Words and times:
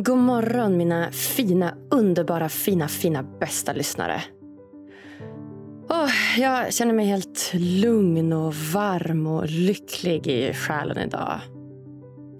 God 0.00 0.18
morgon 0.18 0.76
mina 0.76 1.10
fina, 1.10 1.74
underbara, 1.90 2.48
fina, 2.48 2.88
fina, 2.88 3.22
bästa 3.22 3.72
lyssnare. 3.72 4.22
Oh, 5.88 6.40
jag 6.40 6.74
känner 6.74 6.92
mig 6.94 7.06
helt 7.06 7.52
lugn 7.54 8.32
och 8.32 8.54
varm 8.54 9.26
och 9.26 9.46
lycklig 9.48 10.26
i 10.26 10.54
själen 10.54 10.98
idag. 10.98 11.40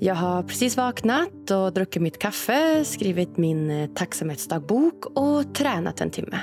Jag 0.01 0.15
har 0.15 0.42
precis 0.42 0.76
vaknat 0.76 1.51
och 1.51 1.72
druckit 1.72 2.03
mitt 2.03 2.19
kaffe, 2.19 2.85
skrivit 2.85 3.37
min 3.37 3.71
eh, 3.71 3.90
tacksamhetsdagbok 3.95 5.06
och 5.06 5.54
tränat 5.54 6.01
en 6.01 6.11
timme. 6.11 6.40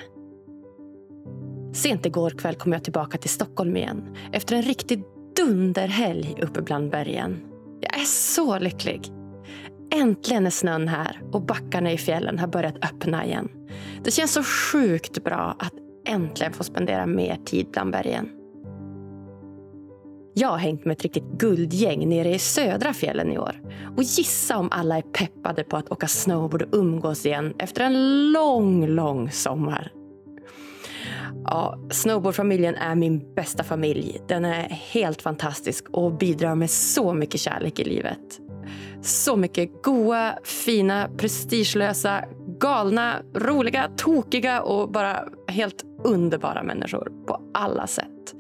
Sent 1.74 2.06
igår 2.06 2.30
kväll 2.30 2.56
kom 2.56 2.74
jag 2.74 2.84
tillbaka 2.84 3.18
till 3.18 3.30
Stockholm 3.30 3.78
igen 3.78 4.16
efter 4.32 4.56
en 4.56 4.62
riktig 4.62 5.04
dunderhelg 5.36 6.36
uppe 6.42 6.62
bland 6.62 6.92
bergen. 6.92 7.38
Jag 7.82 8.02
är 8.02 8.06
så 8.06 8.60
lycklig. 8.60 9.12
Äntligen 9.96 10.46
är 10.46 10.50
snön 10.50 10.88
här 10.88 11.22
och 11.32 11.42
backarna 11.42 11.92
i 11.92 11.98
fjällen 11.98 12.40
har 12.40 12.48
börjat 12.48 12.76
öppna 12.86 13.26
igen. 13.26 13.50
Det 14.04 14.12
känns 14.12 14.34
så 14.34 14.44
sjukt 14.44 15.24
bra 15.24 15.56
att 15.60 15.74
äntligen 16.08 16.54
få 16.54 16.64
spendera 16.64 17.06
mer 17.06 17.38
tid 17.46 17.68
bland 17.72 17.92
bergen. 17.92 18.30
Jag 20.34 20.50
har 20.50 20.58
hängt 20.58 20.86
med 20.86 20.94
ett 20.94 21.04
riktigt 21.04 21.24
guldgäng 21.24 22.10
nere 22.10 22.36
i 22.36 22.40
södra 22.40 22.94
fjällen 22.94 23.32
i 23.32 23.38
år. 23.38 23.62
Och 23.98 24.04
gissa 24.04 24.58
om 24.58 24.70
alla 24.72 24.98
är 24.98 25.02
peppade 25.02 25.64
på 25.64 25.78
att 25.78 25.92
åka 25.92 26.08
snowboard 26.08 26.62
och 26.62 26.78
umgås 26.80 27.26
igen 27.26 27.54
efter 27.60 27.84
en 27.84 28.32
lång, 28.32 28.88
lång 28.88 29.32
sommar. 29.32 29.92
Ja, 31.44 31.80
snowboardfamiljen 31.92 32.76
är 32.76 32.96
min 32.96 33.34
bästa 33.36 33.64
familj. 33.64 34.22
Den 34.28 34.46
är 34.46 34.70
helt 34.70 35.22
fantastisk 35.22 35.86
och 35.92 36.18
bidrar 36.18 36.56
med 36.56 36.70
så 36.70 37.14
mycket 37.14 37.40
kärlek 37.42 37.80
i 37.80 37.84
livet. 37.84 38.45
Så 39.06 39.36
mycket 39.36 39.84
goa, 39.84 40.38
fina, 40.44 41.10
prestigelösa, 41.18 42.24
galna, 42.60 43.22
roliga, 43.34 43.90
tokiga 43.98 44.62
och 44.62 44.92
bara 44.92 45.24
helt 45.48 45.84
underbara 46.04 46.64
människor 46.64 47.12
på 47.28 47.42
alla 47.54 47.88
sätt. 47.88 48.34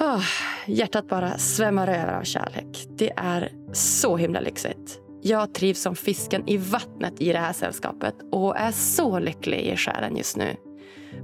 Oh, 0.00 0.24
hjärtat 0.66 1.08
bara 1.08 1.38
svämmar 1.38 1.88
över 1.88 2.12
av 2.12 2.22
kärlek. 2.22 2.86
Det 2.98 3.12
är 3.16 3.52
så 3.72 4.16
himla 4.16 4.40
lyxigt. 4.40 5.00
Jag 5.22 5.54
trivs 5.54 5.82
som 5.82 5.96
fisken 5.96 6.48
i 6.48 6.56
vattnet 6.56 7.20
i 7.20 7.32
det 7.32 7.38
här 7.38 7.52
sällskapet 7.52 8.14
och 8.32 8.56
är 8.56 8.72
så 8.72 9.18
lycklig 9.18 9.60
i 9.60 9.76
själen 9.76 10.16
just 10.16 10.36
nu. 10.36 10.56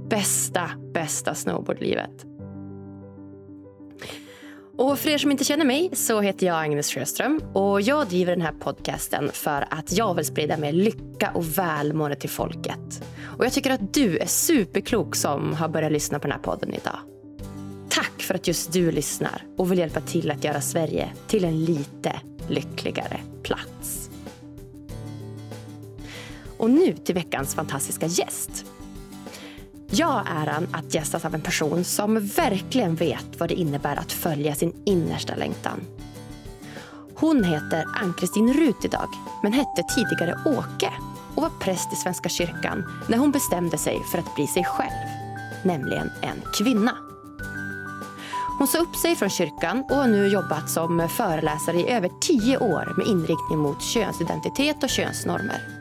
Bästa, 0.09 0.69
bästa 0.93 1.35
snowboardlivet. 1.35 2.36
Och 4.77 4.99
för 4.99 5.09
er 5.09 5.17
som 5.17 5.31
inte 5.31 5.43
känner 5.43 5.65
mig 5.65 5.89
så 5.93 6.21
heter 6.21 6.47
jag 6.47 6.63
Agnes 6.63 6.93
Sjöström 6.93 7.41
och 7.53 7.81
jag 7.81 8.07
driver 8.07 8.31
den 8.31 8.41
här 8.41 8.51
podcasten 8.51 9.29
för 9.33 9.67
att 9.69 9.91
jag 9.91 10.13
vill 10.13 10.25
sprida 10.25 10.57
mer 10.57 10.71
lycka 10.71 11.31
och 11.33 11.57
välmående 11.57 12.15
till 12.15 12.29
folket. 12.29 13.03
Och 13.37 13.45
jag 13.45 13.53
tycker 13.53 13.71
att 13.71 13.93
du 13.93 14.17
är 14.17 14.25
superklok 14.25 15.15
som 15.15 15.53
har 15.53 15.67
börjat 15.67 15.91
lyssna 15.91 16.19
på 16.19 16.27
den 16.27 16.31
här 16.31 16.43
podden 16.43 16.73
idag. 16.73 16.99
Tack 17.89 18.21
för 18.21 18.35
att 18.35 18.47
just 18.47 18.73
du 18.73 18.91
lyssnar 18.91 19.43
och 19.57 19.71
vill 19.71 19.79
hjälpa 19.79 20.01
till 20.01 20.31
att 20.31 20.43
göra 20.43 20.61
Sverige 20.61 21.09
till 21.27 21.45
en 21.45 21.65
lite 21.65 22.21
lyckligare 22.47 23.19
plats. 23.43 24.09
Och 26.57 26.69
nu 26.69 26.93
till 26.93 27.15
veckans 27.15 27.55
fantastiska 27.55 28.05
gäst. 28.05 28.65
Jag 29.89 30.07
har 30.07 30.25
äran 30.25 30.67
att 30.71 30.93
gästas 30.93 31.25
av 31.25 31.35
en 31.35 31.41
person 31.41 31.83
som 31.83 32.19
verkligen 32.19 32.95
vet 32.95 33.39
vad 33.39 33.49
det 33.49 33.55
innebär 33.55 33.95
att 33.95 34.11
följa 34.11 34.55
sin 34.55 34.73
innersta 34.85 35.35
längtan. 35.35 35.81
Hon 37.15 37.43
heter 37.43 37.85
Ann-Kristin 38.01 38.53
Rut 38.53 38.85
idag, 38.85 39.09
men 39.43 39.53
hette 39.53 39.83
tidigare 39.95 40.39
Åke 40.45 40.93
och 41.35 41.41
var 41.41 41.51
präst 41.59 41.93
i 41.93 41.95
Svenska 41.95 42.29
kyrkan 42.29 42.83
när 43.09 43.17
hon 43.17 43.31
bestämde 43.31 43.77
sig 43.77 44.03
för 44.11 44.17
att 44.17 44.35
bli 44.35 44.47
sig 44.47 44.63
själv, 44.63 45.07
nämligen 45.63 46.11
en 46.21 46.41
kvinna. 46.57 46.97
Hon 48.57 48.67
sa 48.67 48.77
upp 48.77 48.95
sig 48.95 49.15
från 49.15 49.29
kyrkan 49.29 49.83
och 49.89 49.95
har 49.95 50.07
nu 50.07 50.27
jobbat 50.27 50.69
som 50.69 51.09
föreläsare 51.09 51.77
i 51.77 51.89
över 51.91 52.09
tio 52.21 52.57
år 52.57 52.93
med 52.97 53.07
inriktning 53.07 53.59
mot 53.59 53.81
könsidentitet 53.81 54.83
och 54.83 54.89
könsnormer. 54.89 55.76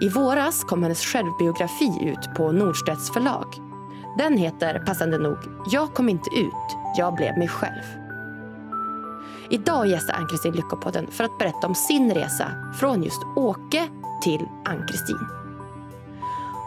I 0.00 0.08
våras 0.08 0.64
kom 0.64 0.82
hennes 0.82 1.00
självbiografi 1.00 1.98
ut 2.02 2.36
på 2.36 2.52
Nordstedts 2.52 3.12
förlag. 3.12 3.46
Den 4.18 4.38
heter 4.38 4.78
passande 4.78 5.18
nog 5.18 5.38
Jag 5.70 5.94
kom 5.94 6.08
inte 6.08 6.30
ut, 6.36 6.76
jag 6.96 7.14
blev 7.14 7.38
mig 7.38 7.48
själv. 7.48 7.82
Idag 9.50 9.86
gästar 9.86 10.14
Ann-Kristin 10.14 10.52
Lyckopodden 10.52 11.06
för 11.10 11.24
att 11.24 11.38
berätta 11.38 11.66
om 11.66 11.74
sin 11.74 12.14
resa 12.14 12.50
från 12.80 13.02
just 13.02 13.22
Åke 13.36 13.88
till 14.22 14.48
Ann-Kristin. 14.64 15.26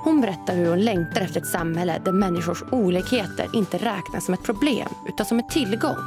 Hon 0.04 0.22
berättar 0.22 0.56
hur 0.56 0.70
hon 0.70 0.82
längtar 0.82 1.22
efter 1.22 1.40
ett 1.40 1.48
samhälle 1.48 2.02
där 2.06 2.12
människors 2.12 2.64
olikheter 2.72 3.50
inte 3.54 3.78
räknas 3.78 4.26
som 4.26 4.34
ett 4.34 4.44
problem 4.44 4.90
utan 5.08 5.26
som 5.26 5.40
en 5.40 5.48
tillgång. 5.48 5.98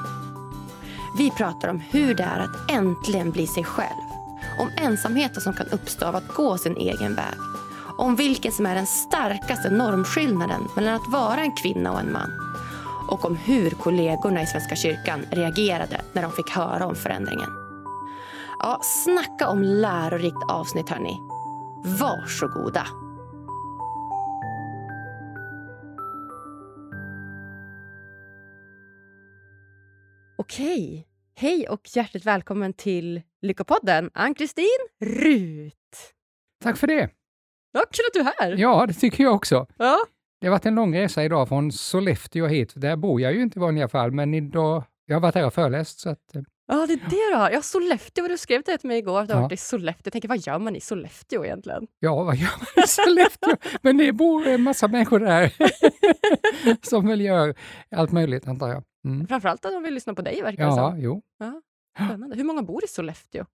Vi 1.18 1.30
pratar 1.30 1.68
om 1.68 1.80
hur 1.90 2.14
det 2.14 2.22
är 2.22 2.38
att 2.38 2.70
äntligen 2.70 3.30
bli 3.30 3.46
sig 3.46 3.64
själv 3.64 4.09
om 4.60 4.70
ensamheten 4.76 5.40
som 5.42 5.52
kan 5.52 5.66
uppstå 5.66 6.06
av 6.06 6.16
att 6.16 6.34
gå 6.34 6.58
sin 6.58 6.76
egen 6.76 7.14
väg. 7.14 7.34
Om 7.98 8.16
vilken 8.16 8.52
som 8.52 8.66
är 8.66 8.74
den 8.74 8.86
starkaste 8.86 9.70
normskillnaden 9.70 10.68
mellan 10.76 10.94
att 10.94 11.08
vara 11.08 11.40
en 11.40 11.52
kvinna 11.52 11.92
och 11.92 12.00
en 12.00 12.12
man. 12.12 12.30
Och 13.08 13.24
om 13.24 13.36
hur 13.36 13.70
kollegorna 13.70 14.42
i 14.42 14.46
Svenska 14.46 14.76
kyrkan 14.76 15.26
reagerade 15.30 16.00
när 16.12 16.22
de 16.22 16.32
fick 16.32 16.50
höra 16.50 16.86
om 16.86 16.94
förändringen. 16.94 17.50
Ja, 18.58 18.80
snacka 18.82 19.48
om 19.48 19.62
lärorikt 19.62 20.50
avsnitt 20.50 20.88
hörni. 20.88 21.16
Varsågoda. 21.84 22.86
Okej, 30.38 31.06
Hej 31.40 31.68
och 31.68 31.80
hjärtligt 31.96 32.26
välkommen 32.26 32.72
till 32.72 33.22
Lyckopodden, 33.42 34.10
Ann-Kristin 34.14 34.78
Rut. 35.00 35.74
Tack 36.62 36.76
för 36.76 36.86
det. 36.86 37.10
Ja, 37.72 37.84
kul 37.90 38.04
att 38.08 38.14
du 38.14 38.20
är 38.20 38.24
här. 38.24 38.56
Ja, 38.58 38.86
det 38.86 38.92
tycker 38.92 39.24
jag 39.24 39.34
också. 39.34 39.66
Ja. 39.78 39.98
Det 40.40 40.46
har 40.46 40.50
varit 40.50 40.66
en 40.66 40.74
lång 40.74 40.96
resa 40.96 41.24
idag 41.24 41.48
från 41.48 41.72
Sollefteå 41.72 42.46
hit. 42.46 42.72
Där 42.76 42.96
bor 42.96 43.20
jag 43.20 43.32
ju 43.32 43.42
inte 43.42 43.58
i 43.58 43.60
vanliga 43.60 43.88
fall, 43.88 44.12
men 44.12 44.34
idag, 44.34 44.84
jag 45.06 45.16
har 45.16 45.20
varit 45.20 45.34
här 45.34 45.46
och 45.46 45.54
föreläst. 45.54 46.00
Så 46.00 46.10
att, 46.10 46.34
eh. 46.34 46.42
Ja, 46.66 46.86
det 46.86 46.92
är 46.92 46.96
det 47.10 47.30
du 47.32 47.36
har. 47.36 47.50
Ja, 47.50 47.62
Sollefteå, 47.62 48.28
du 48.28 48.38
skrev 48.38 48.62
det 48.66 48.78
till 48.78 48.88
mig 48.88 48.98
igår, 48.98 49.20
att 49.20 49.28
du 49.28 49.34
har 49.34 49.42
varit 49.42 49.52
i 49.52 49.56
Sollefteå. 49.56 50.02
Jag 50.04 50.12
tänker, 50.12 50.28
vad 50.28 50.38
gör 50.38 50.58
man 50.58 50.76
i 50.76 50.80
Sollefteå 50.80 51.44
egentligen? 51.44 51.86
Ja, 52.00 52.24
vad 52.24 52.36
gör 52.36 52.52
man 52.58 52.84
i 52.84 52.86
Sollefteå? 52.86 53.56
men 53.82 53.96
det 53.96 54.12
bor 54.12 54.46
en 54.46 54.62
massa 54.62 54.88
människor 54.88 55.20
där 55.20 55.52
som 56.88 57.06
väl 57.06 57.20
gör 57.20 57.54
allt 57.96 58.12
möjligt, 58.12 58.48
antar 58.48 58.68
jag. 58.68 58.84
Mm. 59.04 59.26
Framförallt 59.26 59.64
att 59.64 59.72
de 59.72 59.82
vill 59.82 59.94
lyssna 59.94 60.14
på 60.14 60.22
dig, 60.22 60.42
verkar 60.42 60.64
det 60.64 60.76
ja, 60.76 60.96
Jo. 60.96 61.22
Ja, 61.38 61.62
spännande. 62.06 62.36
Hur 62.36 62.44
många 62.44 62.62
bor 62.62 62.84
i 62.84 62.88
Sollefteå? 62.88 63.46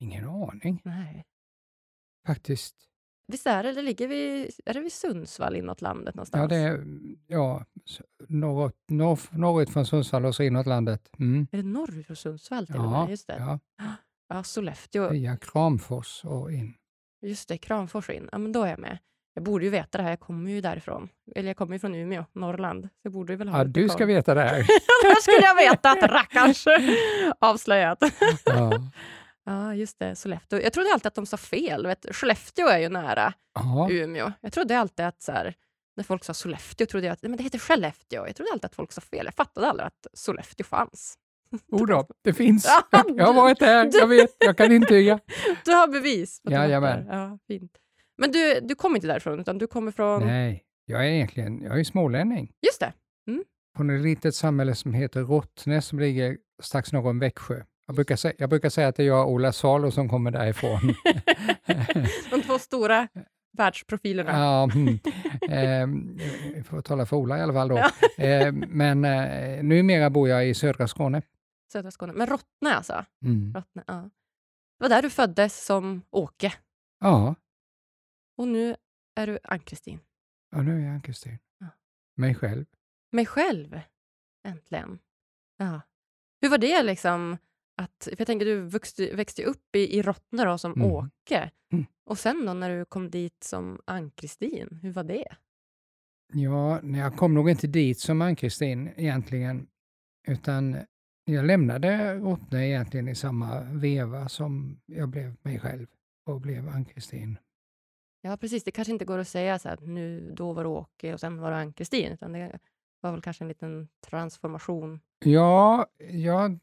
Ingen 0.00 0.28
aning. 0.28 0.80
Nej. 0.84 1.24
Faktiskt. 2.26 2.76
Visst 3.26 3.46
är 3.46 3.62
det, 3.62 3.72
det 3.72 3.82
ligger 3.82 4.08
vid, 4.08 4.50
är 4.64 4.74
det 4.74 4.80
vid 4.80 4.92
Sundsvall 4.92 5.56
inåt 5.56 5.80
landet 5.80 6.14
någonstans? 6.14 6.40
Ja, 6.40 6.46
det 6.48 6.56
är, 6.56 6.84
ja 7.26 7.64
norrut, 8.28 8.76
norr, 8.88 9.20
norrut 9.30 9.70
från 9.70 9.86
Sundsvall 9.86 10.24
och 10.24 10.34
så 10.34 10.42
inåt 10.42 10.66
landet. 10.66 11.10
Mm. 11.18 11.46
Är 11.52 11.56
det 11.56 11.62
norrut 11.62 12.06
från 12.06 12.16
Sundsvall 12.16 12.66
till 12.66 12.76
ja, 12.76 13.08
Just 13.08 13.26
det. 13.26 13.36
Ja. 13.38 13.58
ja, 14.28 14.42
Sollefteå. 14.42 15.08
Via 15.08 15.36
Kramfors 15.36 16.24
och 16.24 16.52
in. 16.52 16.74
Just 17.22 17.48
det, 17.48 17.58
Kramfors 17.58 18.08
och 18.08 18.14
in. 18.14 18.28
Ja, 18.32 18.38
men 18.38 18.52
då 18.52 18.62
är 18.62 18.70
jag 18.70 18.78
med. 18.78 18.98
Jag 19.34 19.44
borde 19.44 19.64
ju 19.64 19.70
veta 19.70 19.98
det 19.98 20.04
här, 20.04 20.10
jag 20.10 20.20
kommer 20.20 20.50
ju 20.50 20.60
därifrån. 20.60 21.08
Eller 21.34 21.48
jag 21.48 21.56
kommer 21.56 21.72
ju 21.74 21.78
från 21.78 21.94
Umeå, 21.94 22.24
Norrland. 22.32 22.82
Så 22.82 22.98
jag 23.02 23.12
borde 23.12 23.36
väl 23.36 23.48
ha 23.48 23.58
ja, 23.58 23.64
du 23.64 23.88
ska 23.88 24.06
veta 24.06 24.34
det 24.34 24.40
här. 24.40 24.58
det 25.02 25.22
skulle 25.22 25.46
jag 25.46 25.54
veta, 25.54 25.90
att 25.90 26.02
rackarns 26.02 26.64
avslöjat. 27.38 27.98
ja. 28.44 28.72
ja, 29.46 29.74
just 29.74 29.98
det, 29.98 30.16
Sollefteå. 30.16 30.60
Jag 30.60 30.72
trodde 30.72 30.92
alltid 30.92 31.06
att 31.06 31.14
de 31.14 31.26
sa 31.26 31.36
fel. 31.36 31.86
Vet, 31.86 32.16
Skellefteå 32.16 32.68
är 32.68 32.78
ju 32.78 32.88
nära 32.88 33.32
Aha. 33.58 33.90
Umeå. 33.90 34.32
Jag 34.40 34.52
trodde 34.52 34.78
alltid 34.78 35.06
att 35.06 35.22
så 35.22 35.32
här, 35.32 35.54
när 35.96 36.04
folk 36.04 36.24
sa 36.24 36.34
Sollefteå 36.34 36.86
trodde 36.86 37.06
jag 37.06 37.12
att 37.12 37.22
men 37.22 37.36
det 37.36 37.42
heter 37.42 37.58
Skellefteå. 37.58 38.26
Jag 38.26 38.36
trodde 38.36 38.52
alltid 38.52 38.64
att 38.64 38.74
folk 38.74 38.92
sa 38.92 39.00
fel. 39.00 39.24
Jag 39.24 39.34
fattade 39.34 39.68
aldrig 39.68 39.86
att 39.86 40.06
Sollefteå 40.12 40.64
fanns. 40.64 41.18
Jodå, 41.72 42.06
det 42.22 42.34
finns. 42.34 42.66
jag 42.90 43.26
har 43.26 43.32
varit 43.32 43.58
där, 43.58 43.90
jag 43.92 44.06
vet, 44.06 44.36
jag 44.38 44.56
kan 44.56 44.72
intyga. 44.72 45.20
Du 45.64 45.72
har 45.72 45.88
bevis. 45.88 46.40
Jajamän. 46.44 47.06
Ja, 47.06 47.38
fint. 47.46 47.78
Men 48.18 48.32
du, 48.32 48.60
du 48.60 48.74
kommer 48.74 48.96
inte 48.96 49.06
därifrån, 49.06 49.40
utan 49.40 49.58
du 49.58 49.66
kommer 49.66 49.92
från... 49.92 50.26
Nej, 50.26 50.64
jag 50.86 51.06
är 51.06 51.10
egentligen 51.10 51.62
jag 51.62 51.80
är 51.80 51.84
smålänning. 51.84 52.52
Just 52.66 52.80
det. 52.80 52.92
Mm. 53.28 53.44
Från 53.76 53.90
ett 53.90 54.02
litet 54.02 54.34
samhälle 54.34 54.74
som 54.74 54.94
heter 54.94 55.20
Rottnäs 55.20 55.86
som 55.86 55.98
ligger 55.98 56.38
strax 56.62 56.92
norr 56.92 57.06
om 57.06 57.18
Växjö. 57.18 57.62
Jag 57.86 57.96
brukar, 57.96 58.16
säga, 58.16 58.34
jag 58.38 58.50
brukar 58.50 58.68
säga 58.68 58.88
att 58.88 58.96
det 58.96 59.02
är 59.02 59.06
jag 59.06 59.26
och 59.26 59.32
Ola 59.32 59.52
Salo 59.52 59.90
som 59.90 60.08
kommer 60.08 60.30
därifrån. 60.30 60.80
De 62.30 62.42
två 62.42 62.58
stora 62.58 63.08
världsprofilerna. 63.56 64.32
Ja, 64.32 64.70
mm. 64.74 66.18
eh, 66.56 66.64
får 66.64 66.80
tala 66.80 67.06
för 67.06 67.16
Ola 67.16 67.38
i 67.38 67.42
alla 67.42 67.52
fall 67.52 67.68
då. 67.68 67.78
Ja. 67.78 67.90
eh, 68.24 68.52
men 68.52 69.04
eh, 69.04 69.62
numera 69.62 70.10
bor 70.10 70.28
jag 70.28 70.48
i 70.48 70.54
södra 70.54 70.88
Skåne. 70.88 71.22
Södra 71.72 71.90
Skåne. 71.90 72.12
Men 72.12 72.26
Rottne 72.26 72.74
alltså? 72.74 73.04
Mm. 73.24 73.54
Rottne, 73.54 73.84
ja. 73.86 74.10
Det 74.78 74.84
var 74.84 74.88
där 74.88 75.02
du 75.02 75.10
föddes 75.10 75.64
som 75.64 76.02
Åke. 76.10 76.52
Ja, 77.00 77.34
Och 78.36 78.48
nu 78.48 78.76
är 79.14 79.26
du 79.26 79.38
Ann-Kristin. 79.44 80.00
ja 80.50 80.62
nu 80.62 80.76
är 80.80 80.84
jag 80.84 80.94
Ann-Kristin. 80.94 81.38
Ja. 81.58 81.66
Mig 82.16 82.34
själv. 82.34 82.66
Mig 83.12 83.26
själv. 83.26 83.80
Äntligen. 84.48 84.98
Ja. 85.56 85.80
Hur 86.40 86.48
var 86.48 86.58
det 86.58 86.82
liksom? 86.82 87.36
Att, 87.76 88.08
för 88.10 88.16
jag 88.18 88.26
tänker, 88.26 88.46
du 88.46 88.60
växte, 88.60 89.14
växte 89.16 89.44
upp 89.44 89.76
i, 89.76 89.98
i 89.98 90.02
Rottne 90.02 90.44
då, 90.44 90.58
som 90.58 90.72
Mm. 90.72 90.86
Åke. 90.86 91.50
Mm. 91.72 91.84
Och 92.04 92.18
sen 92.18 92.46
då 92.46 92.54
när 92.54 92.78
du 92.78 92.84
kom 92.84 93.10
dit 93.10 93.44
som 93.44 93.80
Ann-Kristin, 93.86 94.78
hur 94.82 94.92
var 94.92 95.04
det? 95.04 95.36
Ja, 96.32 96.82
jag 96.82 97.16
kom 97.16 97.34
nog 97.34 97.50
inte 97.50 97.66
dit 97.66 97.98
som 97.98 98.22
Ann-Kristin 98.22 98.88
egentligen, 98.96 99.66
utan 100.28 100.76
jag 101.24 101.44
lämnade 101.46 102.14
Rottne 102.14 102.68
egentligen 102.68 103.08
i 103.08 103.14
samma 103.14 103.60
veva 103.60 104.28
som 104.28 104.80
jag 104.86 105.08
blev 105.08 105.36
mig 105.42 105.60
själv 105.60 105.86
och 106.26 106.40
blev 106.40 106.68
Ann-Kristin. 106.68 107.38
Ja, 108.26 108.36
precis. 108.36 108.64
Det 108.64 108.70
kanske 108.70 108.92
inte 108.92 109.04
går 109.04 109.18
att 109.18 109.28
säga 109.28 109.58
så 109.58 109.68
här, 109.68 109.74
att 109.76 109.86
nu, 109.86 110.32
då 110.36 110.52
var 110.52 110.64
du 110.64 110.70
Åke 110.70 111.14
och 111.14 111.20
sen 111.20 111.38
var 111.38 111.50
du 111.50 111.56
Ann-Kristin, 111.56 112.12
utan 112.12 112.32
det 112.32 112.58
var 113.00 113.12
väl 113.12 113.22
kanske 113.22 113.44
en 113.44 113.48
liten 113.48 113.88
transformation. 114.06 115.00
Ja, 115.24 115.86
jag, 115.98 116.58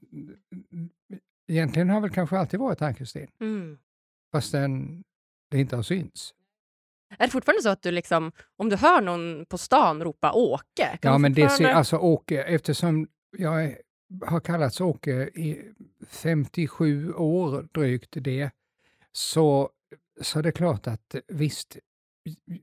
egentligen 1.47 1.89
har 1.89 2.01
väl 2.01 2.09
kanske 2.09 2.37
alltid 2.37 2.59
varit 2.59 2.81
Ann-Kristin, 2.81 3.27
Mm. 3.41 3.77
fastän 4.31 5.03
det 5.49 5.59
inte 5.59 5.75
har 5.75 5.83
synts. 5.83 6.33
Är 7.17 7.25
det 7.25 7.31
fortfarande 7.31 7.61
så 7.61 7.69
att 7.69 7.81
du 7.81 7.91
liksom, 7.91 8.31
om 8.57 8.69
du 8.69 8.75
hör 8.75 9.01
någon 9.01 9.45
på 9.45 9.57
stan 9.57 10.03
ropa 10.03 10.31
Åke? 10.33 10.99
Ja, 11.01 11.17
men 11.17 11.33
det 11.33 11.41
fortfarande- 11.41 11.75
alltså 11.75 11.97
Åke, 11.97 12.43
eftersom 12.43 13.07
jag 13.37 13.63
är- 13.65 13.77
har 14.25 14.39
kallats 14.39 14.81
Åke 14.81 15.11
i 15.33 15.71
57 16.09 17.13
år 17.13 17.67
drygt 17.71 18.09
det, 18.23 18.49
så, 19.11 19.69
så 20.21 20.39
är 20.39 20.43
det 20.43 20.51
klart 20.51 20.87
att 20.87 21.15
visst, 21.27 21.77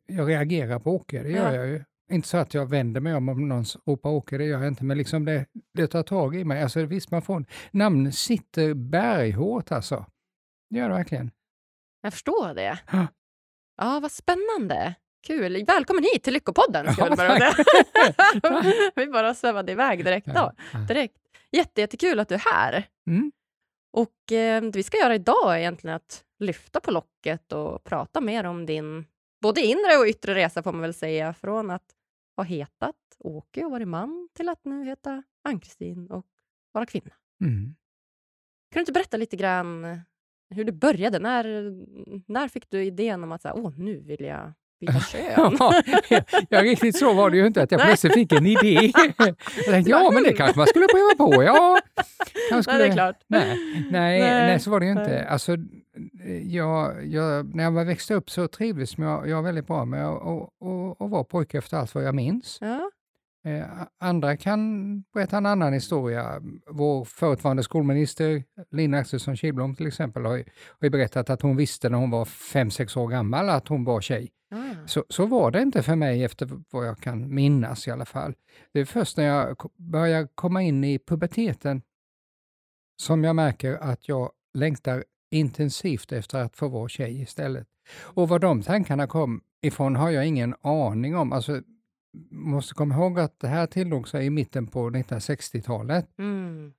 jag 0.06 0.28
reagerar 0.28 0.78
på 0.78 0.90
Åke, 0.92 1.22
det 1.22 1.30
gör 1.30 1.52
Ja. 1.52 1.54
jag 1.54 1.66
ju. 1.68 1.84
Inte 2.12 2.28
så 2.28 2.36
att 2.36 2.54
jag 2.54 2.66
vänder 2.70 3.00
mig 3.00 3.14
om 3.14 3.28
om 3.28 3.48
någon 3.48 3.64
ropar 3.86 4.10
Åke, 4.10 4.38
det 4.38 4.44
gör 4.44 4.58
jag 4.58 4.68
inte, 4.68 4.84
men 4.84 4.98
liksom 4.98 5.24
det, 5.24 5.46
det 5.74 5.86
tar 5.86 6.02
tag 6.02 6.36
i 6.36 6.44
mig. 6.44 6.62
Alltså 6.62 6.84
visst, 6.84 7.10
man 7.10 7.22
får, 7.22 7.44
namn 7.70 8.12
sitter 8.12 8.74
berghårt 8.74 9.72
alltså. 9.72 10.06
Det 10.70 10.78
gör 10.78 10.88
det 10.88 10.94
verkligen. 10.94 11.30
Jag 12.02 12.12
förstår 12.12 12.54
det. 12.54 12.78
Ja. 12.92 13.06
Ja, 13.76 14.00
vad 14.00 14.12
spännande. 14.12 14.94
Kul. 15.26 15.64
Välkommen 15.66 16.04
hit 16.04 16.22
till 16.22 16.32
Lyckopodden. 16.32 16.92
Ska 16.92 17.06
Ja, 17.08 17.16
säga. 17.16 17.52
Vi 18.96 19.06
bara 19.06 19.34
svävade 19.34 19.72
iväg 19.72 20.04
direkt. 20.04 20.26
Då. 20.26 20.52
Direkt. 20.88 21.16
Jätte, 21.52 21.80
jättekul 21.80 22.20
att 22.20 22.28
du 22.28 22.34
är 22.34 22.42
här. 22.54 22.88
Mm. 23.10 23.32
Och 23.92 24.32
eh, 24.32 24.62
det 24.62 24.76
vi 24.76 24.82
ska 24.82 24.96
göra 24.98 25.14
idag 25.14 25.54
är 25.54 25.58
egentligen 25.58 25.96
att 25.96 26.24
lyfta 26.38 26.81
på 26.81 26.90
locket 26.90 27.52
och 27.52 27.85
prata 27.85 28.20
mer 28.20 28.44
om 28.44 28.67
din 28.67 29.05
både 29.40 29.61
inre 29.61 29.96
och 30.00 30.06
yttre 30.06 30.35
resa 30.35 30.62
får 30.62 30.73
man 30.73 30.81
väl 30.81 30.94
säga. 30.94 31.35
Från 31.35 31.70
att 31.70 31.94
ha 32.37 32.44
hetat 32.44 32.96
Åke 33.19 33.64
och 33.64 33.70
varit 33.70 33.88
man 33.88 34.29
till 34.32 34.49
att 34.49 34.64
nu 34.64 34.85
heta 34.85 35.23
Ann-Kristin 35.43 36.11
och 36.11 36.26
vara 36.73 36.87
kvinna. 36.87 37.14
Mm. 37.40 37.75
Kan 38.70 38.79
du 38.79 38.81
inte 38.81 38.93
berätta 38.93 39.17
lite 39.17 39.37
grann 39.37 40.00
hur 40.50 40.64
det 40.64 40.73
började? 40.73 41.19
När, 41.19 41.44
när 42.32 42.49
fick 42.49 42.70
du 42.70 42.85
idén 42.85 43.25
om 43.25 43.32
att 43.32 43.43
så 43.43 43.49
här, 43.49 43.56
Åh, 43.56 43.73
nu 43.79 44.00
vill 44.00 44.20
jag 44.20 44.52
byta 44.80 45.00
kön? 45.00 45.56
Ja, 45.58 45.82
ja, 46.48 46.62
riktigt 46.62 46.98
så 46.98 47.12
var 47.12 47.30
det 47.30 47.36
ju 47.36 47.46
inte, 47.46 47.62
att 47.62 47.72
jag 47.72 47.80
plötsligt 47.80 48.14
fick 48.14 48.32
en 48.32 48.46
idé. 48.46 48.92
Jag 49.56 49.64
tänkte, 49.66 49.90
ja, 49.90 50.10
men 50.10 50.22
det 50.22 50.32
kanske 50.32 50.58
man 50.58 50.66
skulle 50.66 50.86
pröva 50.86 51.30
på. 51.30 51.42
Ja, 51.42 51.78
kanske 52.50 52.54
Nej, 52.54 52.62
skulle... 52.62 52.78
det 52.78 52.86
är 52.86 52.92
klart. 52.92 53.16
Nej, 53.26 53.56
nej, 53.90 54.20
Nej, 54.20 54.20
nej, 54.20 54.60
så 54.60 54.70
var 54.70 54.80
det 54.80 54.86
ju 54.86 54.92
inte. 54.92 55.26
Alltså, 55.28 55.56
jag, 56.42 57.06
jag, 57.06 57.54
när 57.54 57.64
jag 57.64 57.84
växte 57.84 58.14
upp 58.14 58.30
så 58.30 58.48
trivdes 58.48 58.98
jag, 58.98 59.28
jag 59.28 59.42
väldigt 59.42 59.66
bra 59.66 59.84
med 59.84 60.06
att 60.08 60.22
och, 60.22 60.50
och, 60.60 61.00
och 61.00 61.10
vara 61.10 61.25
pojke 61.25 61.58
efter 61.58 61.76
allt 61.76 61.94
vad 61.94 62.04
jag 62.04 62.14
minns. 62.14 62.58
Ja. 62.60 62.90
Eh, 63.44 63.67
andra 64.00 64.37
kan 64.37 65.00
berätta 65.14 65.37
en 65.37 65.46
annan 65.46 65.73
historia. 65.73 66.43
Vår 66.70 67.05
förutvarande 67.05 67.62
skolminister 67.62 68.44
Lina 68.70 68.99
Axelsson 68.99 69.37
Kihlblom 69.37 69.75
till 69.75 69.87
exempel 69.87 70.25
har 70.25 70.44
har 70.81 70.90
berättat 70.90 71.31
att 71.31 71.43
hon 71.43 71.56
visste 71.56 71.88
när 71.88 71.99
hon 71.99 72.11
var 72.11 72.25
fem 72.25 72.70
sex 72.70 72.96
år 72.96 73.08
gammal 73.08 73.49
att 73.49 73.69
hon 73.69 73.85
var 73.85 74.00
tjej. 74.00 74.31
Ah. 74.50 74.87
Så, 74.87 75.05
så 75.08 75.26
var 75.26 75.50
det 75.50 75.62
inte 75.62 75.82
för 75.82 75.96
mig 75.96 76.25
efter 76.25 76.49
vad 76.70 76.87
jag 76.87 76.99
kan 76.99 77.35
minnas 77.35 77.88
i 77.88 77.90
alla 77.90 78.05
fall. 78.05 78.35
Det 78.73 78.81
är 78.81 78.85
först 78.85 79.17
när 79.17 79.25
jag 79.25 79.56
börjar 79.76 80.29
komma 80.35 80.62
in 80.62 80.85
i 80.85 80.99
puberteten 80.99 81.82
som 83.02 83.25
jag 83.25 83.37
märker 83.37 83.75
att 83.75 84.08
jag 84.08 84.31
längtar 84.55 85.05
intensivt 85.31 86.12
efter 86.12 86.38
att 86.38 86.56
få 86.56 86.69
vara 86.69 86.88
tjej 86.88 87.20
istället. 87.20 87.67
Och 87.99 88.29
var 88.29 88.38
de 88.38 88.62
tankarna 88.62 89.06
kom 89.06 89.40
ifrån 89.62 89.96
har 89.96 90.11
jag 90.11 90.26
ingen 90.26 90.55
aning 90.61 91.17
om. 91.17 91.32
Alltså, 91.32 91.62
måste 92.31 92.75
komma 92.75 92.94
ihåg 92.94 93.19
att 93.20 93.40
det 93.40 93.49
här 93.49 93.66
tillog 93.66 94.08
sig 94.08 94.26
i 94.26 94.31
mitten 94.31 94.66
på 94.66 94.90
1960-talet. 94.90 96.08
Mm. 96.19 96.72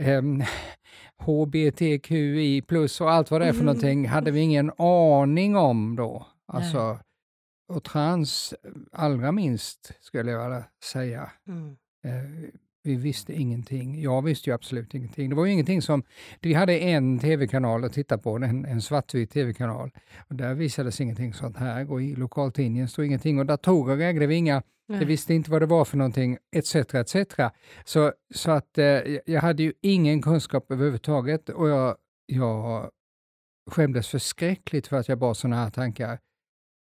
Ehm, 0.00 0.42
HBTQI 1.18 2.62
plus 2.62 3.00
och 3.00 3.10
allt 3.10 3.30
vad 3.30 3.40
det 3.40 3.44
är 3.46 3.52
för 3.52 3.60
Mm. 3.60 3.66
någonting 3.66 4.08
hade 4.08 4.30
vi 4.30 4.40
ingen 4.40 4.72
aning 4.78 5.56
om 5.56 5.96
då. 5.96 6.26
Alltså, 6.46 6.98
och 7.68 7.84
trans 7.84 8.54
allra 8.92 9.32
minst 9.32 9.92
skulle 10.00 10.30
jag 10.30 10.42
vilja 10.44 10.64
säga. 10.84 11.30
Mm. 11.48 11.76
Eh, 12.04 12.50
vi 12.82 12.94
visste 12.94 13.32
ingenting. 13.32 14.02
Jag 14.02 14.22
visste 14.22 14.50
ju 14.50 14.54
absolut 14.54 14.94
ingenting. 14.94 15.28
Det 15.30 15.36
var 15.36 15.46
ju 15.46 15.52
ingenting 15.52 15.82
som... 15.82 16.02
Vi 16.40 16.54
hade 16.54 16.78
en 16.78 17.18
tv-kanal 17.18 17.84
att 17.84 17.92
titta 17.92 18.18
på, 18.18 18.36
en, 18.36 18.64
en 18.64 18.82
svartvit 18.82 19.30
tv-kanal. 19.30 19.90
Och 20.28 20.34
där 20.34 20.54
visades 20.54 21.00
ingenting 21.00 21.34
sånt 21.34 21.56
här 21.56 21.90
och 21.92 22.02
i 22.02 22.14
lokaltidningen 22.14 22.88
stod 22.88 23.04
ingenting 23.06 23.38
och 23.38 23.46
datorer 23.46 23.98
ägde 24.00 24.26
vi 24.26 24.34
inga. 24.34 24.62
Nej. 24.88 24.98
Jag 24.98 25.06
visste 25.06 25.34
inte 25.34 25.50
vad 25.50 25.62
det 25.62 25.66
var 25.66 25.84
för 25.84 25.96
någonting, 25.96 26.38
etc. 26.52 26.74
etc. 26.74 27.16
Så, 27.84 28.12
så 28.34 28.50
att 28.50 28.78
eh, 28.78 28.84
jag 29.26 29.40
hade 29.40 29.62
ju 29.62 29.72
ingen 29.80 30.22
kunskap 30.22 30.70
överhuvudtaget 30.70 31.48
och 31.48 31.68
jag, 31.68 31.96
jag 32.26 32.90
skämdes 33.70 34.08
förskräckligt 34.08 34.86
för 34.86 34.96
att 34.96 35.08
jag 35.08 35.18
bar 35.18 35.34
sådana 35.34 35.56
här 35.56 35.70
tankar. 35.70 36.18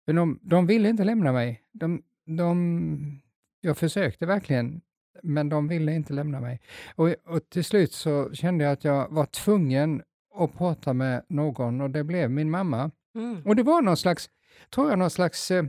Men 0.08 0.16
de, 0.16 0.40
de 0.42 0.68
ville 0.68 0.90
inte 0.90 1.04
lämna 1.04 1.32
mig. 1.32 1.64
De, 1.72 2.04
de, 2.26 3.22
jag 3.62 3.78
försökte 3.78 4.26
verkligen, 4.26 4.82
men 5.24 5.50
de 5.50 5.68
ville 5.68 5.96
inte 5.96 6.14
lämna 6.14 6.40
mig. 6.40 6.62
Och, 6.96 7.10
och 7.26 7.50
till 7.50 7.64
slut 7.64 7.94
så 7.94 8.34
kände 8.34 8.64
jag 8.64 8.74
att 8.74 8.84
jag 8.84 9.10
var 9.10 9.26
tvungen 9.26 10.04
att 10.36 10.58
prata 10.58 10.94
med 10.94 11.26
någon 11.30 11.82
och 11.82 11.90
det 11.90 12.04
blev 12.04 12.32
min 12.32 12.52
mamma. 12.52 12.92
Mm. 13.16 13.42
Och 13.46 13.56
det 13.56 13.64
var 13.64 13.82
någon 13.82 13.98
slags, 13.98 14.30
tror 14.76 14.90
jag, 14.90 15.00
någon 15.00 15.10
slags 15.10 15.52
eh, 15.52 15.64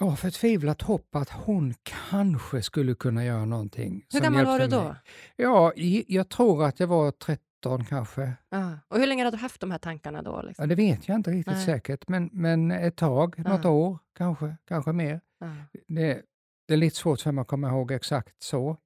ja, 0.00 0.16
förtvivlat 0.16 0.82
hopp 0.82 1.14
att 1.16 1.30
hon 1.30 1.74
kanske 1.82 2.62
skulle 2.62 2.94
kunna 2.94 3.24
göra 3.24 3.44
någonting. 3.44 4.06
Hur 4.12 4.20
gammal 4.20 4.46
var 4.46 4.58
du 4.58 4.66
då? 4.66 4.82
mig. 4.84 4.94
Ja, 5.36 5.72
jag 6.06 6.28
tror 6.28 6.64
att 6.64 6.80
jag 6.80 6.86
var 6.86 7.10
13 7.10 7.84
kanske. 7.84 8.32
Ja. 8.48 8.78
Och 8.88 8.98
hur 8.98 9.06
länge 9.06 9.24
hade 9.24 9.36
du 9.36 9.40
haft 9.40 9.60
de 9.60 9.70
här 9.70 9.78
tankarna 9.78 10.22
då? 10.22 10.42
Liksom? 10.42 10.62
Ja, 10.62 10.66
det 10.66 10.74
vet 10.74 11.08
jag 11.08 11.14
inte 11.16 11.30
riktigt 11.30 11.54
Nej. 11.54 11.64
säkert, 11.66 12.08
men, 12.08 12.30
men 12.32 12.70
ett 12.70 12.96
tag, 12.96 13.38
något 13.38 13.64
Ja. 13.64 13.70
år 13.70 13.98
kanske, 14.16 14.56
kanske 14.64 14.92
mer. 14.92 15.20
Ja. 15.38 15.46
Det, 15.88 16.22
det 16.68 16.74
är 16.74 16.78
lite 16.78 16.96
svårt 16.96 17.20
för 17.20 17.32
mig 17.32 17.42
att 17.42 17.48
komma 17.48 17.68
ihåg 17.68 17.90
exakt 17.92 18.42
så. 18.42 18.76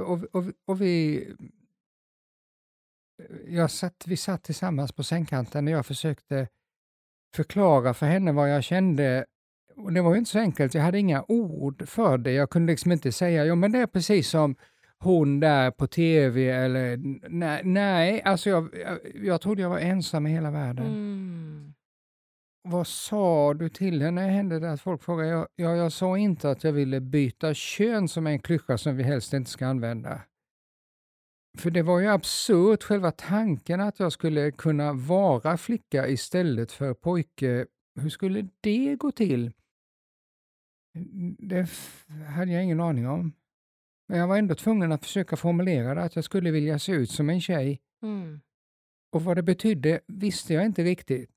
Och, 0.00 0.24
och, 0.34 0.44
och 0.66 0.80
vi... 0.80 1.24
Jag 3.46 3.70
satt, 3.70 4.04
vi 4.06 4.16
satt 4.16 4.42
tillsammans 4.42 4.92
på 4.92 5.02
sängkanten 5.04 5.66
och 5.66 5.72
jag 5.72 5.86
försökte 5.86 6.48
förklara 7.36 7.94
för 7.94 8.06
henne 8.06 8.32
vad 8.32 8.50
jag 8.50 8.64
kände. 8.64 9.26
Och 9.76 9.92
det 9.92 10.00
var 10.02 10.12
ju 10.12 10.18
inte 10.18 10.30
så 10.30 10.38
enkelt, 10.38 10.74
jag 10.74 10.82
hade 10.82 10.98
inga 10.98 11.24
ord 11.28 11.88
för 11.88 12.18
det. 12.18 12.32
Jag 12.32 12.50
kunde 12.50 12.72
liksom 12.72 12.92
inte 12.92 13.12
säga, 13.12 13.44
jo 13.44 13.54
men 13.54 13.72
det 13.72 13.78
är 13.78 13.86
precis 13.86 14.28
som 14.28 14.56
hon 14.98 15.40
där 15.40 15.70
på 15.70 15.86
tv 15.86 16.50
eller 16.50 16.96
nej, 17.28 17.60
nej 17.64 18.22
alltså 18.22 18.50
jag, 18.50 18.68
jag, 18.74 18.98
jag 19.14 19.40
trodde 19.40 19.62
jag 19.62 19.70
var 19.70 19.78
ensam 19.78 20.26
i 20.26 20.30
hela 20.30 20.50
världen. 20.50 20.86
Mm. 20.86 21.74
Vad 22.68 22.86
sa 22.86 23.54
du 23.54 23.68
till 23.68 24.02
henne? 24.02 24.20
Hände 24.20 24.60
det 24.60 24.72
att 24.72 24.80
folk 24.80 25.02
frågade? 25.02 25.28
Ja, 25.28 25.48
ja, 25.56 25.76
jag 25.76 25.92
sa 25.92 26.18
inte 26.18 26.50
att 26.50 26.64
jag 26.64 26.72
ville 26.72 27.00
byta 27.00 27.54
kön 27.54 28.08
som 28.08 28.26
är 28.26 28.30
en 28.30 28.38
klyscha 28.38 28.78
som 28.78 28.96
vi 28.96 29.02
helst 29.02 29.32
inte 29.32 29.50
ska 29.50 29.66
använda. 29.66 30.20
För 31.58 31.70
det 31.70 31.82
var 31.82 32.00
ju 32.00 32.06
absurt, 32.06 32.82
själva 32.82 33.10
tanken 33.10 33.80
att 33.80 34.00
jag 34.00 34.12
skulle 34.12 34.50
kunna 34.50 34.92
vara 34.92 35.56
flicka 35.56 36.08
istället 36.08 36.72
för 36.72 36.94
pojke. 36.94 37.66
Hur 38.00 38.10
skulle 38.10 38.48
det 38.60 38.96
gå 38.96 39.12
till? 39.12 39.52
Det 41.38 41.58
f- 41.58 42.06
hade 42.36 42.52
jag 42.52 42.64
ingen 42.64 42.80
aning 42.80 43.08
om. 43.08 43.32
Men 44.08 44.18
jag 44.18 44.26
var 44.28 44.36
ändå 44.38 44.54
tvungen 44.54 44.92
att 44.92 45.04
försöka 45.04 45.36
formulera 45.36 45.94
det, 45.94 46.02
att 46.02 46.14
jag 46.16 46.24
skulle 46.24 46.50
vilja 46.50 46.78
se 46.78 46.92
ut 46.92 47.10
som 47.10 47.30
en 47.30 47.40
tjej. 47.40 47.80
Mm. 48.02 48.40
Och 49.12 49.24
vad 49.24 49.36
det 49.36 49.42
betydde 49.42 50.00
visste 50.06 50.54
jag 50.54 50.66
inte 50.66 50.84
riktigt. 50.84 51.30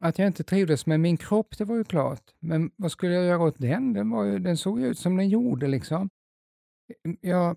Att 0.00 0.18
jag 0.18 0.26
inte 0.26 0.44
trivdes 0.44 0.86
med 0.86 1.00
min 1.00 1.16
kropp, 1.16 1.58
det 1.58 1.64
var 1.64 1.76
ju 1.76 1.84
klart. 1.84 2.34
Men 2.38 2.70
vad 2.76 2.92
skulle 2.92 3.14
jag 3.14 3.24
göra 3.24 3.42
åt 3.42 3.58
den? 3.58 3.92
Den, 3.92 4.10
var 4.10 4.24
ju, 4.24 4.38
den 4.38 4.56
såg 4.56 4.80
ju 4.80 4.86
ut 4.86 4.98
som 4.98 5.16
den 5.16 5.28
gjorde 5.28 5.66
liksom. 5.66 6.10
Jag 7.20 7.56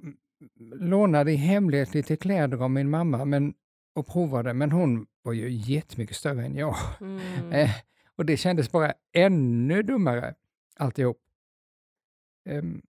lånade 0.75 1.31
i 1.31 1.35
hemlighet 1.35 1.93
lite 1.93 2.15
kläder 2.15 2.57
av 2.63 2.71
min 2.71 2.89
mamma, 2.89 3.25
men 3.25 3.53
och 3.95 4.07
provade, 4.07 4.53
men 4.53 4.71
hon 4.71 5.07
var 5.21 5.33
ju 5.33 5.49
jättemycket 5.49 6.15
större 6.15 6.45
än 6.45 6.55
jag. 6.55 6.75
Mm. 7.01 7.51
Eh, 7.51 7.69
och 8.15 8.25
det 8.25 8.37
kändes 8.37 8.71
bara 8.71 8.93
ännu 9.13 9.83
dummare 9.83 10.35
alltihop. 10.79 11.17
Ehm, 12.49 12.81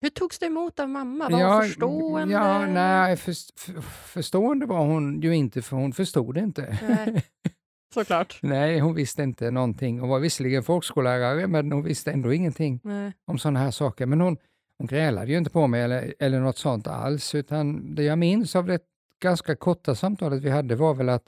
Hur 0.00 0.10
togs 0.10 0.38
det 0.38 0.46
emot 0.46 0.80
av 0.80 0.88
mamma? 0.88 1.28
Var 1.28 1.40
ja, 1.40 1.54
hon 1.54 1.62
förstående? 1.62 2.34
Ja, 2.34 2.66
nej, 2.66 3.16
för, 3.16 3.34
för, 3.60 3.80
förstående 3.82 4.66
var 4.66 4.86
hon 4.86 5.20
ju 5.20 5.36
inte, 5.36 5.62
för 5.62 5.76
hon 5.76 5.92
förstod 5.92 6.38
inte. 6.38 6.78
Nej. 6.88 7.24
Såklart. 7.94 8.38
Nej, 8.42 8.78
hon 8.78 8.94
visste 8.94 9.22
inte 9.22 9.50
någonting. 9.50 10.00
Hon 10.00 10.08
var 10.08 10.18
visserligen 10.18 10.62
folkskollärare, 10.62 11.46
men 11.46 11.72
hon 11.72 11.82
visste 11.82 12.12
ändå 12.12 12.32
ingenting 12.32 12.80
Nej. 12.84 13.12
om 13.24 13.38
sådana 13.38 13.60
här 13.60 13.70
saker. 13.70 14.06
Men 14.06 14.20
hon, 14.20 14.36
hon 14.78 14.86
grälade 14.86 15.30
ju 15.32 15.38
inte 15.38 15.50
på 15.50 15.66
mig 15.66 15.82
eller, 15.82 16.14
eller 16.18 16.40
något 16.40 16.58
sånt 16.58 16.86
alls, 16.86 17.34
utan 17.34 17.94
det 17.94 18.02
jag 18.02 18.18
minns 18.18 18.56
av 18.56 18.66
det 18.66 18.80
ganska 19.20 19.56
korta 19.56 19.94
samtalet 19.94 20.42
vi 20.42 20.50
hade 20.50 20.76
var 20.76 20.94
väl 20.94 21.08
att 21.08 21.24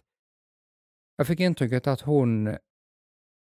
jag 1.17 1.27
fick 1.27 1.41
intrycket 1.41 1.87
att 1.87 2.01
hon 2.01 2.57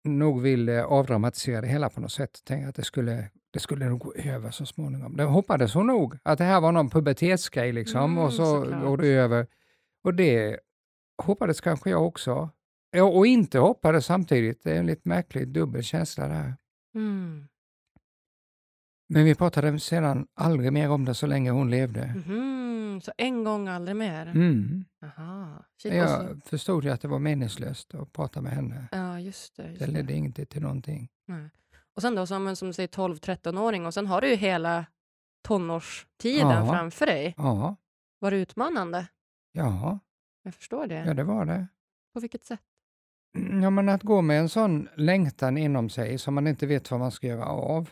nog 0.05 0.43
ville 0.43 0.85
avdramatisera 0.85 1.61
det 1.61 1.67
hela 1.67 1.89
på 1.91 2.01
något 2.01 2.13
sätt. 2.13 2.45
Tänkte 2.45 2.69
att 2.69 2.75
det 2.75 2.85
skulle, 2.85 3.31
det 3.51 3.61
skulle 3.61 3.89
nog 3.89 4.01
gå 4.01 4.13
över 4.15 4.51
så 4.51 4.67
småningom. 4.67 5.17
Det 5.17 5.25
hoppades 5.25 5.75
hon 5.75 5.87
nog, 5.87 6.19
att 6.23 6.39
det 6.39 6.45
här 6.45 6.61
var 6.61 6.73
någon 6.73 6.91
pubertetsgrej 6.91 7.73
liksom 7.73 8.05
Mm, 8.05 8.19
och 8.19 8.33
så 8.33 8.45
såklart. 8.63 8.83
går 8.83 8.97
det 8.97 9.09
över. 9.09 9.47
Och 10.05 10.15
det 10.15 10.59
hoppades 11.23 11.61
kanske 11.61 11.91
jag 11.91 12.07
också. 12.07 12.51
Och 13.15 13.27
inte 13.27 13.59
hoppades 13.59 14.07
samtidigt. 14.07 14.63
Det 14.65 14.73
är 14.73 14.79
en 14.79 14.87
lite 14.87 15.09
märklig 15.09 15.49
dubbel 15.49 15.83
känsla 15.83 16.29
där. 16.29 16.55
Mm. 16.95 17.47
Men 19.13 19.25
vi 19.25 19.35
pratade 19.35 19.81
sedan 19.81 20.27
aldrig 20.35 20.73
mer 20.73 20.91
om 20.91 21.05
det 21.05 21.15
så 21.15 21.27
länge 21.27 21.51
hon 21.51 21.71
levde. 21.71 22.07
Mhm, 22.27 23.01
Så 23.03 23.13
en 23.17 23.45
gång 23.45 23.69
aldrig 23.69 23.97
mer? 23.97 24.27
Mm. 24.27 24.85
Aha. 25.05 25.65
Shit, 25.83 25.93
och 26.03 26.09
så- 26.09 26.15
Jag 26.15 26.43
förstod 26.45 26.85
ju 26.85 26.91
att 26.91 27.01
det 27.01 27.09
var 27.09 27.19
meningslöst 27.19 27.95
att 27.95 28.13
prata 28.13 28.41
med 28.41 28.53
henne. 28.53 28.89
Ja, 28.93 29.21
just 29.21 29.57
det. 29.57 29.67
Just 29.69 29.79
Det 29.79 29.87
det. 29.87 29.93
ledde 29.93 30.13
inte 30.13 30.45
till 30.45 30.63
någonting. 30.63 31.09
Nej. 31.27 31.51
Och 31.97 32.03
sen 32.03 32.15
då 32.15 32.27
som, 32.27 32.47
en- 32.47 32.57
som 32.57 32.73
säger 32.73 32.89
12-13-åring 32.89 33.87
och 33.87 33.95
sen 33.95 34.07
har 34.07 34.21
du 34.21 34.29
ju 34.29 34.37
hela 34.37 34.87
tonårstiden 35.49 36.49
Ja. 36.51 36.67
framför 36.73 37.07
dig. 37.07 37.35
Ja, 37.37 37.77
Var 38.19 38.31
det 38.31 38.37
utmanande? 38.37 39.07
ja, 39.53 39.99
Jag 40.43 40.55
förstår 40.55 40.87
det. 40.87 41.05
ja 41.07 41.15
det 41.15 41.25
var 41.25 41.45
det. 41.45 41.67
På 42.15 42.21
vilket 42.21 42.45
sätt? 42.45 42.61
Ja, 43.63 43.71
men 43.71 43.89
att 43.89 44.03
gå 44.03 44.23
med 44.23 44.41
en 44.41 44.49
sån 44.49 44.89
längtan 44.97 45.59
inom 45.59 45.89
sig 45.89 46.19
som 46.19 46.35
man 46.35 46.47
inte 46.47 46.67
vet 46.67 46.91
vad 46.91 47.01
man 47.01 47.11
ska 47.11 47.27
göra 47.27 47.45
av. 47.47 47.91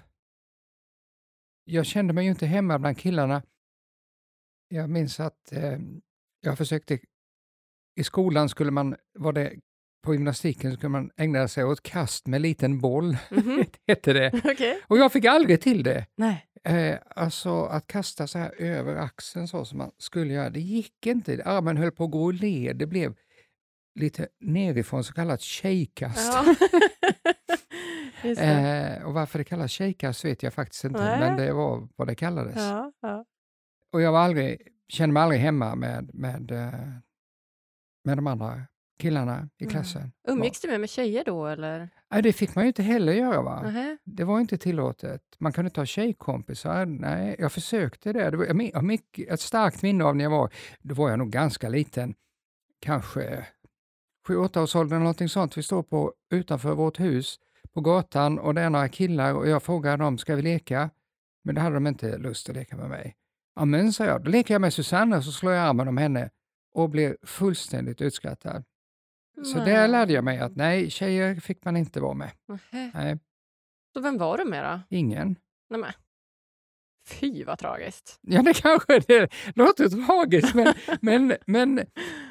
Jag 1.70 1.86
kände 1.86 2.12
mig 2.12 2.24
ju 2.24 2.30
inte 2.30 2.46
hemma 2.46 2.78
bland 2.78 2.98
killarna. 2.98 3.42
Jag 4.68 4.90
minns 4.90 5.20
att 5.20 5.52
eh, 5.52 5.78
jag 6.40 6.58
försökte, 6.58 6.98
i 7.96 8.04
skolan 8.04 8.48
skulle 8.48 8.70
man, 8.70 8.96
var 9.18 9.32
det, 9.32 9.52
på 10.04 10.14
gymnastiken 10.14 10.72
skulle 10.76 10.88
man 10.90 11.10
ägna 11.16 11.48
sig 11.48 11.64
åt 11.64 11.82
kast 11.82 12.26
med 12.26 12.40
liten 12.40 12.78
boll, 12.80 13.16
Mhm. 13.30 13.64
hette 13.86 14.12
det. 14.12 14.40
Okej. 14.44 14.80
Och 14.86 14.98
jag 14.98 15.12
fick 15.12 15.24
aldrig 15.24 15.60
till 15.60 15.82
det. 15.82 16.06
Nej. 16.16 16.44
Eh, 16.64 16.98
alltså 17.16 17.64
att 17.64 17.86
kasta 17.86 18.26
så 18.26 18.38
här 18.38 18.54
över 18.62 18.96
axeln 18.96 19.48
så 19.48 19.64
som 19.64 19.78
man 19.78 19.90
skulle 19.98 20.32
göra, 20.34 20.50
det 20.50 20.60
gick 20.60 21.06
inte. 21.06 21.42
Armen 21.44 21.76
höll 21.76 21.90
på 21.92 22.04
att 22.04 22.10
gå 22.10 22.28
ur 22.30 22.32
led. 22.32 22.76
Det 22.76 22.86
blev 22.86 23.14
lite 23.94 24.28
nerifrån 24.40 25.04
så 25.04 25.12
kallat 25.12 25.40
tjejkast. 25.40 26.32
Ja. 26.34 26.54
Eh, 28.24 29.02
och 29.06 29.14
varför 29.14 29.38
det 29.38 29.44
kallas 29.44 29.70
tjejkast 29.70 30.24
vet 30.24 30.42
jag 30.42 30.54
faktiskt 30.54 30.84
inte, 30.84 31.04
Nej. 31.04 31.20
men 31.20 31.36
det 31.36 31.52
var 31.52 31.88
vad 31.96 32.08
det 32.08 32.14
kallades. 32.14 32.56
Ja, 32.56 32.92
ja. 33.00 33.24
Och 33.92 34.00
jag 34.02 34.12
var 34.12 34.20
aldrig, 34.20 34.68
kände 34.88 35.12
mig 35.12 35.22
aldrig 35.22 35.40
hemma 35.40 35.74
med, 35.74 36.10
med, 36.14 36.50
eh, 36.50 36.72
med 38.04 38.18
de 38.18 38.26
andra 38.26 38.62
killarna 38.98 39.48
i 39.58 39.64
Mm. 39.64 39.72
klassen. 39.72 40.12
Umgicks 40.28 40.60
du 40.60 40.68
med, 40.68 40.80
med 40.80 40.90
tjejer 40.90 41.24
då 41.24 41.46
eller? 41.46 41.88
Nej, 42.10 42.22
det 42.22 42.32
fick 42.32 42.54
man 42.54 42.64
ju 42.64 42.68
inte 42.68 42.82
heller 42.82 43.12
göra. 43.12 43.42
va? 43.42 43.62
Nähä. 43.62 43.96
Det 44.04 44.24
var 44.24 44.40
inte 44.40 44.58
tillåtet. 44.58 45.22
Man 45.38 45.52
kunde 45.52 45.68
inte 45.68 45.80
ha 45.80 45.86
tjejkompisar. 45.86 46.86
Nej, 46.86 47.36
jag 47.38 47.52
försökte 47.52 48.12
det. 48.12 48.30
det 48.30 48.36
var, 48.36 48.44
jag 48.46 48.74
har 48.74 48.82
mycket, 48.82 49.28
ett 49.28 49.40
starkt 49.40 49.82
minne 49.82 50.04
av 50.04 50.16
när 50.16 50.24
jag 50.24 50.30
var, 50.30 50.52
då 50.80 50.94
var 50.94 51.10
jag 51.10 51.18
nog 51.18 51.30
ganska 51.30 51.68
liten, 51.68 52.14
kanske 52.80 53.46
7-8 54.28 54.62
års 54.62 54.76
ålder 54.76 54.96
eller 54.96 55.04
någonting 55.04 55.28
sånt. 55.28 55.56
Vi 55.58 55.62
står 55.62 55.82
på, 55.82 56.12
utanför 56.30 56.74
vårt 56.74 57.00
hus 57.00 57.38
på 57.72 57.80
gatan 57.80 58.38
och 58.38 58.54
det 58.54 58.60
är 58.60 58.70
några 58.70 58.88
killar 58.88 59.34
och 59.34 59.48
jag 59.48 59.62
frågar 59.62 59.96
dem, 59.96 60.18
ska 60.18 60.34
vi 60.36 60.42
leka? 60.42 60.90
Men 61.44 61.54
det 61.54 61.60
hade 61.60 61.76
de 61.76 61.86
inte 61.86 62.18
lust 62.18 62.48
att 62.48 62.54
leka 62.56 62.76
med 62.76 62.88
mig. 62.88 63.16
Ja 63.56 63.64
men, 63.64 63.92
sa 63.92 64.04
jag, 64.04 64.24
då 64.24 64.30
leker 64.30 64.54
jag 64.54 64.60
med 64.60 64.74
Susanne 64.74 65.16
och 65.16 65.24
så 65.24 65.32
slår 65.32 65.52
jag 65.52 65.68
armen 65.68 65.88
om 65.88 65.96
henne 65.96 66.30
och 66.74 66.90
blir 66.90 67.16
fullständigt 67.22 68.00
utskrattad. 68.00 68.64
Så 69.44 69.58
där 69.58 69.88
lärde 69.88 70.12
jag 70.12 70.24
mig 70.24 70.38
att 70.38 70.56
nej, 70.56 70.90
tjejer 70.90 71.34
fick 71.34 71.64
man 71.64 71.76
inte 71.76 72.00
vara 72.00 72.14
med. 72.14 72.30
Nej, 72.70 73.18
Så 73.92 74.00
vem 74.00 74.18
var 74.18 74.38
du 74.38 74.44
med 74.44 74.64
då? 74.64 74.96
ingen. 74.96 75.36
Nej, 75.70 75.80
men. 75.80 75.92
Fy 77.08 77.44
vad 77.44 77.58
tragiskt. 77.58 78.18
Ja, 78.22 78.42
det 78.42 78.54
kanske 78.62 78.98
det 78.98 79.30
låter 79.54 79.88
tragiskt, 80.06 80.54
men, 80.54 80.74
men, 81.00 81.36
men 81.46 81.80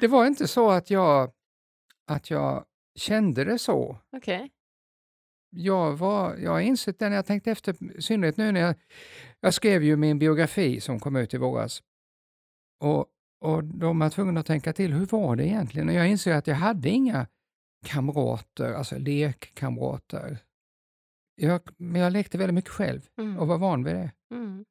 det 0.00 0.06
var 0.08 0.26
inte 0.26 0.48
så 0.48 0.70
att 0.70 0.90
jag, 0.90 1.32
att 2.06 2.30
jag 2.30 2.64
kände 2.94 3.44
det 3.44 3.58
så. 3.58 3.98
Okej. 4.16 4.50
Jag, 5.50 5.96
var, 5.96 6.36
jag 6.36 6.50
har 6.50 6.60
insett 6.60 6.98
det 6.98 7.08
när 7.08 7.16
jag 7.16 7.26
tänkte 7.26 7.50
efter, 7.50 7.96
i 7.98 8.02
synnerhet 8.02 8.36
nu 8.36 8.52
när 8.52 8.60
jag, 8.60 8.74
jag 9.40 9.54
skrev 9.54 9.82
ju 9.84 9.96
min 9.96 10.18
biografi 10.18 10.80
som 10.80 11.00
kom 11.00 11.16
ut 11.16 11.34
i 11.34 11.38
våras. 11.38 11.82
Och, 12.80 13.06
och 13.40 13.64
de 13.64 13.98
var 13.98 14.10
tvungna 14.10 14.40
att 14.40 14.46
tänka 14.46 14.72
till, 14.72 14.92
hur 14.92 15.06
var 15.06 15.36
det 15.36 15.46
egentligen? 15.46 15.88
Och 15.88 15.94
jag 15.94 16.08
inser 16.08 16.34
att 16.34 16.46
jag 16.46 16.54
hade 16.56 16.88
inga 16.88 17.26
kamrater, 17.86 18.72
alltså 18.72 18.98
lekkamrater. 18.98 20.38
Jag, 21.40 21.60
men 21.76 22.00
jag 22.00 22.12
lekte 22.12 22.38
väldigt 22.38 22.54
mycket 22.54 22.70
själv 22.70 23.08
Mm. 23.18 23.38
och 23.38 23.46
var 23.48 23.58
van 23.58 23.84
vid 23.84 23.94
det. 23.94 24.12
Mm. 24.34 24.64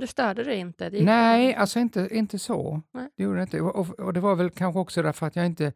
Du 0.00 0.06
störde 0.06 0.44
dig 0.44 0.56
inte? 0.58 0.90
Det 0.90 1.04
Nej, 1.04 1.52
bra. 1.52 1.60
alltså 1.60 1.78
inte, 1.78 2.08
inte 2.10 2.38
så. 2.38 2.82
Nej. 2.92 3.08
Det 3.16 3.22
gjorde 3.22 3.42
inte. 3.42 3.60
Och, 3.60 3.76
och, 3.76 4.00
och 4.00 4.12
det 4.12 4.20
var 4.20 4.34
väl 4.34 4.50
kanske 4.50 4.78
också 4.80 5.02
därför 5.02 5.26
att 5.26 5.36
jag 5.36 5.46
inte, 5.46 5.72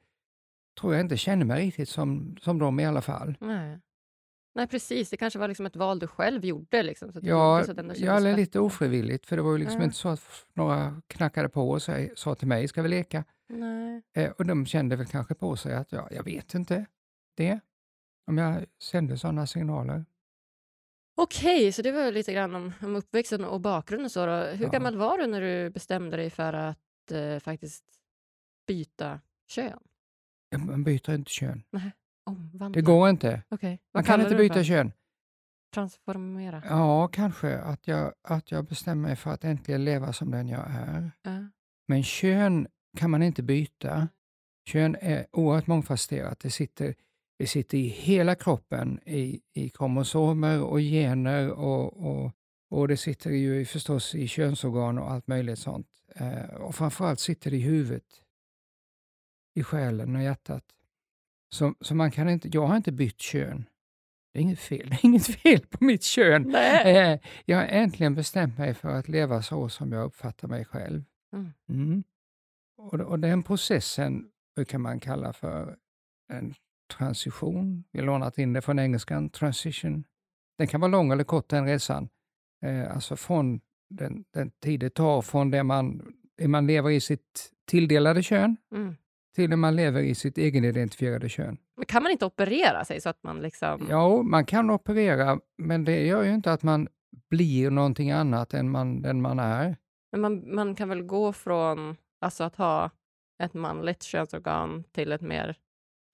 tror 0.80 0.94
jag 0.94 1.00
inte 1.00 1.16
kände 1.16 1.44
mig 1.44 1.66
riktigt 1.66 1.88
som, 1.88 2.36
som 2.40 2.58
dem 2.58 2.80
i 2.80 2.86
alla 2.86 3.00
fall. 3.02 3.34
Nej. 3.40 3.78
Nej, 4.58 4.66
precis. 4.66 5.10
Det 5.10 5.16
kanske 5.16 5.38
var 5.38 5.48
liksom 5.48 5.66
ett 5.66 5.76
val 5.76 5.98
du 5.98 6.06
själv 6.06 6.44
gjorde. 6.44 6.82
Liksom, 6.82 7.12
så 7.12 7.18
att 7.18 7.24
Ja, 7.24 7.62
så 7.64 7.70
att 7.70 7.76
kändes 7.76 8.02
är 8.02 8.36
lite 8.36 8.60
ofrivilligt, 8.60 9.26
för 9.26 9.36
det 9.36 9.42
var 9.42 9.52
ju 9.52 9.58
liksom 9.58 9.78
Ja. 9.80 9.84
inte 9.84 9.96
så 9.96 10.08
att 10.08 10.20
några 10.54 11.02
knackade 11.06 11.48
på 11.48 11.70
och 11.70 11.82
sa, 11.82 12.34
till 12.34 12.48
mig, 12.48 12.68
ska 12.68 12.82
vi 12.82 12.88
leka? 12.88 13.24
Nej. 13.48 14.02
Eh, 14.16 14.30
och 14.30 14.46
de 14.46 14.66
kände 14.66 14.96
väl 14.96 15.06
kanske 15.06 15.34
på 15.34 15.56
sig 15.56 15.74
att, 15.74 15.92
ja, 15.92 16.08
jag 16.10 16.24
vet 16.24 16.54
inte 16.54 16.86
det, 17.36 17.60
om 18.26 18.38
jag 18.38 18.64
sände 18.82 19.18
sådana 19.18 19.46
signaler. 19.46 20.04
Okej, 21.16 21.72
så 21.72 21.82
det 21.82 21.92
var 21.92 22.12
lite 22.12 22.32
grann 22.32 22.54
om, 22.54 22.72
om 22.82 22.96
uppväxten 22.96 23.44
och 23.44 23.60
bakgrunden. 23.60 24.10
Så 24.10 24.26
då. 24.26 24.32
Hur 24.32 24.64
Ja. 24.64 24.70
gammal 24.70 24.96
var 24.96 25.18
du 25.18 25.26
när 25.26 25.40
du 25.40 25.70
bestämde 25.70 26.16
dig 26.16 26.30
för 26.30 26.52
att 26.52 27.12
eh, 27.12 27.38
faktiskt 27.38 27.84
byta 28.66 29.20
kön? 29.48 29.78
Ja, 30.50 30.58
Man 30.58 30.84
byter 30.84 31.10
inte 31.14 31.30
kön. 31.30 31.62
Omvandla? 32.28 32.68
Det 32.68 32.82
går 32.82 33.08
inte. 33.08 33.42
Okej. 33.48 33.80
Man 33.94 34.04
kan 34.04 34.20
inte 34.20 34.34
byta 34.34 34.64
kön. 34.64 34.92
Transformera? 35.74 36.62
Ja, 36.68 37.08
kanske 37.08 37.58
att 37.58 37.86
jag, 37.86 38.12
att 38.22 38.50
jag 38.50 38.64
bestämmer 38.64 39.08
mig 39.08 39.16
för 39.16 39.30
att 39.30 39.44
äntligen 39.44 39.84
leva 39.84 40.12
som 40.12 40.30
den 40.30 40.48
jag 40.48 40.64
är. 40.70 41.10
Ja. 41.22 41.48
Men 41.88 42.02
kön 42.02 42.68
kan 42.96 43.10
man 43.10 43.22
inte 43.22 43.42
byta. 43.42 44.08
Kön 44.68 44.96
är 45.00 45.26
oerhört 45.32 45.66
mångfacetterat. 45.66 46.40
Det 46.40 46.50
sitter, 46.50 46.94
det 47.38 47.46
sitter 47.46 47.78
i 47.78 47.88
hela 47.88 48.34
kroppen, 48.34 49.00
i, 49.06 49.40
i 49.54 49.68
kromosomer 49.68 50.62
och 50.62 50.78
gener 50.78 51.50
och, 51.50 52.06
och, 52.06 52.32
och 52.70 52.88
det 52.88 52.96
sitter 52.96 53.30
ju 53.30 53.64
förstås 53.64 54.14
i 54.14 54.28
könsorgan 54.28 54.98
och 54.98 55.10
allt 55.10 55.26
möjligt 55.26 55.58
sånt. 55.58 55.88
Eh, 56.14 56.44
och 56.44 56.74
framförallt 56.74 57.20
sitter 57.20 57.50
det 57.50 57.56
i 57.56 57.60
huvudet, 57.60 58.22
i 59.54 59.62
själen 59.62 60.16
och 60.16 60.22
hjärtat. 60.22 60.64
Så, 61.50 61.74
så 61.80 61.94
man 61.94 62.10
kan 62.10 62.28
inte, 62.28 62.48
jag 62.52 62.66
har 62.66 62.76
inte 62.76 62.92
bytt 62.92 63.20
kön. 63.20 63.68
Det 64.32 64.38
är 64.38 64.42
inget 64.42 64.58
fel, 64.58 64.88
det 64.90 64.94
är 64.94 65.04
inget 65.04 65.26
fel 65.26 65.66
på 65.66 65.84
mitt 65.84 66.02
kön. 66.02 66.42
Nej. 66.42 66.96
Eh, 66.96 67.18
jag 67.44 67.56
har 67.56 67.64
äntligen 67.64 68.14
bestämt 68.14 68.58
mig 68.58 68.74
för 68.74 68.88
att 68.88 69.08
leva 69.08 69.42
så 69.42 69.68
som 69.68 69.92
jag 69.92 70.04
uppfattar 70.04 70.48
mig 70.48 70.64
själv. 70.64 71.04
Mm. 71.32 71.52
Mm. 71.68 72.04
Och, 72.78 72.94
och 72.94 73.18
den 73.18 73.42
processen 73.42 74.30
brukar 74.56 74.78
man 74.78 75.00
kalla 75.00 75.32
för 75.32 75.76
en 76.32 76.54
transition. 76.96 77.84
Vi 77.92 77.98
har 77.98 78.06
lånat 78.06 78.38
in 78.38 78.52
det 78.52 78.62
från 78.62 78.78
engelskan, 78.78 79.30
transition. 79.30 80.04
Den 80.58 80.66
kan 80.66 80.80
vara 80.80 80.90
lång 80.90 81.12
eller 81.12 81.24
kort 81.24 81.48
den 81.48 81.66
resan. 81.66 82.08
Eh, 82.64 82.94
alltså 82.94 83.16
från 83.16 83.60
den, 83.90 84.24
den 84.30 84.50
tid 84.50 84.80
det 84.80 84.90
tar 84.90 85.22
från 85.22 85.50
det 85.50 85.62
man, 85.62 86.12
det 86.36 86.48
man 86.48 86.66
lever 86.66 86.90
i 86.90 87.00
sitt 87.00 87.52
tilldelade 87.66 88.22
kön 88.22 88.56
Mm. 88.74 88.96
Till 89.38 89.50
det 89.50 89.56
man 89.56 89.76
lever 89.76 90.00
i 90.02 90.14
sitt 90.14 90.38
egenidentifierade 90.38 91.28
kön. 91.28 91.58
Men 91.76 91.86
kan 91.86 92.02
man 92.02 92.12
inte 92.12 92.26
operera 92.26 92.84
sig 92.84 93.00
så 93.00 93.08
att 93.08 93.22
man 93.22 93.40
liksom... 93.40 93.86
Ja, 93.90 94.22
man 94.22 94.44
kan 94.44 94.70
operera, 94.70 95.40
men 95.58 95.84
det 95.84 96.06
gör 96.06 96.22
ju 96.22 96.34
inte 96.34 96.52
att 96.52 96.62
man 96.62 96.88
blir 97.30 97.70
någonting 97.70 98.10
annat 98.10 98.54
än 98.54 98.70
man, 98.70 99.02
den 99.02 99.22
man 99.22 99.38
är. 99.38 99.76
Men 100.12 100.20
man, 100.20 100.54
man 100.54 100.74
kan 100.74 100.88
väl 100.88 101.02
gå 101.02 101.32
från 101.32 101.96
alltså 102.20 102.44
att 102.44 102.56
ha 102.56 102.90
ett 103.42 103.54
manligt 103.54 104.02
könsorgan 104.02 104.84
till 104.92 105.12
ett 105.12 105.20
mer 105.22 105.56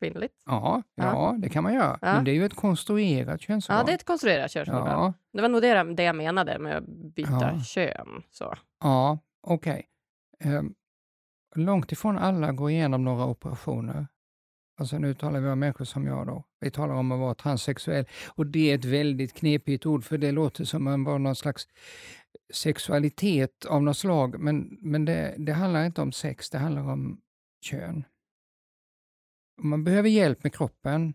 kvinnligt. 0.01 0.35
Ja, 0.47 0.83
Ja. 0.95 1.05
ja, 1.05 1.37
det 1.39 1.49
kan 1.49 1.63
man 1.63 1.75
göra. 1.75 1.99
Ja. 2.03 2.15
Men 2.15 2.25
det 2.25 2.31
är 2.31 2.35
ju 2.35 2.45
ett 2.47 2.55
konstruerat 2.57 3.41
könsorgan. 3.41 3.79
Ja, 3.79 3.85
det 3.87 3.93
är 3.93 3.95
ett 3.95 4.05
konstruerat 4.05 4.51
könsorgan. 4.51 4.87
Ja, 4.89 5.13
Det 5.33 5.43
var 5.43 5.49
nog 5.49 5.63
det, 5.63 5.95
det 5.95 6.03
jag 6.03 6.17
menade 6.17 6.59
med 6.59 6.77
att 6.77 6.87
byta 7.15 7.61
kön. 7.61 8.23
Så. 8.31 8.55
ja 8.81 9.19
okej. 9.47 9.87
Ehm, 10.41 10.75
långt 11.57 11.93
ifrån 11.93 12.19
alla 12.19 12.53
går 12.53 12.71
igenom 12.71 13.05
några 13.05 13.27
operationer. 13.27 14.07
Alltså 14.77 14.99
nu 14.99 15.15
talar 15.15 15.41
vi 15.41 15.49
om 15.49 15.59
människor 15.59 15.85
som 15.85 16.07
jag 16.07 16.27
då. 16.27 16.45
Vi 16.61 16.71
talar 16.71 16.95
om 16.95 17.13
att 17.13 17.19
vara 17.19 17.35
transsexuell 17.35 18.07
och 18.27 18.47
det 18.47 18.71
är 18.71 18.75
ett 18.75 18.85
väldigt 18.85 19.35
knepigt 19.35 19.87
ord 19.87 20.05
för 20.05 20.19
det 20.19 20.33
låter 20.33 20.65
som 20.65 20.87
att 20.87 21.05
var 21.05 21.19
någon 21.19 21.37
slags 21.37 21.69
sexualitet 22.53 23.65
av 23.65 23.83
något 23.83 23.97
slag. 23.97 24.39
Men, 24.41 24.79
men 24.81 25.05
det, 25.05 25.35
det 25.39 25.53
handlar 25.53 25.87
inte 25.87 26.03
om 26.03 26.13
sex, 26.13 26.51
det 26.51 26.59
handlar 26.59 26.83
om 26.83 27.21
kön. 27.65 28.05
Om 29.63 29.69
man 29.69 29.85
behöver 29.85 30.09
hjälp 30.09 30.43
med 30.43 30.55
kroppen, 30.55 31.15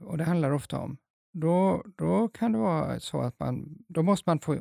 och 0.00 0.18
det 0.18 0.24
handlar 0.24 0.48
det 0.48 0.56
ofta 0.56 0.78
om, 0.78 0.96
då, 1.32 1.84
då 1.96 2.28
kan 2.28 2.52
det 2.52 2.58
vara 2.58 3.00
så 3.00 3.20
att 3.20 3.38
man, 3.40 3.84
då 3.88 4.02
måste 4.02 4.30
man 4.30 4.38
få 4.38 4.58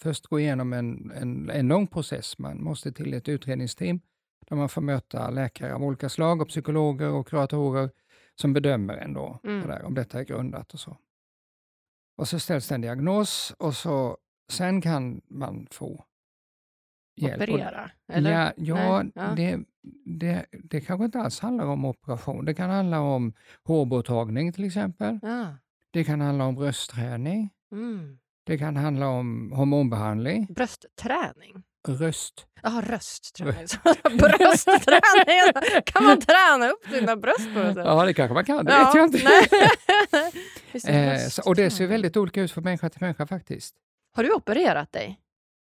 först 0.00 0.26
gå 0.26 0.40
igenom 0.40 0.72
en, 0.72 1.10
en, 1.10 1.50
en 1.50 1.68
lång 1.68 1.86
process. 1.86 2.38
Man 2.38 2.62
måste 2.62 2.92
till 2.92 3.14
ett 3.14 3.28
utredningsteam 3.28 4.00
där 4.52 4.56
man 4.58 4.68
får 4.68 4.80
möta 4.82 5.30
läkare 5.30 5.74
av 5.74 5.82
olika 5.84 6.08
slag 6.08 6.42
och 6.42 6.48
psykologer 6.48 7.08
och 7.12 7.26
kuratorer 7.28 7.90
som 8.34 8.52
bedömer 8.52 8.96
en 8.96 9.14
då, 9.14 9.38
Mm. 9.44 9.62
sådär, 9.62 9.82
om 9.84 9.94
detta 9.94 10.20
är 10.20 10.24
grundat 10.24 10.74
och 10.74 10.80
så. 10.80 10.96
Och 12.16 12.28
så 12.28 12.38
ställs 12.38 12.68
det 12.68 12.74
en 12.74 12.80
diagnos 12.80 13.54
och 13.58 13.74
så, 13.76 14.16
sen 14.50 14.80
kan 14.80 15.20
man 15.28 15.66
få 15.70 16.04
hjälp. 17.16 17.42
Operera? 17.42 17.90
Eller? 18.12 18.30
Ja, 18.30 18.52
ja, 18.56 19.02
Nej, 19.02 19.12
ja. 19.14 19.34
Det, 19.36 19.60
det, 20.04 20.46
det 20.52 20.80
kanske 20.80 21.04
inte 21.04 21.20
alls 21.20 21.40
handlar 21.40 21.66
om 21.66 21.84
operation. 21.84 22.44
Det 22.44 22.54
kan 22.54 22.70
handla 22.70 23.00
om 23.00 23.32
hårborttagning 23.64 24.52
till 24.52 24.64
exempel. 24.64 25.18
Ja. 25.22 25.46
Det 25.90 26.04
kan 26.04 26.20
handla 26.20 26.44
om 26.44 26.54
bröstträning. 26.54 27.50
Mm. 27.72 28.18
Det 28.44 28.58
kan 28.58 28.76
handla 28.76 29.08
om 29.08 29.52
hormonbehandling. 29.52 30.46
Bröstträning? 30.50 31.62
Röst. 31.88 32.46
Jaha, 32.62 32.80
röstträning. 32.82 33.54
Bröstträning! 34.18 35.82
Kan 35.84 36.04
man 36.04 36.20
träna 36.20 36.70
upp 36.70 36.84
sina 36.90 37.16
bröst 37.16 37.54
på 37.54 37.58
något 37.58 37.74
sätt? 37.74 37.84
Ja, 37.86 38.04
det 38.04 38.14
kanske 38.14 38.34
man 38.34 38.44
kan. 38.44 38.64
Det 38.64 38.78
vet 38.78 38.94
jag 38.94 39.04
inte. 39.04 39.18
det, 39.18 40.88
Eh, 40.88 41.20
och 41.46 41.54
det 41.54 41.70
ser 41.70 41.86
väldigt 41.86 42.16
olika 42.16 42.42
ut 42.42 42.52
från 42.52 42.64
människa 42.64 42.90
till 42.90 43.00
människa 43.00 43.26
faktiskt. 43.26 43.74
Har 44.16 44.24
du 44.24 44.32
opererat 44.32 44.92
dig? 44.92 45.20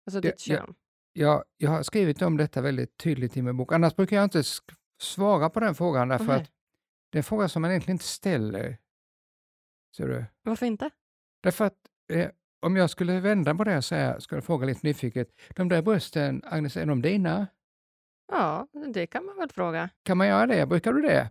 Alltså 0.06 0.20
ditt 0.20 0.46
Ja, 0.46 0.54
ja. 0.54 0.60
kön? 0.60 0.74
Jag, 1.12 1.44
jag 1.56 1.70
har 1.70 1.82
skrivit 1.82 2.22
om 2.22 2.36
detta 2.36 2.60
väldigt 2.60 2.96
tydligt 2.96 3.36
i 3.36 3.42
min 3.42 3.56
bok. 3.56 3.72
Annars 3.72 3.96
brukar 3.96 4.16
jag 4.16 4.24
inte 4.24 4.42
svara 5.02 5.50
på 5.50 5.60
den 5.60 5.74
frågan 5.74 6.08
därför 6.08 6.32
att 6.32 6.50
det 7.12 7.16
är 7.16 7.20
en 7.20 7.24
fråga 7.24 7.48
som 7.48 7.62
man 7.62 7.70
egentligen 7.70 7.94
inte 7.94 8.04
ställer. 8.04 8.78
Ser 9.96 10.08
du? 10.08 10.24
Varför 10.42 10.66
inte? 10.66 10.90
Därför 11.42 11.64
att 11.64 11.76
eh, 12.12 12.28
om 12.60 12.76
jag 12.76 12.90
skulle 12.90 13.20
vända 13.20 13.54
på 13.54 13.64
det 13.64 13.76
och 13.76 13.84
säga, 13.84 14.20
skulle 14.20 14.42
fråga 14.42 14.66
lite 14.66 14.80
nyfiket, 14.86 15.28
de 15.56 15.68
där 15.68 15.82
brösten, 15.82 16.42
Agnes, 16.46 16.76
är 16.76 16.86
de 16.86 17.02
dina? 17.02 17.46
Ja, 18.32 18.66
det 18.94 19.06
kan 19.06 19.24
man 19.24 19.36
väl 19.36 19.48
fråga. 19.48 19.88
Kan 20.04 20.18
man 20.18 20.26
göra 20.28 20.46
det? 20.46 20.66
Brukar 20.66 20.92
du 20.92 21.02
det? 21.02 21.28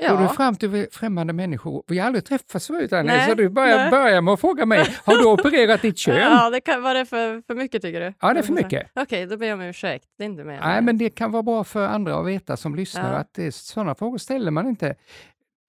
Går 0.00 0.06
Ja. 0.08 0.20
du 0.22 0.28
fram 0.28 0.56
till 0.56 0.86
främmande 0.92 1.32
människor? 1.32 1.82
Vi 1.86 1.98
har 1.98 2.06
aldrig 2.06 2.24
träffats 2.24 2.66
förut, 2.66 2.92
Agnes, 2.92 3.26
så 3.26 3.34
du 3.34 3.48
börjar, 3.48 3.90
börjar 3.90 4.20
med 4.20 4.34
att 4.34 4.40
fråga 4.40 4.66
mig, 4.66 4.78
har 5.04 5.14
du 5.16 5.24
opererat 5.24 5.82
ditt 5.82 5.98
kön? 5.98 6.16
Ja, 6.16 6.50
det 6.50 6.60
kan, 6.60 6.82
var 6.82 6.94
det 6.94 7.06
för, 7.06 7.42
för 7.46 7.54
mycket 7.54 7.82
tycker 7.82 8.00
du? 8.00 8.14
Ja, 8.20 8.32
det 8.34 8.38
är 8.40 8.42
för 8.42 8.52
mycket. 8.52 8.90
Okej, 8.94 9.26
då 9.26 9.36
ber 9.36 9.46
jag 9.46 9.54
om 9.54 9.60
ursäkt. 9.64 10.04
Det 10.18 10.24
är 10.24 10.28
inte 10.28 10.44
mer. 10.44 10.60
Nej, 10.60 10.82
men 10.82 10.98
det 10.98 11.10
kan 11.10 11.32
vara 11.32 11.42
bra 11.42 11.64
för 11.64 11.86
andra 11.86 12.16
att 12.20 12.26
veta 12.26 12.56
som 12.56 12.74
lyssnar 12.74 13.12
Ja. 13.12 13.18
att 13.18 13.34
det 13.34 13.46
är, 13.46 13.50
sådana 13.50 13.94
frågor 13.94 14.18
ställer 14.18 14.50
man 14.50 14.66
inte 14.68 14.94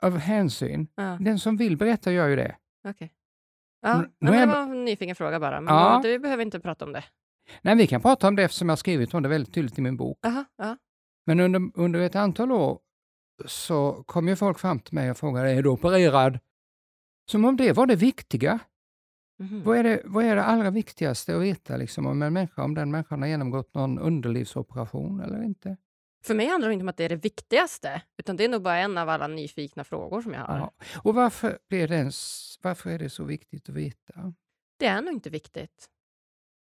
av 0.02 0.18
hänsyn. 0.18 0.88
Ja, 0.96 1.18
Den 1.20 1.40
som 1.40 1.58
vill 1.58 1.78
berätta 1.78 2.12
gör 2.12 2.28
ju 2.28 2.36
det. 2.36 2.56
okej. 2.90 3.12
Ja, 3.82 3.94
Mm, 3.94 4.10
nu 4.20 4.32
är 4.32 4.40
det 4.48 4.54
var 4.54 4.62
en 4.62 4.86
nyfiken 4.86 5.16
fråga 5.16 5.40
bara. 5.40 5.62
Men 5.62 5.74
Ja. 5.76 6.02
vi 6.04 6.20
behöver 6.20 6.44
inte 6.46 6.60
prata 6.60 6.86
om 6.86 6.92
det. 6.94 7.04
Nej, 7.62 7.76
vi 7.76 7.88
kan 7.88 8.02
prata 8.02 8.28
om 8.28 8.36
det 8.36 8.44
eftersom 8.44 8.70
jag 8.70 8.72
har 8.72 8.78
skrivit 8.78 9.14
om 9.14 9.24
det 9.24 9.30
väldigt 9.30 9.54
tydligt 9.54 9.78
i 9.80 9.82
min 9.82 9.98
bok. 9.98 10.20
Jaha, 10.22 10.46
ja. 10.58 10.78
Men 11.26 11.40
under, 11.40 11.72
under 11.76 12.00
ett 12.00 12.16
antal 12.16 12.52
år 12.52 12.80
så 13.46 14.04
kom 14.08 14.28
ju 14.28 14.36
folk 14.36 14.60
fram 14.60 14.80
till 14.80 14.96
mig 14.96 15.12
och 15.12 15.18
frågade, 15.18 15.52
är 15.52 15.64
du 15.64 15.70
opererad? 15.70 16.40
Som 17.32 17.46
om 17.46 17.58
det 17.58 17.72
var 17.74 17.86
det 17.86 17.96
viktiga. 17.96 18.60
Mhm. 19.40 19.64
Vad, 19.64 19.78
är 19.78 19.84
det, 19.84 20.02
vad 20.06 20.26
är 20.26 20.36
det 20.36 20.44
allra 20.44 20.70
viktigaste 20.70 21.36
att 21.36 21.42
veta 21.42 21.78
liksom, 21.78 22.06
om 22.06 22.22
en 22.22 22.34
människa, 22.34 22.64
om 22.64 22.76
den 22.76 22.92
människan 22.92 23.22
har 23.22 23.30
genomgått 23.30 23.74
någon 23.74 24.00
underlivsoperation 24.00 25.20
eller 25.22 25.44
inte? 25.44 25.78
För 26.24 26.36
mig 26.36 26.48
handlar 26.48 26.68
det 26.70 26.74
inte 26.74 26.84
om 26.84 26.90
att 26.90 26.98
det 26.98 27.04
är 27.04 27.10
det 27.10 27.16
viktigaste, 27.16 28.02
utan 28.18 28.36
det 28.38 28.44
är 28.44 28.50
nog 28.50 28.62
bara 28.62 28.78
en 28.78 28.98
av 28.98 29.10
alla 29.10 29.28
nyfikna 29.28 29.84
frågor 29.84 30.22
som 30.22 30.34
jag 30.34 30.42
har. 30.42 30.58
Ja. 30.58 30.74
Och 31.04 31.16
varför, 31.16 31.60
blir 31.70 31.88
det 31.88 31.96
ens, 31.96 32.60
varför 32.62 32.90
är 32.90 33.00
det 33.00 33.10
så 33.10 33.24
viktigt 33.24 33.70
att 33.70 33.76
veta? 33.76 34.34
Det 34.78 34.86
är 34.86 35.02
nog 35.02 35.14
inte 35.14 35.30
viktigt, 35.30 35.90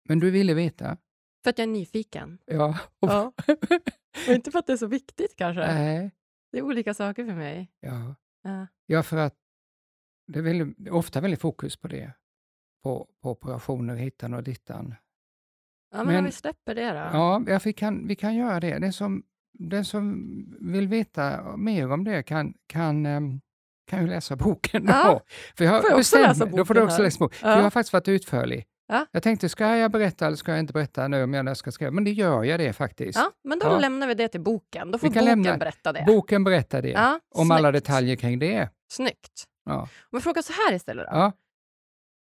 Men 0.09 0.19
du 0.19 0.31
ville 0.31 0.55
veta? 0.55 0.97
för 1.45 1.51
att 1.51 1.59
jag 1.59 1.63
är 1.69 1.73
nyfiken. 1.73 2.39
Ja. 2.47 2.79
Ja. 3.01 3.33
Och 4.29 4.35
inte 4.35 4.51
för 4.51 4.59
att 4.59 4.67
det 4.67 4.73
är 4.73 4.77
så 4.77 4.87
viktigt 4.87 5.37
kanske. 5.37 5.67
Nej. 5.67 6.11
Det 6.53 6.59
är 6.59 6.63
olika 6.63 6.95
saker 6.95 7.25
för 7.27 7.35
mig. 7.35 7.73
Ja. 7.81 8.15
Ja. 8.43 8.67
ja, 8.87 9.03
för 9.03 9.17
att 9.17 9.35
det 10.27 10.39
är 10.39 10.43
väldigt, 10.43 10.75
det 10.79 10.89
är 10.91 10.95
ofta 10.95 11.21
väldigt 11.21 11.41
fokus 11.41 11.77
på 11.77 11.89
det. 11.89 12.13
På, 12.83 13.09
på 13.23 13.31
operationer 13.31 13.97
hittan 13.97 14.35
och 14.35 14.43
dittan. 14.43 14.95
Ja, 15.91 15.97
men, 15.97 16.07
Men- 16.07 16.19
om 16.19 16.25
vi 16.25 16.33
släpper 16.33 16.75
det 16.75 16.89
då. 16.91 16.99
Ja, 17.53 17.61
vi, 17.65 17.73
kan, 17.73 18.07
vi 18.07 18.17
kan 18.17 18.35
göra 18.35 18.61
det. 18.61 18.79
Den 18.79 18.93
som, 18.93 19.23
den 19.59 19.85
som 19.85 20.25
vill 20.73 20.89
veta 20.89 21.57
mer 21.57 21.93
om 21.93 22.05
det 22.05 22.23
kan, 22.23 22.55
kan, 22.67 23.07
ehm, 23.07 23.41
kan 23.91 24.01
ju 24.01 24.07
läsa 24.07 24.37
boken. 24.37 24.85
Ja. 24.89 25.05
då. 25.13 25.21
För 25.57 25.65
jag 25.65 25.73
har 25.73 25.81
Får 25.81 25.91
jag 25.91 25.99
också 25.99 26.19
läsa 26.19 26.45
mig- 26.47 26.57
Då 26.57 26.65
får 26.65 26.75
du 26.75 26.81
boken 26.81 26.89
också 26.93 27.03
läsa 27.03 27.19
boken. 27.19 27.39
För 27.39 27.49
Ja. 27.49 27.57
jag 27.57 27.63
har 27.63 27.71
faktiskt 27.71 27.93
varit 27.93 28.09
utförlig. 28.09 28.65
Ja. 28.89 29.07
Jag 29.11 29.23
tänkte, 29.23 29.49
ska 29.49 29.77
jag 29.77 29.91
berätta 29.93 30.27
eller 30.27 30.37
ska 30.37 30.51
jag 30.53 30.61
inte 30.61 30.73
berätta 30.73 31.09
nu 31.09 31.23
om 31.23 31.35
jag 31.35 31.57
ska 31.57 31.73
skriva? 31.73 31.91
Men 31.91 32.05
det 32.05 32.11
gör 32.13 32.45
jag 32.45 32.61
det 32.61 32.73
faktiskt. 32.73 33.19
Ja, 33.19 33.31
men 33.45 33.59
då 33.59 33.67
Ja. 33.67 33.79
lämnar 33.79 34.07
vi 34.07 34.15
det 34.15 34.29
till 34.29 34.41
boken. 34.41 34.91
Då 34.91 34.99
får 34.99 35.09
boken 35.09 35.25
lämna- 35.25 35.57
berätta 35.57 35.93
det. 35.93 36.05
Boken 36.07 36.45
berättar 36.45 36.83
det. 36.83 36.89
Ja, 36.91 37.21
om 37.35 37.51
alla 37.51 37.73
detaljer 37.73 38.17
kring 38.17 38.39
det. 38.39 38.69
Snyggt. 38.93 39.45
Ja. 39.65 39.81
Om 39.83 39.89
jag 40.11 40.23
frågar 40.23 40.43
så 40.43 40.53
här 40.53 40.73
istället 40.75 41.07
då. 41.07 41.13
Ja. 41.17 41.33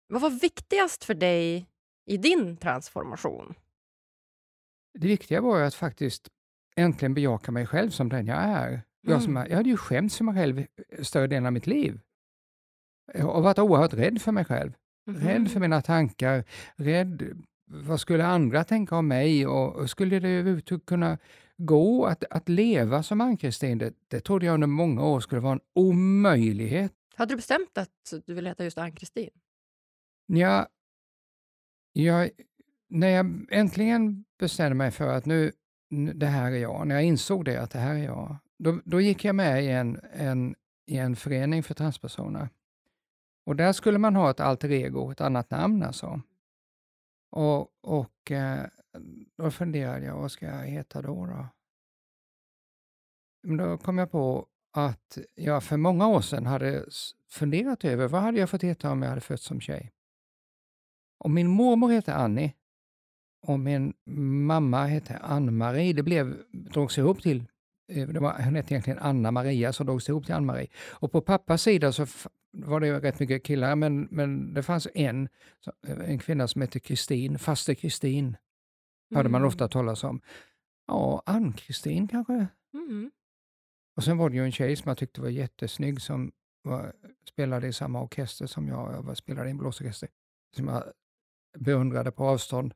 Vad 0.08 0.22
var 0.22 0.30
viktigast 0.30 1.04
för 1.04 1.14
dig 1.14 1.68
i 2.06 2.18
din 2.18 2.58
transformation? 2.58 3.54
Det 5.00 5.08
viktiga 5.08 5.42
var 5.42 5.60
ju 5.60 5.66
att 5.66 5.76
faktiskt 5.76 6.28
äntligen 6.76 7.14
bejaka 7.14 7.52
mig 7.52 7.66
själv 7.68 7.90
som 7.90 8.10
den 8.10 8.28
jag 8.28 8.38
är. 8.38 8.82
Jag, 9.02 9.24
som, 9.24 9.38
Mm. 9.38 9.50
jag 9.50 9.58
hade 9.58 9.70
ju 9.70 9.78
skämts 9.78 10.18
för 10.18 10.24
mig 10.24 10.36
själv 10.36 10.66
större 11.02 11.28
delen 11.28 11.46
av 11.46 11.54
mitt 11.54 11.68
liv. 11.68 12.00
Och 13.14 13.44
varit 13.44 13.60
oerhört 13.60 13.94
rädd 13.94 14.22
för 14.22 14.32
mig 14.32 14.46
själv. 14.46 14.74
Rädd 15.10 15.52
för 15.52 15.60
mina 15.60 15.82
tankar, 15.82 16.44
rädd 16.76 17.44
vad 17.68 18.00
skulle 18.00 18.26
andra 18.26 18.64
tänka 18.64 18.96
om 18.96 19.08
mig 19.08 19.48
och, 19.48 19.76
och 19.76 19.90
skulle 19.90 20.20
det 20.20 20.30
överhuvudtaget 20.30 20.86
kunna 20.86 21.18
gå 21.58 22.06
att, 22.06 22.24
att 22.30 22.50
leva 22.50 23.04
som 23.04 23.22
Ann-Kristin? 23.22 23.78
Det, 23.78 23.94
det 24.08 24.20
trodde 24.20 24.46
jag 24.46 24.54
under 24.54 24.68
många 24.68 25.06
år 25.06 25.20
skulle 25.20 25.42
vara 25.42 25.54
en 25.54 25.60
omöjlighet. 25.76 26.94
Hade 27.16 27.32
du 27.32 27.36
bestämt 27.36 27.78
att 27.78 28.14
du 28.26 28.34
ville 28.34 28.50
heta 28.50 28.64
just 28.64 28.78
Ann-Kristin? 28.78 29.30
Ja, 30.26 30.68
jag, 31.94 32.30
när 32.90 33.08
jag 33.08 33.46
äntligen 33.52 34.26
bestämde 34.40 34.76
mig 34.76 34.92
för 34.92 35.08
att 35.08 35.26
nu, 35.26 35.52
det 35.90 36.26
här 36.26 36.52
är 36.52 36.58
jag, 36.58 36.88
när 36.88 36.96
jag 36.96 37.04
insåg 37.04 37.46
det 37.46 37.62
att 37.62 37.72
det 37.72 37.80
här 37.80 37.96
är 37.96 38.04
jag, 38.04 38.38
då, 38.58 38.82
då 38.86 39.02
gick 39.02 39.26
jag 39.26 39.36
med 39.36 39.64
i 39.64 39.68
en, 39.68 40.00
en, 40.14 40.56
i 40.86 40.98
en 40.98 41.16
förening 41.16 41.64
för 41.64 41.74
transpersoner. 41.74 42.50
Och 43.46 43.56
där 43.56 43.74
skulle 43.74 43.98
man 43.98 44.16
ha 44.16 44.32
ett 44.32 44.40
alter 44.40 44.72
ego, 44.72 45.12
ett 45.12 45.22
annat 45.22 45.52
namn 45.52 45.84
alltså. 45.84 46.22
Och, 47.32 47.70
och 47.82 48.32
eh, 48.32 48.66
då 49.38 49.52
funderade 49.52 50.06
jag, 50.06 50.18
vad 50.18 50.32
ska 50.32 50.46
jag 50.46 50.68
heta 50.68 51.02
då? 51.02 51.26
då? 51.26 51.48
Men 53.44 53.58
då 53.58 53.78
kom 53.78 53.98
jag 53.98 54.12
på 54.12 54.48
att 54.74 55.18
jag 55.36 55.64
för 55.64 55.78
många 55.78 56.08
år 56.08 56.22
sedan 56.22 56.46
hade 56.46 56.86
funderat 57.30 57.86
över 57.86 58.08
vad 58.08 58.22
hade 58.22 58.40
jag 58.40 58.50
fått 58.50 58.64
heta 58.64 58.92
om 58.92 59.02
jag 59.02 59.10
hade 59.10 59.22
fötts 59.22 59.44
som 59.44 59.62
tjej. 59.62 59.92
Och 61.18 61.32
min 61.32 61.48
mormor 61.48 61.92
hette 61.92 62.16
Annie 62.16 62.54
och 63.48 63.60
min 63.60 63.94
mamma 64.46 64.86
hette 64.86 65.18
Ann-Marie. 65.18 65.94
Det 65.94 66.04
blev, 66.04 66.38
drogs 66.52 66.98
ihop 66.98 67.22
till, 67.22 67.44
eh, 67.92 68.08
det 68.08 68.20
var, 68.20 68.44
hon 68.44 68.56
hette 68.56 68.74
egentligen 68.74 69.00
Anna 69.00 69.32
Maria 69.32 69.74
som 69.74 69.86
drogs 69.86 70.10
ihop 70.10 70.26
till 70.26 70.36
Ann-Marie. 70.36 70.68
Och 70.92 71.12
på 71.12 71.22
pappas 71.22 71.62
sida 71.62 71.92
så 71.92 72.06
var 72.58 72.80
det 72.80 73.00
rätt 73.00 73.20
mycket 73.20 73.44
killar, 73.44 73.76
men, 73.76 74.08
men 74.12 74.54
det 74.54 74.64
fanns 74.64 74.88
en, 74.94 75.30
så- 75.60 75.72
en 75.88 76.20
kvinna 76.20 76.48
som 76.48 76.62
hette 76.62 76.80
Kristin, 76.80 77.40
faster 77.40 77.74
Kristin, 77.74 78.38
hörde 79.16 79.30
man 79.30 79.42
Mm. 79.42 79.48
ofta 79.48 79.68
talas 79.68 80.04
om. 80.04 80.22
Ja, 80.88 81.24
Ann-Kristin 81.26 82.08
kanske? 82.08 82.48
Mm. 82.74 83.12
Och 83.98 84.04
sen 84.04 84.18
var 84.18 84.30
det 84.30 84.36
ju 84.36 84.44
en 84.46 84.52
tjej 84.52 84.76
som 84.76 84.90
jag 84.90 84.98
tyckte 84.98 85.22
var 85.22 85.30
jättesnygg 85.30 86.02
som 86.02 86.32
var, 86.64 86.94
spelade 87.30 87.68
i 87.68 87.74
samma 87.74 88.02
orkester 88.02 88.46
som 88.46 88.68
jag. 88.68 88.94
Jag 88.94 89.02
var, 89.04 89.16
spelade 89.16 89.48
i 89.48 89.52
en 89.52 89.58
blåsorkester 89.58 90.10
som 90.56 90.68
jag 90.68 90.84
beundrade 91.60 92.12
på 92.12 92.26
avstånd. 92.28 92.74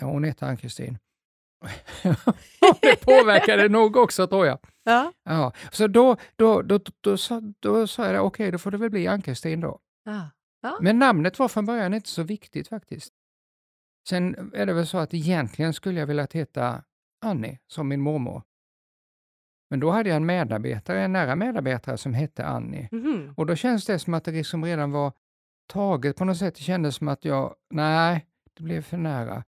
Hon 0.00 0.24
hette 0.24 0.46
Ann-Kristin. 0.46 0.98
det 2.80 3.04
påverkade 3.04 3.68
nog 3.68 3.96
också 3.96 4.26
tror 4.26 4.46
jag. 4.46 4.58
Ja. 4.84 5.12
Ja, 5.24 5.52
så 5.70 5.86
då, 5.86 6.16
då, 6.36 6.62
då, 6.62 6.78
då, 6.78 6.92
då, 7.00 7.16
sa, 7.16 7.40
då 7.60 7.86
sa 7.86 8.06
jag, 8.12 8.26
okej, 8.26 8.50
då 8.50 8.58
får 8.58 8.70
det 8.70 8.78
väl 8.78 8.90
bli 8.90 9.06
Ann-Kristin 9.06 9.60
då. 9.60 9.78
Men 10.80 10.98
namnet 10.98 11.38
var 11.38 11.48
från 11.48 11.66
början 11.66 11.94
inte 11.94 12.08
så 12.08 12.22
viktigt 12.22 12.68
faktiskt. 12.68 13.12
Sen 14.08 14.52
är 14.54 14.66
det 14.66 14.72
väl 14.72 14.86
så 14.86 14.98
att 14.98 15.14
egentligen 15.14 15.72
skulle 15.74 16.00
jag 16.00 16.06
velat 16.06 16.32
heta 16.32 16.84
Annie, 17.24 17.58
som 17.66 17.88
min 17.88 18.00
mormor. 18.00 18.42
Men 19.70 19.80
då 19.80 19.90
hade 19.90 20.08
jag 20.08 20.16
en 20.16 20.26
medarbetare, 20.26 21.02
en 21.02 21.12
nära 21.12 21.36
medarbetare 21.36 21.96
som 21.98 22.14
hette 22.14 22.46
Annie. 22.46 22.88
Mhm. 22.92 23.34
Och 23.36 23.46
då 23.46 23.56
känns 23.56 23.86
det 23.86 23.98
som 23.98 24.14
att 24.14 24.24
det 24.24 24.30
liksom 24.32 24.64
redan 24.64 24.90
var 24.90 25.12
taget 25.66 26.16
på 26.16 26.24
något 26.24 26.38
sätt. 26.38 26.54
Det 26.54 26.62
kändes 26.62 26.96
som 26.96 27.08
att 27.08 27.24
jag, 27.24 27.54
nej, 27.70 28.26
det 28.54 28.62
blev 28.62 28.82
för 28.82 28.96
nära. 28.96 29.44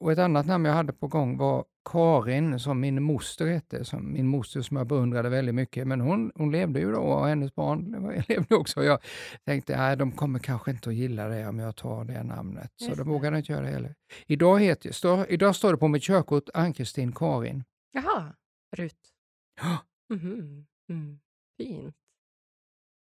Och 0.00 0.12
ett 0.12 0.18
annat 0.18 0.46
namn 0.46 0.64
jag 0.64 0.72
hade 0.74 0.92
på 0.92 1.08
gång 1.08 1.36
var 1.38 1.64
Karin, 1.90 2.60
som 2.60 2.80
min 2.80 3.02
moster 3.02 3.46
hette, 3.46 3.84
som 3.84 4.12
min 4.12 4.26
moster 4.28 4.62
som 4.62 4.76
jag 4.76 4.86
beundrade 4.86 5.28
väldigt 5.28 5.54
mycket. 5.54 5.86
Men 5.86 6.00
hon, 6.00 6.32
hon 6.34 6.52
levde 6.52 6.80
ju 6.80 6.92
då 6.92 6.98
och 7.00 7.26
hennes 7.26 7.54
barn 7.54 8.12
levde 8.28 8.54
också. 8.54 8.84
Jag 8.84 8.98
tänkte, 9.44 9.76
nej, 9.76 9.96
de 9.96 10.12
kommer 10.12 10.38
kanske 10.38 10.70
inte 10.70 10.88
att 10.88 10.94
gilla 10.94 11.28
det 11.28 11.46
om 11.48 11.58
jag 11.58 11.76
tar 11.76 12.04
det 12.04 12.22
namnet. 12.22 12.72
Så 12.76 12.84
Just 12.84 12.98
de 12.98 13.08
vågade 13.08 13.38
inte 13.38 13.52
göra 13.52 13.62
det 13.64 13.70
heller. 13.70 13.94
Idag, 14.26 14.60
heter, 14.60 14.92
står, 14.92 15.30
idag 15.30 15.56
står 15.56 15.72
det 15.72 15.78
på 15.78 15.88
mitt 15.88 16.02
körkort 16.02 16.48
Ann-Kristin 16.54 17.12
Karin. 17.12 17.64
Jaha, 17.92 18.32
Rut. 18.76 19.12
Ja. 19.60 19.78
Mhm. 20.14 20.66
Mm. 20.90 21.20
Fint. 21.58 21.96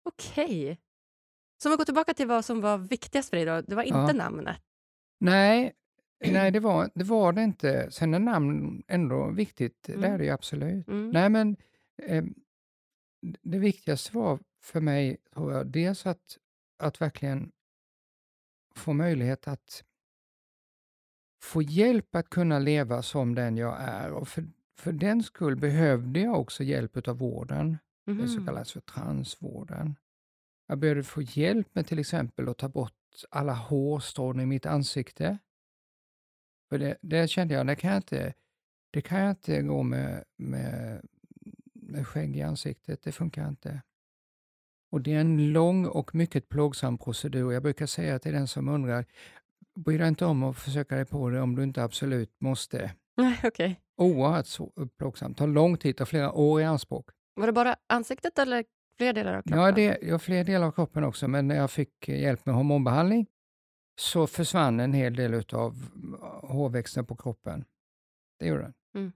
Okej. 0.04 0.80
Så 1.62 1.68
om 1.68 1.70
vi 1.70 1.76
går 1.76 1.84
tillbaka 1.84 2.14
till 2.14 2.26
vad 2.26 2.44
som 2.44 2.60
var 2.60 2.78
viktigast 2.78 3.30
för 3.30 3.36
dig 3.36 3.46
då. 3.46 3.60
Det 3.60 3.74
var 3.74 3.82
inte 3.82 3.98
Ja. 3.98 4.12
namnet. 4.12 4.56
Nej, 5.20 5.72
nej 6.20 6.50
det, 6.50 6.60
var, 6.60 6.90
det 6.94 7.04
var 7.04 7.32
det 7.32 7.42
inte. 7.42 7.90
Sen 7.90 8.14
är 8.14 8.18
namn 8.18 8.82
ändå 8.88 9.30
viktigt, 9.30 9.82
det 9.82 9.92
Mm. 9.94 10.12
är 10.12 10.18
det 10.18 10.24
ju 10.24 10.30
absolut. 10.30 10.88
Mm. 10.88 11.10
Nej, 11.10 11.28
men 11.28 11.56
eh, 12.02 12.24
det 13.42 13.58
viktigaste 13.58 14.16
var 14.16 14.38
för 14.62 14.80
mig, 14.80 15.16
tror 15.34 15.52
jag, 15.52 15.66
dels 15.66 16.06
att, 16.06 16.38
att 16.78 17.00
verkligen 17.00 17.52
få 18.76 18.92
möjlighet 18.92 19.48
att 19.48 19.84
få 21.42 21.62
hjälp 21.62 22.14
att 22.14 22.30
kunna 22.30 22.58
leva 22.58 23.02
som 23.02 23.34
den 23.34 23.56
jag 23.56 23.76
är. 23.80 24.12
Och 24.12 24.28
för, 24.28 24.44
för 24.78 24.92
den 24.92 25.22
skull 25.22 25.56
behövde 25.56 26.20
jag 26.20 26.40
också 26.40 26.62
hjälp 26.64 27.08
av 27.08 27.18
vården, 27.18 27.78
det 28.06 28.28
som 28.28 28.36
Mhm. 28.36 28.46
kallas 28.46 28.72
för 28.72 28.80
transvården. 28.80 29.96
Jag 30.66 30.78
behövde 30.78 31.02
få 31.02 31.22
hjälp 31.22 31.74
med 31.74 31.86
till 31.86 31.98
exempel 31.98 32.48
att 32.48 32.58
ta 32.58 32.68
bort 32.68 32.92
alla 33.30 33.52
hårstrån 33.54 34.40
i 34.40 34.46
mitt 34.46 34.66
ansikte. 34.66 35.38
För 36.70 36.78
det, 36.78 36.96
det 37.00 37.30
kände 37.30 37.54
jag, 37.54 37.66
det 37.66 37.76
kan 37.76 37.90
jag 37.90 37.98
inte, 37.98 38.34
det 38.90 39.00
kan 39.00 39.20
jag 39.20 39.30
inte 39.30 39.62
gå 39.62 39.82
med, 39.82 40.24
med, 40.36 41.00
med 41.74 42.06
skägg 42.06 42.36
i 42.36 42.42
ansiktet, 42.42 43.02
det 43.02 43.12
funkar 43.12 43.48
inte. 43.48 43.82
Och 44.92 45.00
det 45.00 45.14
är 45.14 45.20
en 45.20 45.52
lång 45.52 45.86
och 45.86 46.14
mycket 46.14 46.48
plågsam 46.48 46.98
procedur. 46.98 47.52
Jag 47.52 47.62
brukar 47.62 47.86
säga 47.86 48.18
till 48.18 48.32
den 48.32 48.48
som 48.48 48.68
undrar, 48.68 49.04
bry 49.74 49.98
dig 49.98 50.08
inte 50.08 50.24
om 50.24 50.42
att 50.42 50.56
försöka 50.56 50.96
dig 50.96 51.04
på 51.04 51.30
det 51.30 51.40
om 51.40 51.56
du 51.56 51.62
inte 51.62 51.82
absolut 51.82 52.40
måste. 52.40 52.92
Nej, 53.16 53.40
okej. 53.44 53.80
Oerhört 53.96 54.46
plågsamt, 54.98 55.38
tar 55.38 55.46
lång 55.46 55.76
tid, 55.76 55.96
tar 55.96 56.04
flera 56.04 56.32
år 56.32 56.60
i 56.60 56.64
anspråk. 56.64 57.10
Var 57.34 57.46
det 57.46 57.52
bara 57.52 57.76
ansiktet 57.86 58.38
eller 58.38 58.64
fler 58.96 59.12
delar 59.12 59.34
av 59.34 59.42
kroppen? 59.42 59.58
Ja, 59.58 59.72
det, 59.72 59.98
jag 60.02 60.14
har 60.14 60.18
fler 60.18 60.44
delar 60.44 60.66
av 60.66 60.72
kroppen 60.72 61.04
också, 61.04 61.28
men 61.28 61.48
när 61.48 61.56
jag 61.56 61.70
fick 61.70 62.08
hjälp 62.08 62.46
med 62.46 62.54
hormonbehandling 62.54 63.26
så 64.00 64.26
försvann 64.26 64.80
en 64.80 64.92
hel 64.92 65.16
del 65.16 65.44
av 65.52 65.90
hårväxten 66.42 67.06
på 67.06 67.16
kroppen. 67.16 67.64
Det 68.38 68.46
gjorde 68.46 68.62
den. 68.62 68.74
Mm. 68.94 69.12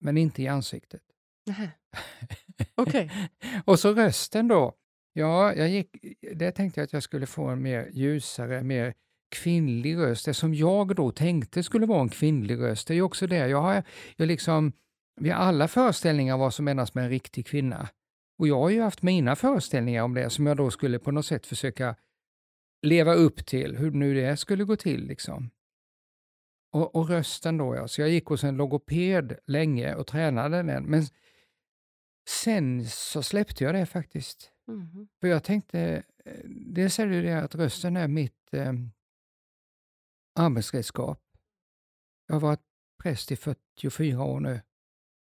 Men 0.00 0.18
inte 0.18 0.42
i 0.42 0.48
ansiktet. 0.48 1.02
Okej. 2.74 3.30
Och 3.64 3.78
så 3.80 3.92
rösten 3.92 4.48
då. 4.48 4.74
Ja, 5.12 5.54
jag 5.54 5.68
gick, 5.68 5.96
det 6.34 6.52
tänkte 6.52 6.80
jag 6.80 6.84
att 6.84 6.92
jag 6.92 7.02
skulle 7.02 7.26
få 7.26 7.46
en 7.46 7.62
mer 7.62 7.90
ljusare, 7.92 8.62
mer 8.62 8.94
kvinnlig 9.28 9.96
röst. 9.96 10.24
Det 10.24 10.34
som 10.34 10.54
jag 10.54 10.96
då 10.96 11.10
tänkte 11.10 11.62
skulle 11.62 11.86
vara 11.86 12.00
en 12.00 12.08
kvinnlig 12.08 12.58
röst, 12.58 12.88
det 12.88 12.94
är 12.94 12.96
ju 12.96 13.02
också 13.02 13.26
det. 13.26 13.48
Jag 13.48 13.62
har, 13.62 13.82
jag 14.16 14.26
liksom, 14.26 14.72
vi 15.20 15.30
har 15.30 15.38
alla 15.38 15.68
föreställningar 15.68 16.36
vad 16.36 16.54
som 16.54 16.64
menas 16.64 16.94
med 16.94 17.04
en 17.04 17.10
riktig 17.10 17.46
kvinna. 17.46 17.88
Och 18.38 18.48
jag 18.48 18.60
har 18.60 18.70
ju 18.70 18.80
haft 18.80 19.02
mina 19.02 19.36
föreställningar 19.36 20.02
om 20.02 20.14
det 20.14 20.30
som 20.30 20.46
jag 20.46 20.56
då 20.56 20.70
skulle 20.70 20.98
på 20.98 21.10
något 21.10 21.26
sätt 21.26 21.46
försöka 21.46 21.96
leva 22.84 23.14
upp 23.14 23.46
till, 23.46 23.76
hur 23.76 23.90
nu 23.90 24.14
det 24.14 24.36
skulle 24.36 24.64
gå 24.64 24.76
till. 24.76 25.06
liksom. 25.06 25.50
Och, 26.72 26.94
och 26.94 27.08
rösten 27.08 27.56
då, 27.56 27.76
ja. 27.76 27.88
Så 27.88 28.00
jag 28.00 28.10
gick 28.10 28.26
hos 28.26 28.44
en 28.44 28.56
logoped 28.56 29.38
länge 29.46 29.94
och 29.94 30.06
tränade 30.06 30.62
den. 30.62 30.84
Men 30.84 31.02
sen 32.28 32.86
så 32.86 33.22
släppte 33.22 33.64
jag 33.64 33.74
det 33.74 33.86
faktiskt. 33.86 34.50
Mhm. 34.66 35.08
För 35.20 35.28
jag 35.28 35.44
tänkte, 35.44 36.02
eh, 36.24 36.40
dels 36.46 36.98
är 36.98 37.06
det 37.06 37.14
ju 37.14 37.22
det 37.22 37.42
att 37.42 37.54
rösten 37.54 37.96
är 37.96 38.08
mitt 38.08 38.54
eh, 38.54 38.72
arbetsredskap. 40.34 41.20
Jag 42.26 42.34
har 42.34 42.40
varit 42.40 42.62
präst 43.02 43.32
i 43.32 43.36
44 43.36 44.24
år 44.24 44.40
nu 44.40 44.60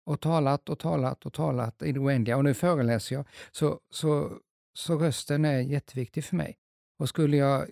och 0.04 0.20
talat 0.20 0.68
och 0.68 0.78
talat 0.78 1.26
och 1.26 1.32
talat 1.32 1.82
i 1.82 1.92
det 1.92 2.00
oändliga 2.00 2.36
och 2.36 2.44
nu 2.44 2.54
föreläser 2.54 3.16
jag. 3.16 3.24
Så, 3.50 3.80
så, 3.90 4.40
så 4.74 4.98
rösten 4.98 5.44
är 5.44 5.60
jätteviktig 5.60 6.24
för 6.24 6.36
mig. 6.36 6.58
Och 6.98 7.08
skulle 7.08 7.36
jag 7.36 7.66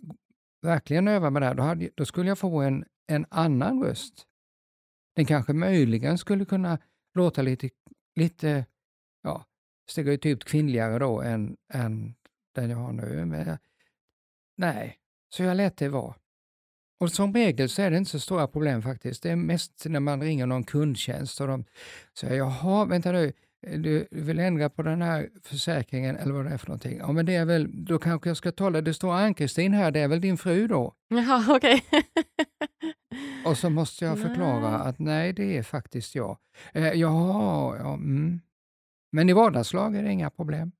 verkligen 0.62 1.08
öva 1.08 1.30
med 1.30 1.42
det 1.42 1.46
här, 1.46 1.54
då, 1.54 1.62
hade, 1.62 1.90
då 1.94 2.04
skulle 2.04 2.28
jag 2.28 2.38
få 2.38 2.60
en, 2.60 2.84
en 3.06 3.26
annan 3.30 3.82
röst. 3.82 4.26
Den 5.16 5.26
kanske 5.26 5.52
möjligen 5.52 6.18
skulle 6.18 6.44
kunna 6.44 6.78
låta 7.14 7.42
lite, 7.42 7.70
lite 8.14 8.66
ja, 9.22 9.44
stereotypt 9.90 10.44
kvinnligare 10.44 10.98
då 10.98 11.22
än, 11.22 11.56
än 11.72 12.14
den 12.54 12.70
jag 12.70 12.76
har 12.76 12.92
nu. 12.92 13.24
Men 13.24 13.58
nej, 14.56 14.98
så 15.28 15.42
jag 15.42 15.56
lät 15.56 15.76
det 15.76 15.88
vara. 15.88 16.14
Och 17.00 17.12
som 17.12 17.34
regel 17.34 17.68
så 17.68 17.82
är 17.82 17.90
det 17.90 17.96
inte 17.96 18.10
så 18.10 18.20
stora 18.20 18.46
problem 18.46 18.82
faktiskt. 18.82 19.22
Det 19.22 19.30
är 19.30 19.36
mest 19.36 19.86
när 19.86 20.00
man 20.00 20.22
ringer 20.22 20.46
någon 20.46 20.64
kundtjänst 20.64 21.40
och 21.40 21.46
de 21.46 21.64
säger 22.18 22.36
jaha, 22.36 22.84
vänta 22.84 23.12
nu, 23.12 23.32
du 23.66 24.08
vill 24.10 24.38
ändra 24.38 24.70
på 24.70 24.82
den 24.82 25.02
här 25.02 25.28
försäkringen 25.42 26.16
eller 26.16 26.32
vad 26.32 26.44
det 26.44 26.50
är 26.50 26.58
för 26.58 26.66
någonting. 26.68 26.98
Ja, 26.98 27.12
men 27.12 27.26
det 27.26 27.34
är 27.34 27.44
väl, 27.44 27.84
då 27.84 27.98
kanske 27.98 28.30
jag 28.30 28.36
ska 28.36 28.52
tala, 28.52 28.80
det 28.80 28.94
står 28.94 29.12
Ann-Kristin 29.12 29.72
här, 29.72 29.90
det 29.90 30.00
är 30.00 30.08
väl 30.08 30.20
din 30.20 30.36
fru 30.38 30.66
då? 30.66 30.94
Jaha, 31.08 31.44
okej. 31.56 31.84
Och 33.46 33.58
så 33.58 33.70
måste 33.70 34.04
jag 34.04 34.18
förklara 34.22 34.70
Nej. 34.78 34.88
att 34.88 34.98
nej, 34.98 35.32
det 35.32 35.56
är 35.58 35.62
faktiskt 35.62 36.14
jag. 36.14 36.38
Eh, 36.72 36.92
jaha, 36.92 37.76
ja, 37.78 37.94
mm. 37.94 38.40
Men 39.12 39.28
i 39.28 39.32
vardagslag 39.32 39.96
är 39.96 40.02
det 40.02 40.12
inga 40.12 40.30
problem. 40.30 40.72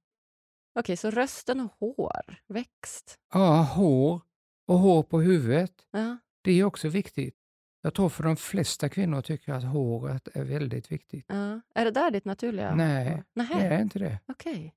Okej, 0.79 0.97
så 0.97 1.11
rösten 1.11 1.61
och 1.61 1.73
hår, 1.79 2.39
växt. 2.49 3.19
Ja, 3.33 3.63
hår 3.63 4.21
och 4.69 4.79
hår 4.79 5.03
på 5.03 5.21
huvudet, 5.21 5.73
Ja. 5.93 6.17
det 6.43 6.53
är 6.53 6.65
också 6.65 6.89
viktigt. 6.89 7.37
Jag 7.83 7.95
tror 7.95 8.09
för 8.09 8.23
de 8.23 8.37
flesta 8.37 8.89
kvinnor 8.89 9.23
tycker 9.23 9.53
att 9.53 9.65
håret 9.65 10.29
är 10.35 10.45
väldigt 10.45 10.93
viktigt. 10.93 11.25
Ja. 11.29 11.61
Är 11.75 11.85
det 11.85 11.91
där 11.91 12.11
ditt 12.11 12.25
naturliga 12.25 12.75
Nej, 12.75 13.23
hår? 13.35 13.59
Det 13.61 13.67
är 13.67 13.83
inte 13.83 13.99
det. 13.99 14.19
okej. 14.29 14.75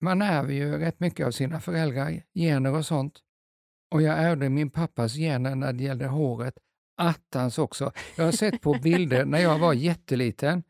Man 0.00 0.22
ärver 0.22 0.52
ju 0.52 0.78
rätt 0.78 1.00
mycket 1.00 1.26
av 1.26 1.30
sina 1.30 1.60
föräldrar, 1.60 2.22
gener 2.34 2.74
och 2.74 2.86
sånt. 2.86 3.20
Och 3.90 4.02
jag 4.02 4.18
ärvde 4.18 4.48
min 4.48 4.70
pappas 4.70 5.14
gener 5.14 5.54
när 5.54 5.72
det 5.72 5.84
gällde 5.84 6.06
håret. 6.06 6.54
Attans 6.96 7.58
också. 7.58 7.92
Jag 8.16 8.24
har 8.24 8.32
sett 8.32 8.60
på 8.60 8.74
bilder 8.82 9.24
när 9.24 9.38
jag 9.38 9.58
var 9.58 9.72
jätteliten, 9.72 10.62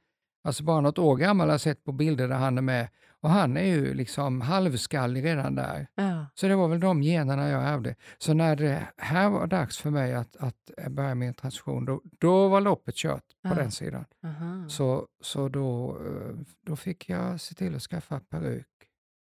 alltså 0.45 0.65
bara 0.65 0.81
något 0.81 0.99
år 0.99 1.17
gammal, 1.17 1.49
har 1.49 1.55
jag 1.55 1.61
sett 1.61 1.85
på 1.85 1.93
bilder 1.93 2.29
där 2.29 2.37
han 2.37 2.59
är 2.59 2.63
med. 2.63 2.89
Och 3.23 3.31
han 3.31 3.57
är 3.57 3.65
ju 3.65 3.95
liksom 3.95 4.41
halvskallig 4.41 5.25
redan 5.25 5.55
där. 5.55 5.87
Ja. 5.95 6.27
Så 6.35 6.49
det 6.49 6.57
var 6.57 6.69
väl 6.69 6.81
de 6.81 7.03
generna 7.03 7.49
jag 7.49 7.63
ärvde. 7.65 7.95
Så 8.19 8.35
när 8.35 8.57
det 8.57 8.87
här 8.97 9.29
var 9.31 9.47
dags 9.47 9.79
för 9.79 9.91
mig 9.91 10.15
att, 10.15 10.37
att 10.37 10.71
börja 10.91 11.15
min 11.15 11.35
transition, 11.35 11.85
då, 11.85 12.01
då 12.05 12.49
var 12.49 12.61
loppet 12.61 12.95
kört 12.95 13.25
på 13.43 13.49
Ja. 13.49 13.55
den 13.55 13.71
sidan. 13.71 14.05
Aha. 14.25 14.69
Så, 14.69 15.07
så 15.21 15.49
då, 15.49 15.99
eh, 16.07 16.37
då 16.67 16.77
fick 16.77 17.09
jag 17.09 17.41
se 17.41 17.55
till 17.55 17.75
att 17.77 17.83
skaffa 17.83 18.21
peruk. 18.21 18.67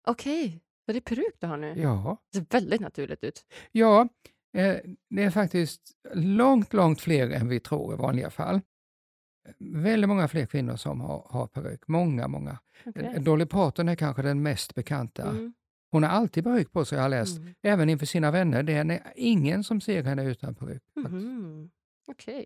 Okej, 0.07 0.61
så 0.85 0.91
det 0.91 0.97
är 0.97 1.01
peruk 1.01 1.33
du 1.39 1.47
har 1.47 1.57
nu? 1.57 1.73
Ja, 1.81 2.17
Det 2.33 2.37
ser 2.37 2.45
väldigt 2.49 2.81
naturligt 2.81 3.23
ut. 3.23 3.41
ja 3.71 4.07
eh, 4.57 4.75
det 5.09 5.23
är 5.23 5.29
faktiskt 5.31 5.81
långt, 6.13 6.73
långt 6.73 7.01
fler 7.01 7.29
än 7.29 7.47
vi 7.47 7.59
tror 7.59 7.93
i 7.93 7.97
vanliga 7.97 8.29
fall. 8.29 8.61
Väldigt 9.59 10.07
många 10.09 10.27
fler 10.27 10.45
kvinnor 10.45 10.75
som 10.75 11.01
har, 11.01 11.27
har 11.29 11.47
peruk. 11.47 11.87
Många, 11.87 12.27
många. 12.27 12.59
Okej. 12.85 13.19
Dolly 13.19 13.45
Parton 13.45 13.89
är 13.89 13.95
kanske 13.95 14.21
den 14.21 14.41
mest 14.43 14.75
bekanta. 14.75 15.29
Mm. 15.29 15.53
Hon 15.91 16.03
har 16.03 16.09
alltid 16.09 16.43
peruk 16.43 16.71
på 16.71 16.85
sig, 16.85 16.95
jag 16.95 17.03
har 17.03 17.09
läst. 17.09 17.37
Mm. 17.37 17.53
Även 17.61 17.89
inför 17.89 18.05
sina 18.05 18.31
vänner. 18.31 18.63
Det 18.63 18.73
är 18.73 19.01
ingen 19.15 19.63
som 19.63 19.81
ser 19.81 20.03
henne 20.03 20.23
utan 20.25 20.55
peruk. 20.55 20.83
Mhm. 20.95 21.69
Okej. 22.07 22.45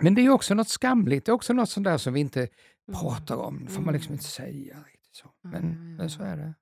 Men 0.00 0.14
det 0.14 0.22
är 0.22 0.28
också 0.30 0.54
något 0.54 0.68
skamligt. 0.68 1.26
Det 1.26 1.30
är 1.30 1.34
också 1.34 1.52
något 1.52 1.68
sånt 1.70 1.84
där 1.84 1.98
som 1.98 2.12
vi 2.14 2.20
inte 2.20 2.40
Mm. 2.88 3.00
pratar 3.00 3.36
om. 3.36 3.64
Det 3.64 3.70
får 3.70 3.82
man 3.82 3.94
liksom 3.94 4.10
Mm. 4.10 4.14
inte 4.14 4.24
säga. 4.24 4.76
Riktigt 4.92 5.14
så. 5.14 5.28
Men, 5.42 5.62
ja. 5.68 5.74
men 5.98 6.10
så 6.10 6.22
är 6.22 6.36
det. 6.36 6.54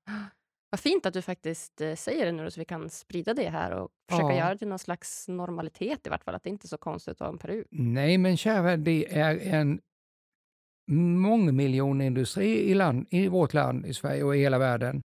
Vad 0.70 0.80
fint 0.80 1.06
att 1.06 1.14
du 1.14 1.22
faktiskt 1.22 1.80
eh, 1.80 1.94
säger 1.94 2.26
det 2.26 2.32
nu 2.32 2.50
så 2.50 2.60
vi 2.60 2.64
kan 2.64 2.90
sprida 2.90 3.34
det 3.34 3.48
här 3.50 3.70
och 3.70 3.88
försöka 4.10 4.28
Ja. 4.28 4.36
göra 4.38 4.52
det 4.52 4.58
till 4.58 4.68
någon 4.68 4.78
slags 4.78 5.28
normalitet 5.28 6.06
i 6.06 6.10
vart 6.10 6.24
fall. 6.24 6.34
Att 6.34 6.42
det 6.42 6.50
inte 6.50 6.66
är 6.66 6.68
så 6.68 6.78
konstigt 6.78 7.12
att 7.12 7.18
ha 7.20 7.28
en 7.28 7.38
peruk. 7.38 7.66
Nej, 7.70 8.18
men 8.18 8.36
kära 8.36 8.76
det 8.76 9.18
är 9.18 9.38
en 9.54 9.80
mångmiljonindustri 11.20 12.70
i, 12.70 12.74
land, 12.74 13.06
i 13.10 13.28
vårt 13.28 13.54
land, 13.54 13.86
i 13.86 13.94
Sverige 13.94 14.22
och 14.24 14.36
i 14.36 14.40
hela 14.40 14.58
världen. 14.58 15.02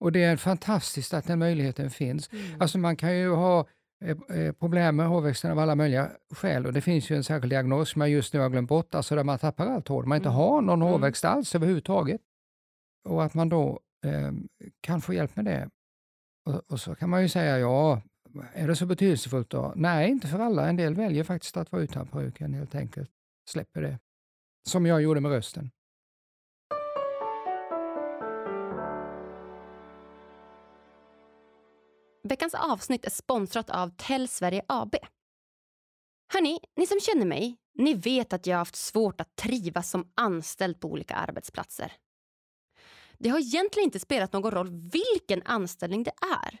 Och 0.00 0.12
det 0.12 0.22
är 0.24 0.36
fantastiskt 0.36 1.14
att 1.14 1.26
den 1.26 1.38
möjligheten 1.38 1.90
finns. 1.90 2.30
Alltså 2.60 2.78
man 2.78 2.96
kan 2.96 3.16
ju 3.16 3.30
ha 3.34 3.66
eh, 4.04 4.38
eh, 4.38 4.52
problem 4.52 4.96
med 4.96 5.06
hårväxten 5.08 5.50
av 5.50 5.58
alla 5.58 5.74
möjliga 5.74 6.10
skäl 6.30 6.66
och 6.66 6.72
det 6.72 6.80
finns 6.80 7.10
ju 7.10 7.16
en 7.16 7.24
särskild 7.24 7.52
diagnos 7.52 7.90
som 7.90 8.00
jag 8.00 8.10
just 8.10 8.34
nu 8.34 8.40
har 8.40 8.48
glömt 8.50 8.68
bort, 8.68 8.94
alltså 8.94 9.14
där 9.16 9.24
man 9.24 9.38
tappar 9.38 9.66
allt 9.66 9.88
hår, 9.88 10.02
man 10.02 10.16
inte 10.16 10.28
Mm. 10.28 10.36
har 10.36 10.62
någon 10.62 10.82
Mm. 10.82 10.92
hårväxt 10.92 11.24
alls 11.24 11.54
överhuvudtaget. 11.54 12.20
Och 13.08 13.24
att 13.24 13.34
man 13.34 13.48
då 13.48 13.80
eh, 14.04 14.32
kan 14.80 15.00
få 15.00 15.14
hjälp 15.14 15.36
med 15.36 15.44
det. 15.44 15.70
Och, 16.46 16.72
och 16.72 16.80
så 16.80 16.94
kan 16.94 17.10
man 17.10 17.22
ju 17.22 17.28
säga, 17.28 17.58
ja, 17.58 18.02
är 18.52 18.68
det 18.68 18.76
så 18.76 18.86
betydelsefullt 18.86 19.50
då? 19.50 19.72
Nej, 19.76 20.10
inte 20.10 20.28
för 20.28 20.38
alla. 20.38 20.68
En 20.68 20.76
del 20.76 20.94
väljer 20.94 21.24
faktiskt 21.24 21.56
att 21.56 21.72
vara 21.72 21.82
utan 21.82 22.06
peruken 22.06 22.54
helt 22.54 22.74
enkelt. 22.74 23.10
Släpper 23.50 23.82
det. 23.82 23.98
Som 24.68 24.86
jag 24.86 25.02
gjorde 25.02 25.20
med 25.20 25.30
rösten. 25.30 25.70
Veckans 32.28 32.54
avsnitt 32.54 33.04
är 33.04 33.10
sponsrat 33.10 33.70
av 33.70 33.90
Tell 33.96 34.28
Sverige 34.28 34.62
AB. 34.68 34.94
Hörni, 36.32 36.58
ni 36.76 36.86
som 36.86 37.00
känner 37.00 37.26
mig, 37.26 37.56
ni 37.74 37.94
vet 37.94 38.32
att 38.32 38.46
jag 38.46 38.54
har 38.54 38.58
haft 38.58 38.76
svårt 38.76 39.20
att 39.20 39.36
trivas 39.36 39.90
som 39.90 40.12
anställd 40.14 40.80
på 40.80 40.88
olika 40.88 41.14
arbetsplatser. 41.14 41.92
Det 43.24 43.30
har 43.30 43.38
egentligen 43.38 43.84
inte 43.84 44.00
spelat 44.00 44.32
någon 44.32 44.50
roll 44.50 44.90
vilken 44.92 45.42
anställning 45.44 46.02
det 46.02 46.12
är. 46.42 46.58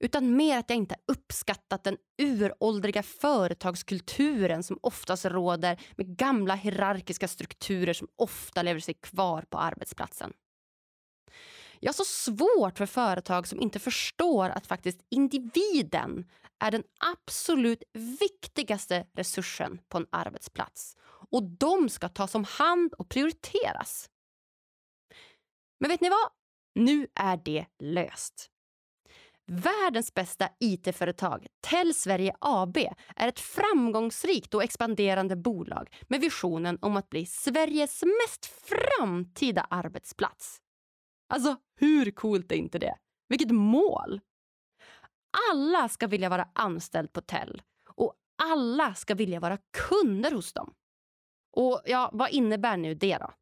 Utan 0.00 0.36
mer 0.36 0.58
att 0.58 0.70
jag 0.70 0.76
inte 0.76 0.94
har 0.94 1.14
uppskattat 1.14 1.84
den 1.84 1.96
uråldriga 2.22 3.02
företagskulturen 3.02 4.62
som 4.62 4.78
oftast 4.82 5.24
råder 5.24 5.80
med 5.96 6.16
gamla 6.16 6.54
hierarkiska 6.54 7.28
strukturer 7.28 7.92
som 7.92 8.08
ofta 8.16 8.62
lever 8.62 8.80
sig 8.80 8.94
kvar 8.94 9.44
på 9.50 9.58
arbetsplatsen. 9.58 10.32
Jag 11.80 11.88
har 11.88 12.04
så 12.04 12.04
svårt 12.04 12.78
för 12.78 12.86
företag 12.86 13.48
som 13.48 13.60
inte 13.60 13.78
förstår 13.78 14.48
att 14.48 14.66
faktiskt 14.66 15.00
individen 15.10 16.24
är 16.64 16.70
den 16.70 16.84
absolut 17.16 17.82
viktigaste 18.20 19.06
resursen 19.14 19.78
på 19.88 19.98
en 19.98 20.06
arbetsplats. 20.12 20.96
Och 21.30 21.42
de 21.42 21.88
ska 21.88 22.08
tas 22.08 22.34
om 22.34 22.44
hand 22.44 22.94
och 22.94 23.08
prioriteras. 23.08 24.08
Men 25.82 25.90
vet 25.90 26.00
ni 26.00 26.08
vad? 26.08 26.30
Nu 26.74 27.06
är 27.14 27.36
det 27.36 27.66
löst. 27.78 28.50
Världens 29.46 30.14
bästa 30.14 30.48
IT-företag, 30.60 31.46
Tell 31.60 31.94
Sverige 31.94 32.34
AB, 32.38 32.76
är 33.16 33.28
ett 33.28 33.40
framgångsrikt 33.40 34.54
och 34.54 34.62
expanderande 34.62 35.36
bolag 35.36 35.94
med 36.08 36.20
visionen 36.20 36.78
om 36.82 36.96
att 36.96 37.10
bli 37.10 37.26
Sveriges 37.26 38.02
mest 38.02 38.46
framtida 38.46 39.66
arbetsplats. 39.70 40.58
Alltså, 41.28 41.56
hur 41.76 42.10
coolt 42.10 42.52
är 42.52 42.56
inte 42.56 42.78
det? 42.78 42.96
Vilket 43.28 43.50
mål! 43.50 44.20
Alla 45.50 45.88
ska 45.88 46.06
vilja 46.06 46.28
vara 46.28 46.48
anställd 46.54 47.12
på 47.12 47.20
Tell 47.20 47.62
och 47.94 48.14
alla 48.42 48.94
ska 48.94 49.14
vilja 49.14 49.40
vara 49.40 49.58
kunder 49.88 50.32
hos 50.32 50.52
dem. 50.52 50.74
Och 51.56 51.82
ja, 51.84 52.10
vad 52.12 52.30
innebär 52.30 52.76
nu 52.76 52.94
det 52.94 53.18
då? 53.18 53.34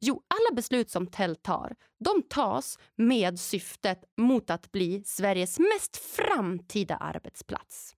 Jo, 0.00 0.22
alla 0.28 0.56
beslut 0.56 0.90
som 0.90 1.06
Tell 1.06 1.36
tar, 1.36 1.76
de 2.04 2.22
tas 2.22 2.78
med 2.96 3.40
syftet 3.40 4.04
mot 4.16 4.50
att 4.50 4.72
bli 4.72 5.02
Sveriges 5.04 5.58
mest 5.58 5.96
framtida 5.96 6.96
arbetsplats. 6.96 7.94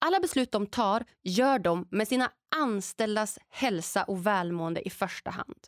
Alla 0.00 0.20
beslut 0.20 0.52
de 0.52 0.66
tar 0.66 1.04
gör 1.22 1.58
de 1.58 1.88
med 1.90 2.08
sina 2.08 2.30
anställdas 2.56 3.38
hälsa 3.48 4.04
och 4.04 4.26
välmående 4.26 4.86
i 4.86 4.90
första 4.90 5.30
hand. 5.30 5.66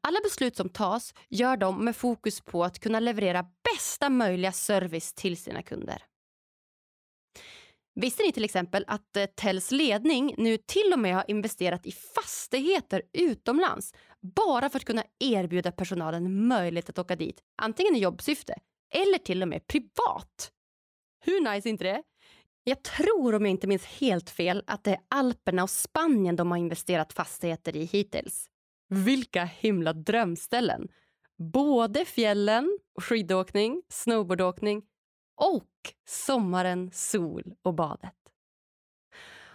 Alla 0.00 0.18
beslut 0.24 0.56
som 0.56 0.68
tas 0.68 1.14
gör 1.28 1.56
de 1.56 1.84
med 1.84 1.96
fokus 1.96 2.40
på 2.40 2.64
att 2.64 2.78
kunna 2.78 3.00
leverera 3.00 3.46
bästa 3.74 4.08
möjliga 4.10 4.52
service 4.52 5.12
till 5.14 5.36
sina 5.36 5.62
kunder. 5.62 6.02
Visste 8.00 8.22
ni 8.22 8.32
till 8.32 8.44
exempel 8.44 8.84
att 8.86 9.16
eh, 9.16 9.26
Tells 9.26 9.70
ledning 9.70 10.34
nu 10.38 10.56
till 10.56 10.92
och 10.92 10.98
med 10.98 11.14
har 11.14 11.24
investerat 11.28 11.86
i 11.86 11.92
fastigheter 11.92 13.02
utomlands 13.12 13.94
bara 14.36 14.68
för 14.70 14.78
att 14.78 14.84
kunna 14.84 15.04
erbjuda 15.18 15.72
personalen 15.72 16.46
möjlighet 16.46 16.88
att 16.88 16.98
åka 16.98 17.16
dit, 17.16 17.40
antingen 17.62 17.96
i 17.96 17.98
jobbsyfte 17.98 18.54
eller 18.94 19.18
till 19.18 19.42
och 19.42 19.48
med 19.48 19.66
privat? 19.66 20.50
Hur 21.24 21.54
nice 21.54 21.68
är 21.68 21.70
inte 21.70 21.84
det? 21.84 22.02
Jag 22.64 22.82
tror, 22.82 23.34
om 23.34 23.44
jag 23.44 23.50
inte 23.50 23.66
minns 23.66 23.84
helt 23.84 24.30
fel, 24.30 24.64
att 24.66 24.84
det 24.84 24.90
är 24.90 25.00
Alperna 25.08 25.62
och 25.62 25.70
Spanien 25.70 26.36
de 26.36 26.50
har 26.50 26.58
investerat 26.58 27.12
fastigheter 27.12 27.76
i 27.76 27.84
hittills. 27.84 28.46
Vilka 28.88 29.44
himla 29.44 29.92
drömställen! 29.92 30.88
Både 31.52 32.04
fjällen, 32.04 32.78
skidåkning, 33.00 33.82
snowboardåkning 33.88 34.82
och 35.36 35.68
sommaren, 36.06 36.90
sol 36.92 37.54
och 37.62 37.74
badet. 37.74 38.14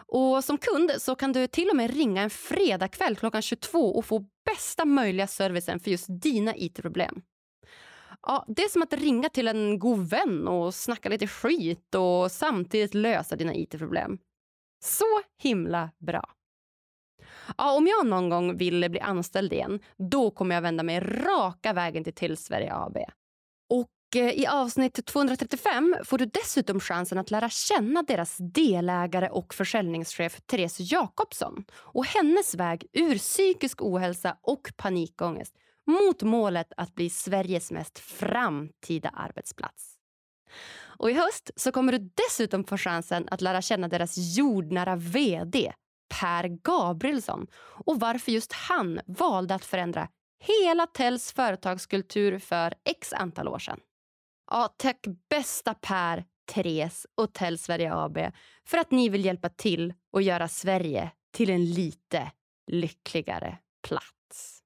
Och 0.08 0.44
som 0.44 0.58
kund 0.58 0.92
så 0.98 1.16
kan 1.16 1.34
du 1.34 1.48
till 1.48 1.70
och 1.70 1.76
med 1.76 1.94
ringa 1.96 2.22
en 2.22 2.30
fredagkväll 2.30 3.16
klockan 3.16 3.42
22 3.42 3.96
och 3.96 4.06
få 4.06 4.26
bästa 4.46 4.86
möjliga 4.86 5.28
servicen 5.28 5.80
för 5.80 5.92
just 5.92 6.06
dina 6.10 6.56
IT-problem. 6.56 7.22
Ja, 8.22 8.46
det 8.48 8.64
är 8.64 8.70
som 8.70 8.82
att 8.82 8.94
ringa 8.94 9.30
till 9.30 9.48
en 9.48 9.80
god 9.80 10.10
vän 10.10 10.48
och 10.48 10.76
snacka 10.76 11.10
lite 11.10 11.28
skit 11.28 11.96
och 11.96 12.32
samtidigt 12.32 12.94
lösa 12.94 13.36
dina 13.36 13.56
IT-problem. 13.56 14.18
Så 14.84 15.06
himla 15.42 15.92
bra. 15.98 16.34
Ja, 17.58 17.78
om 17.78 17.88
jag 17.88 18.08
någon 18.08 18.30
gång 18.30 18.58
vill 18.58 18.90
bli 18.90 19.00
anställd 19.00 19.54
igen, 19.54 19.80
då 19.98 20.32
kommer 20.32 20.56
jag 20.56 20.62
vända 20.62 20.84
mig 20.84 21.00
raka 21.00 21.74
vägen 21.74 22.04
till 22.04 22.14
Till 22.14 22.38
Sverige 22.38 22.74
AB. 22.74 22.98
Och 23.70 23.90
Eh, 24.16 24.30
i 24.32 24.48
avsnitt 24.48 25.06
235 25.06 25.96
får 26.04 26.18
du 26.18 26.26
dessutom 26.26 26.80
chansen 26.80 27.18
att 27.18 27.32
lära 27.32 27.50
känna 27.50 28.04
deras 28.04 28.38
delägare 28.40 29.30
och 29.30 29.54
försäljningschef 29.54 30.42
Therese 30.42 30.80
Jakobsson 30.80 31.66
och 31.74 32.06
hennes 32.06 32.56
väg 32.56 32.86
ur 32.94 33.18
psykisk 33.18 33.82
ohälsa 33.82 34.38
och 34.42 34.72
panikångest 34.78 35.54
mot 35.88 36.24
målet 36.24 36.74
att 36.78 36.96
bli 36.96 37.10
Sveriges 37.10 37.72
mest 37.72 38.00
framtida 38.00 39.10
arbetsplats. 39.10 39.96
Och 40.82 41.12
i 41.12 41.14
höst 41.14 41.52
så 41.56 41.72
kommer 41.72 41.92
du 41.92 42.10
dessutom 42.28 42.64
få 42.64 42.78
chansen 42.78 43.28
att 43.32 43.42
lära 43.42 43.62
känna 43.62 43.88
deras 43.88 44.38
jordnära 44.38 44.96
VD 44.96 45.74
Per 46.20 46.48
Gabrielsson 46.48 47.48
och 47.86 48.00
varför 48.00 48.32
just 48.32 48.54
han 48.54 49.00
valde 49.06 49.56
att 49.56 49.66
förändra 49.66 50.08
hela 50.40 50.88
Tells 50.88 51.32
företagskultur 51.32 52.40
för 52.40 52.74
x 52.86 53.14
antal 53.14 53.48
år 53.48 53.60
sedan. 53.60 53.80
Ja, 54.54 54.74
tack 54.78 55.08
bästa 55.30 55.74
Per, 55.74 56.26
Therese 56.54 57.08
och 57.16 57.34
Tell 57.34 57.58
Sverige 57.58 57.94
AB 57.94 58.18
för 58.66 58.78
att 58.78 58.92
ni 58.92 59.10
vill 59.10 59.26
hjälpa 59.26 59.50
till 59.50 59.94
och 60.12 60.22
göra 60.22 60.48
Sverige 60.48 61.12
till 61.32 61.50
en 61.50 61.66
lite 61.66 62.32
lyckligare 62.72 63.58
plats. 63.88 64.64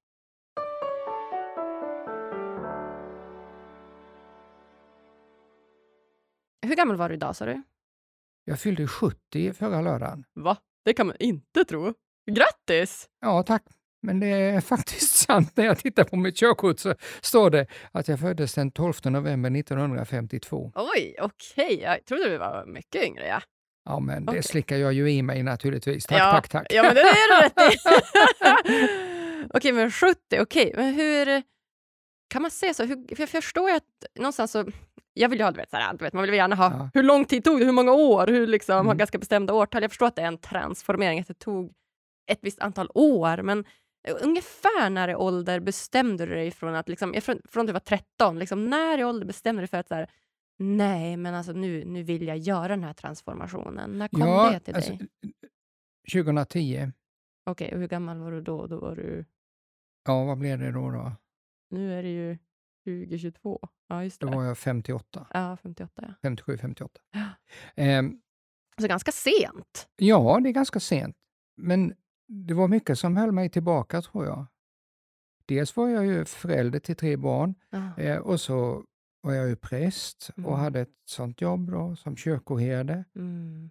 Hur 6.61 6.75
gammal 6.75 6.97
var 6.97 7.09
du 7.09 7.15
idag 7.15 7.35
sa 7.35 7.45
du? 7.45 7.63
Jag 8.45 8.59
fyllde 8.59 8.87
70 8.87 9.53
förra 9.53 9.81
lördagen. 9.81 10.25
Va? 10.33 10.57
Det 10.85 10.93
kan 10.93 11.07
man 11.07 11.15
inte 11.19 11.65
tro. 11.65 11.93
Grattis! 12.31 13.09
Ja, 13.21 13.43
tack. 13.43 13.63
Men 14.07 14.19
det 14.19 14.27
är 14.27 14.61
faktiskt 14.61 15.15
sant. 15.27 15.51
När 15.57 15.65
jag 15.65 15.77
tittar 15.77 16.03
på 16.03 16.15
mitt 16.15 16.37
körkort 16.37 16.79
så 16.79 16.95
står 17.21 17.49
det 17.49 17.67
att 17.91 18.07
jag 18.07 18.19
föddes 18.19 18.53
den 18.53 18.71
12 18.71 18.93
november 19.05 19.59
1952. 19.59 20.71
Oj, 20.75 21.15
okej. 21.21 21.79
Jag 21.81 22.05
trodde 22.05 22.29
du 22.29 22.37
var 22.37 22.65
mycket 22.65 23.03
yngre. 23.03 23.27
Ja, 23.27 23.41
Ja, 23.89 23.99
men 23.99 24.25
det 24.25 24.43
slickar 24.43 24.77
jag 24.77 24.93
ju 24.93 25.11
i 25.11 25.21
mig 25.21 25.43
naturligtvis. 25.43 26.05
Tack, 26.05 26.19
ja, 26.19 26.31
tack, 26.31 26.49
tack. 26.49 26.67
Ja, 26.69 26.83
men 26.83 26.95
det 26.95 27.01
är 27.01 27.39
du 27.41 27.43
rätt 27.43 27.73
i. 27.73 27.77
okej, 29.53 29.71
men 29.71 29.91
70, 29.91 30.17
okej. 30.39 30.73
Men 30.75 30.93
hur... 30.93 31.43
Kan 32.29 32.41
man 32.41 32.51
säga 32.51 32.73
så? 32.73 32.83
Hur, 32.83 33.15
för 33.15 33.21
jag 33.21 33.29
förstår 33.29 33.69
ju 33.69 33.75
att 33.75 33.83
någonstans 34.19 34.51
så... 34.51 34.65
Jag 35.13 35.29
vill 35.29 35.39
ju 35.39 35.45
ha, 35.45 35.51
du 35.51 35.57
vet, 35.57 35.69
så 35.69 35.77
här, 35.77 35.93
du 35.93 36.03
vet, 36.05 36.13
man 36.13 36.23
vill 36.23 36.33
gärna 36.33 36.55
ha... 36.55 36.71
Ja. 36.71 36.89
Hur 36.93 37.03
lång 37.03 37.25
tid 37.25 37.43
tog 37.43 37.59
det? 37.59 37.65
Hur 37.65 37.71
många 37.71 37.91
år? 37.93 38.27
Hur 38.27 38.47
liksom, 38.47 38.85
Mm. 38.85 38.97
ganska 38.97 39.17
bestämda 39.17 39.53
årtal. 39.53 39.81
Jag 39.81 39.91
förstår 39.91 40.05
att 40.07 40.15
det 40.15 40.21
är 40.21 40.27
en 40.27 40.37
transformering, 40.37 41.19
att 41.19 41.27
det 41.27 41.39
tog 41.39 41.71
ett 42.31 42.39
visst 42.41 42.59
antal 42.59 42.89
år. 42.93 43.41
Men 43.41 43.65
ungefär 44.11 44.89
när 44.89 45.07
i 45.07 45.15
ålder 45.15 45.59
bestämde 45.59 46.25
du 46.25 46.35
dig 46.35 46.51
från 46.51 46.75
att... 46.75 46.89
Liksom, 46.89 47.13
från, 47.21 47.41
från 47.45 47.65
du 47.65 47.73
var 47.73 47.79
13, 47.79 48.39
liksom, 48.39 48.69
när 48.69 48.97
i 48.97 49.03
ålder 49.03 49.27
bestämde 49.27 49.59
du 49.59 49.61
dig 49.61 49.67
för 49.69 49.77
att 49.77 49.87
så 49.87 49.95
här, 49.95 50.11
nej, 50.57 51.17
men 51.17 51.35
alltså 51.35 51.51
nu, 51.51 51.85
nu 51.85 52.03
vill 52.03 52.27
jag 52.27 52.37
göra 52.37 52.67
den 52.67 52.83
här 52.83 52.93
transformationen. 52.93 53.97
När 53.97 54.07
kom 54.07 54.21
ja, 54.21 54.49
det 54.51 54.59
till 54.59 54.75
alltså, 54.75 54.91
dig? 54.91 55.07
2010. 56.13 56.91
Okej, 57.45 57.73
och 57.73 57.79
hur 57.79 57.87
gammal 57.87 58.19
var 58.19 58.31
du 58.31 58.41
då? 58.41 58.67
Då 58.67 58.79
var 58.79 58.95
du... 58.95 59.25
Ja, 60.05 60.23
vad 60.25 60.37
blev 60.37 60.59
det 60.59 60.71
då? 60.71 60.89
då? 60.91 61.11
Nu 61.69 61.99
är 61.99 62.03
det 62.03 62.09
ju 62.09 62.37
2022. 62.85 63.59
Ja, 63.87 64.03
just 64.03 64.21
Då 64.21 64.29
det. 64.29 64.35
var 64.35 64.43
jag 64.43 64.57
58. 64.57 65.27
Ja, 65.33 65.57
58 65.57 66.03
ja. 66.07 66.13
57, 66.21 66.57
58. 66.57 67.01
Ja. 67.11 67.29
Ehm, 67.75 68.21
Så 68.81 68.87
ganska 68.87 69.11
sent. 69.11 69.89
ja, 69.95 70.39
det 70.43 70.49
är 70.49 70.53
ganska 70.53 70.79
sent. 70.79 71.15
Men 71.57 71.93
det 72.27 72.53
var 72.53 72.67
mycket 72.67 72.99
som 72.99 73.17
höll 73.17 73.31
mig 73.31 73.49
tillbaka 73.49 74.01
tror 74.01 74.25
jag. 74.25 74.45
Dels 75.45 75.75
var 75.75 75.87
jag 75.89 76.05
ju 76.05 76.25
förälder 76.25 76.79
till 76.79 76.95
tre 76.95 77.17
barn 77.17 77.55
eh, 77.97 78.17
och 78.17 78.41
så 78.41 78.85
var 79.21 79.33
jag 79.33 79.47
ju 79.47 79.55
präst 79.55 80.29
och 80.35 80.37
Mm. 80.39 80.59
hade 80.59 80.81
ett 80.81 80.93
sånt 81.05 81.41
jobb 81.41 81.71
då 81.71 81.95
som 81.95 82.15
kyrkoherde 82.17 83.03
Mm. 83.15 83.69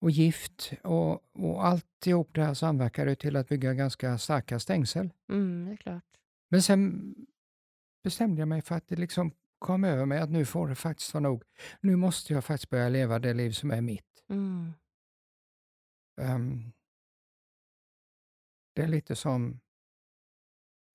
och 0.00 0.10
gift 0.10 0.72
och, 0.84 1.12
och 1.44 1.66
alltihop 1.66 2.34
det 2.34 2.44
här 2.44 2.54
samverkade 2.54 3.14
till 3.16 3.36
att 3.36 3.48
bygga 3.48 3.74
ganska 3.74 4.18
starka 4.18 4.58
stängsel. 4.60 5.10
Mm, 5.28 5.64
det 5.66 5.72
är 5.72 5.76
klart. 5.76 6.04
Men 6.50 6.62
sen 6.62 7.14
bestämde 8.04 8.40
jag 8.40 8.48
mig 8.48 8.62
för 8.62 8.74
att 8.74 8.88
det 8.88 8.96
liksom 8.96 9.32
kom 9.58 9.84
över 9.84 10.06
mig 10.06 10.18
att 10.18 10.30
nu 10.30 10.44
får 10.44 10.68
det 10.68 10.74
faktiskt 10.74 11.14
vara 11.14 11.22
nog. 11.22 11.42
Nu 11.80 11.96
måste 11.96 12.32
jag 12.32 12.44
faktiskt 12.44 12.70
börja 12.70 12.88
leva 12.88 13.18
det 13.18 13.34
liv 13.34 13.50
som 13.50 13.70
är 13.70 13.80
mitt. 13.80 14.24
Mm. 14.28 14.72
Det 18.78 18.84
är 18.84 18.88
lite 18.88 19.16
som 19.16 19.60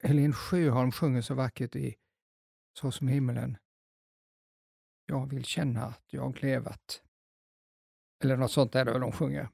Helene 0.04 0.34
Sjöholm 0.34 0.92
sjunger 0.92 1.22
så 1.22 1.34
vackert 1.34 1.76
i 1.76 1.96
Så 2.74 2.92
som 2.92 3.08
himmelen. 3.08 3.58
Jag 5.06 5.30
vill 5.30 5.46
känna 5.46 5.86
att 5.86 6.04
jag 6.08 6.44
levat. 6.44 7.04
Eller 8.24 8.38
något 8.38 8.52
sånt 8.52 8.76
är 8.76 8.86
det 8.86 8.92
väl 8.92 9.02
de 9.02 9.12
sjunger. 9.12 9.50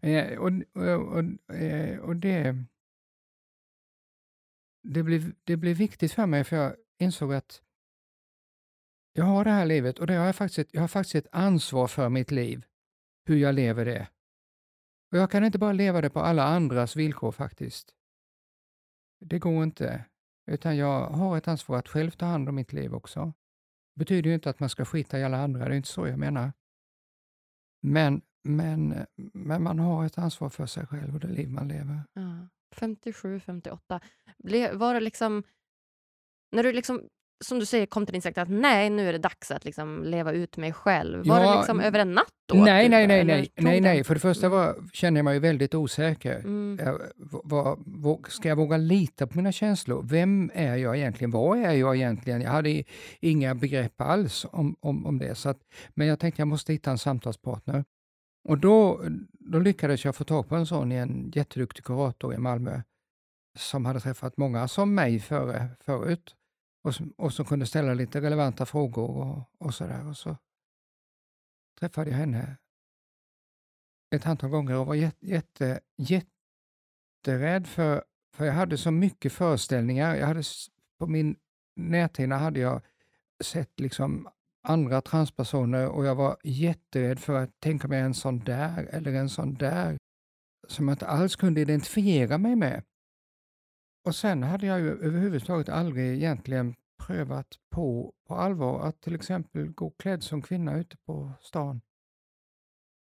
Eh, 0.00 0.38
och, 0.38 0.50
och, 0.72 1.18
och, 1.18 1.54
eh, 1.54 1.98
och 1.98 2.16
det, 2.16 2.64
det, 4.82 5.02
blev, 5.02 5.32
det 5.44 5.56
blev 5.56 5.76
viktigt 5.76 6.12
för 6.12 6.26
mig 6.26 6.44
för 6.44 6.56
jag 6.56 6.76
insåg 6.98 7.34
att 7.34 7.62
jag 9.12 9.24
har 9.24 9.44
det 9.44 9.50
här 9.50 9.66
livet 9.66 9.98
och 9.98 10.06
det 10.06 10.14
har 10.14 10.26
jag, 10.26 10.36
faktiskt, 10.36 10.74
jag 10.74 10.80
har 10.80 10.88
faktiskt 10.88 11.14
ett 11.14 11.34
ansvar 11.34 11.86
för 11.86 12.08
mitt 12.08 12.30
liv, 12.30 12.66
hur 13.24 13.36
jag 13.36 13.54
lever 13.54 13.84
det. 13.84 14.08
Och 15.10 15.18
jag 15.18 15.30
kan 15.30 15.44
inte 15.44 15.58
bara 15.58 15.72
leva 15.72 16.00
det 16.00 16.10
på 16.10 16.20
alla 16.20 16.44
andras 16.44 16.96
villkor 16.96 17.32
faktiskt. 17.32 17.94
Det 19.20 19.38
går 19.38 19.62
inte. 19.62 20.04
Utan 20.50 20.76
jag 20.76 21.06
har 21.06 21.36
ett 21.36 21.48
ansvar 21.48 21.78
att 21.78 21.88
själv 21.88 22.10
ta 22.10 22.26
hand 22.26 22.48
om 22.48 22.54
mitt 22.54 22.72
liv 22.72 22.94
också. 22.94 23.32
Det 23.94 23.98
betyder 23.98 24.30
ju 24.30 24.34
inte 24.34 24.50
att 24.50 24.60
man 24.60 24.68
ska 24.68 24.84
skita 24.84 25.18
i 25.18 25.24
alla 25.24 25.42
andra, 25.42 25.68
det 25.68 25.74
är 25.74 25.76
inte 25.76 25.88
så 25.88 26.06
jag 26.06 26.18
menar. 26.18 26.52
Men, 27.80 28.22
men, 28.44 29.06
men 29.34 29.62
man 29.62 29.78
har 29.78 30.06
ett 30.06 30.18
ansvar 30.18 30.48
för 30.48 30.66
sig 30.66 30.86
själv 30.86 31.14
och 31.14 31.20
det 31.20 31.28
liv 31.28 31.50
man 31.50 31.68
lever. 31.68 32.02
Ja. 32.12 32.48
57, 32.74 33.40
58. 33.40 34.00
Ble, 34.38 34.72
var 34.72 34.94
det 34.94 35.00
liksom... 35.00 35.42
När 36.52 36.62
du 36.62 36.72
liksom, 36.72 37.08
som 37.44 37.58
du 37.58 37.66
säger, 37.66 37.86
kom 37.86 38.06
till 38.06 38.14
insikt 38.14 38.38
att 38.38 38.48
nej, 38.48 38.90
nu 38.90 39.08
är 39.08 39.12
det 39.12 39.18
dags 39.18 39.50
att 39.50 39.64
liksom 39.64 40.04
leva 40.04 40.32
ut 40.32 40.56
mig 40.56 40.72
själv. 40.72 41.26
Var 41.26 41.40
Ja, 41.40 41.50
det 41.52 41.56
liksom 41.58 41.80
över 41.80 41.98
en 41.98 42.12
natt 42.14 42.32
då? 42.48 42.54
Nej, 42.54 42.84
du- 42.84 42.90
nej, 42.90 43.06
nej, 43.06 43.24
nej, 43.24 43.50
nej, 43.56 43.80
nej. 43.80 44.04
För 44.04 44.14
det 44.14 44.20
första 44.20 44.48
var, 44.48 44.76
kände 44.92 45.18
jag 45.18 45.24
mig 45.24 45.38
väldigt 45.38 45.74
osäker. 45.74 46.38
Mm. 46.38 46.78
Jag, 46.84 47.00
vad, 47.44 47.82
vad, 47.86 48.26
ska 48.28 48.48
jag 48.48 48.56
våga 48.56 48.76
lita 48.76 49.26
på 49.26 49.36
mina 49.36 49.52
känslor? 49.52 50.02
Vem 50.02 50.50
är 50.54 50.76
jag 50.76 50.96
egentligen? 50.96 51.30
Vad 51.30 51.58
är 51.58 51.72
jag 51.72 51.96
egentligen? 51.96 52.40
Jag 52.40 52.50
hade 52.50 52.82
inga 53.20 53.54
begrepp 53.54 54.00
alls 54.00 54.46
om, 54.50 54.76
om, 54.80 55.06
om 55.06 55.18
det. 55.18 55.34
Så 55.34 55.48
att, 55.48 55.58
men 55.94 56.06
jag 56.06 56.18
tänkte 56.20 56.40
jag 56.40 56.48
måste 56.48 56.72
hitta 56.72 56.90
en 56.90 56.98
samtalspartner. 56.98 57.84
Och 58.48 58.58
då, 58.58 59.04
då 59.32 59.58
lyckades 59.58 60.04
jag 60.04 60.16
få 60.16 60.24
tag 60.24 60.48
på 60.48 60.56
en 60.56 60.66
sån 60.66 60.92
i 60.92 60.94
en 60.94 61.30
jätteduktig 61.34 61.84
kurator 61.84 62.34
i 62.34 62.38
Malmö 62.38 62.80
som 63.58 63.84
hade 63.84 64.00
träffat 64.00 64.36
många 64.36 64.68
som 64.68 64.94
mig 64.94 65.20
före, 65.20 65.68
förut 65.80 66.34
och 66.82 66.94
som, 66.94 67.10
och 67.16 67.32
som 67.32 67.44
kunde 67.44 67.66
ställa 67.66 67.94
lite 67.94 68.20
relevanta 68.20 68.66
frågor 68.66 69.10
och, 69.10 69.66
och 69.66 69.74
sådär. 69.74 70.08
Och 70.08 70.16
så 70.16 70.36
träffade 71.80 72.10
jag 72.10 72.16
henne 72.18 72.56
ett 74.14 74.26
antal 74.26 74.50
gånger 74.50 74.76
och 74.76 74.86
var 74.86 74.94
jätte, 74.94 75.80
jätte, 75.96 76.30
jätterädd 77.28 77.66
för, 77.66 78.04
för 78.34 78.44
jag 78.44 78.52
hade 78.52 78.78
så 78.78 78.90
mycket 78.90 79.32
föreställningar. 79.32 80.14
Jag 80.14 80.26
hade, 80.26 80.42
på 80.98 81.06
min 81.06 81.36
näthinna 81.76 82.38
hade 82.38 82.60
jag 82.60 82.82
sett 83.44 83.80
liksom 83.80 84.28
andra 84.62 85.00
transpersoner 85.00 85.88
och 85.88 86.04
jag 86.04 86.14
var 86.14 86.36
jätterädd 86.44 87.18
för 87.18 87.34
att 87.34 87.60
tänka 87.60 87.88
mig 87.88 88.00
en 88.00 88.14
sån 88.14 88.38
där 88.38 88.88
eller 88.90 89.12
en 89.12 89.28
sån 89.28 89.54
där 89.54 89.98
som 90.68 90.88
jag 90.88 90.94
inte 90.94 91.06
alls 91.06 91.36
kunde 91.36 91.60
identifiera 91.60 92.38
mig 92.38 92.56
med. 92.56 92.82
Och 94.04 94.14
sen 94.14 94.42
hade 94.42 94.66
jag 94.66 94.80
ju 94.80 94.88
överhuvudtaget 94.88 95.68
aldrig 95.68 96.14
egentligen 96.14 96.74
prövat 97.06 97.58
på, 97.70 98.14
på 98.28 98.34
allvar 98.34 98.88
att 98.88 99.00
till 99.00 99.14
exempel 99.14 99.68
gå 99.68 99.90
klädd 99.90 100.22
som 100.22 100.42
kvinna 100.42 100.78
ute 100.78 100.96
på 100.96 101.32
stan. 101.40 101.80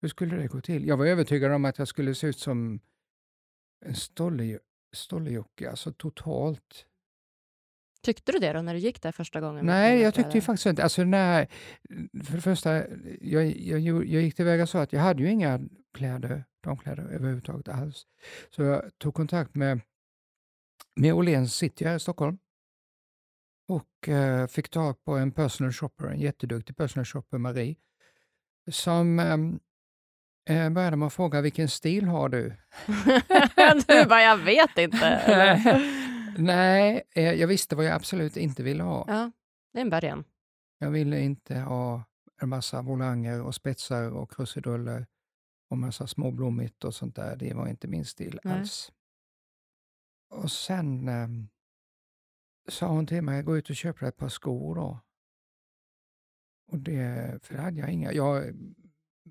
Hur 0.02 0.08
skulle 0.08 0.36
det 0.36 0.46
gå 0.46 0.60
till? 0.60 0.86
Jag 0.86 0.96
var 0.96 1.06
övertygad 1.06 1.52
om 1.52 1.64
att 1.64 1.78
jag 1.78 1.88
skulle 1.88 2.14
se 2.14 2.26
ut 2.26 2.38
som 2.38 2.80
en 3.84 3.94
stolle- 3.94 4.58
stollejocke, 4.92 5.70
alltså 5.70 5.92
totalt. 5.92 6.86
Tyckte 8.02 8.32
du 8.32 8.38
det 8.38 8.52
då 8.52 8.62
när 8.62 8.74
du 8.74 8.80
gick 8.80 9.02
där 9.02 9.12
första 9.12 9.40
gången? 9.40 9.66
Nej, 9.66 10.00
jag 10.00 10.14
tyckte 10.14 10.32
ju 10.36 10.40
faktiskt 10.40 10.66
inte... 10.66 10.82
Alltså 10.82 11.04
när, 11.04 11.46
för 12.24 12.34
det 12.34 12.40
första, 12.40 12.88
jag, 13.20 13.56
jag, 13.56 13.80
jag 13.80 14.22
gick 14.22 14.34
tillväga 14.34 14.66
så 14.66 14.78
att 14.78 14.92
jag 14.92 15.00
hade 15.00 15.22
ju 15.22 15.30
inga 15.30 15.60
kläder, 15.94 16.44
damkläder 16.64 17.02
överhuvudtaget 17.02 17.68
alls. 17.68 18.06
Så 18.50 18.62
jag 18.62 18.98
tog 18.98 19.14
kontakt 19.14 19.54
med, 19.54 19.80
med 21.00 21.14
Åhléns 21.14 21.54
City 21.54 21.84
här 21.84 21.96
i 21.96 22.00
Stockholm 22.00 22.38
och 23.68 24.08
eh, 24.08 24.46
fick 24.46 24.68
tag 24.68 25.04
på 25.04 25.16
en 25.16 25.32
personal 25.32 25.72
shopper, 25.72 26.06
en 26.06 26.20
jätteduktig 26.20 26.76
personal 26.76 27.04
shopper, 27.04 27.38
Marie, 27.38 27.76
som 28.70 29.18
ehm, 29.18 29.60
eh, 30.48 30.70
började 30.70 30.96
med 30.96 31.06
att 31.06 31.12
fråga 31.12 31.40
vilken 31.40 31.68
stil 31.68 32.04
har 32.04 32.28
du? 32.28 32.42
du 33.86 34.08
bara, 34.08 34.22
jag 34.22 34.36
vet 34.36 34.78
inte. 34.78 35.82
Nej, 36.38 37.02
eh, 37.14 37.32
jag 37.32 37.48
visste 37.48 37.76
vad 37.76 37.84
jag 37.84 37.94
absolut 37.94 38.36
inte 38.36 38.62
ville 38.62 38.82
ha. 38.82 39.04
ja, 39.08 39.30
det 39.72 39.78
är 39.78 39.82
en 39.82 39.90
början. 39.90 40.24
Jag 40.78 40.90
ville 40.90 41.20
inte 41.20 41.58
ha 41.58 42.04
en 42.42 42.48
massa 42.48 42.82
volanger 42.82 43.42
och 43.42 43.54
spetsar 43.54 44.10
och 44.10 44.32
krusiduller 44.32 45.06
och 45.70 45.78
massa 45.78 46.06
småblommigt 46.06 46.84
och 46.84 46.94
sånt 46.94 47.16
där. 47.16 47.36
Det 47.36 47.54
var 47.54 47.68
inte 47.68 47.88
min 47.88 48.04
stil 48.04 48.40
Nej. 48.44 48.58
alls. 48.58 48.92
Och 50.30 50.50
sen 50.50 51.08
eh, 51.08 51.28
sa 52.68 52.88
hon 52.88 53.06
till 53.06 53.22
mig, 53.22 53.42
gå 53.42 53.56
ut 53.56 53.70
och 53.70 53.76
köpa 53.76 54.08
ett 54.08 54.16
par 54.16 54.28
skor 54.28 54.74
då. 54.74 55.00
Och 56.72 56.78
det, 56.78 57.38
för 57.42 57.54
det 57.54 57.60
hade 57.60 57.80
jag 57.80 57.90
inga. 57.90 58.12
Jag, 58.12 58.54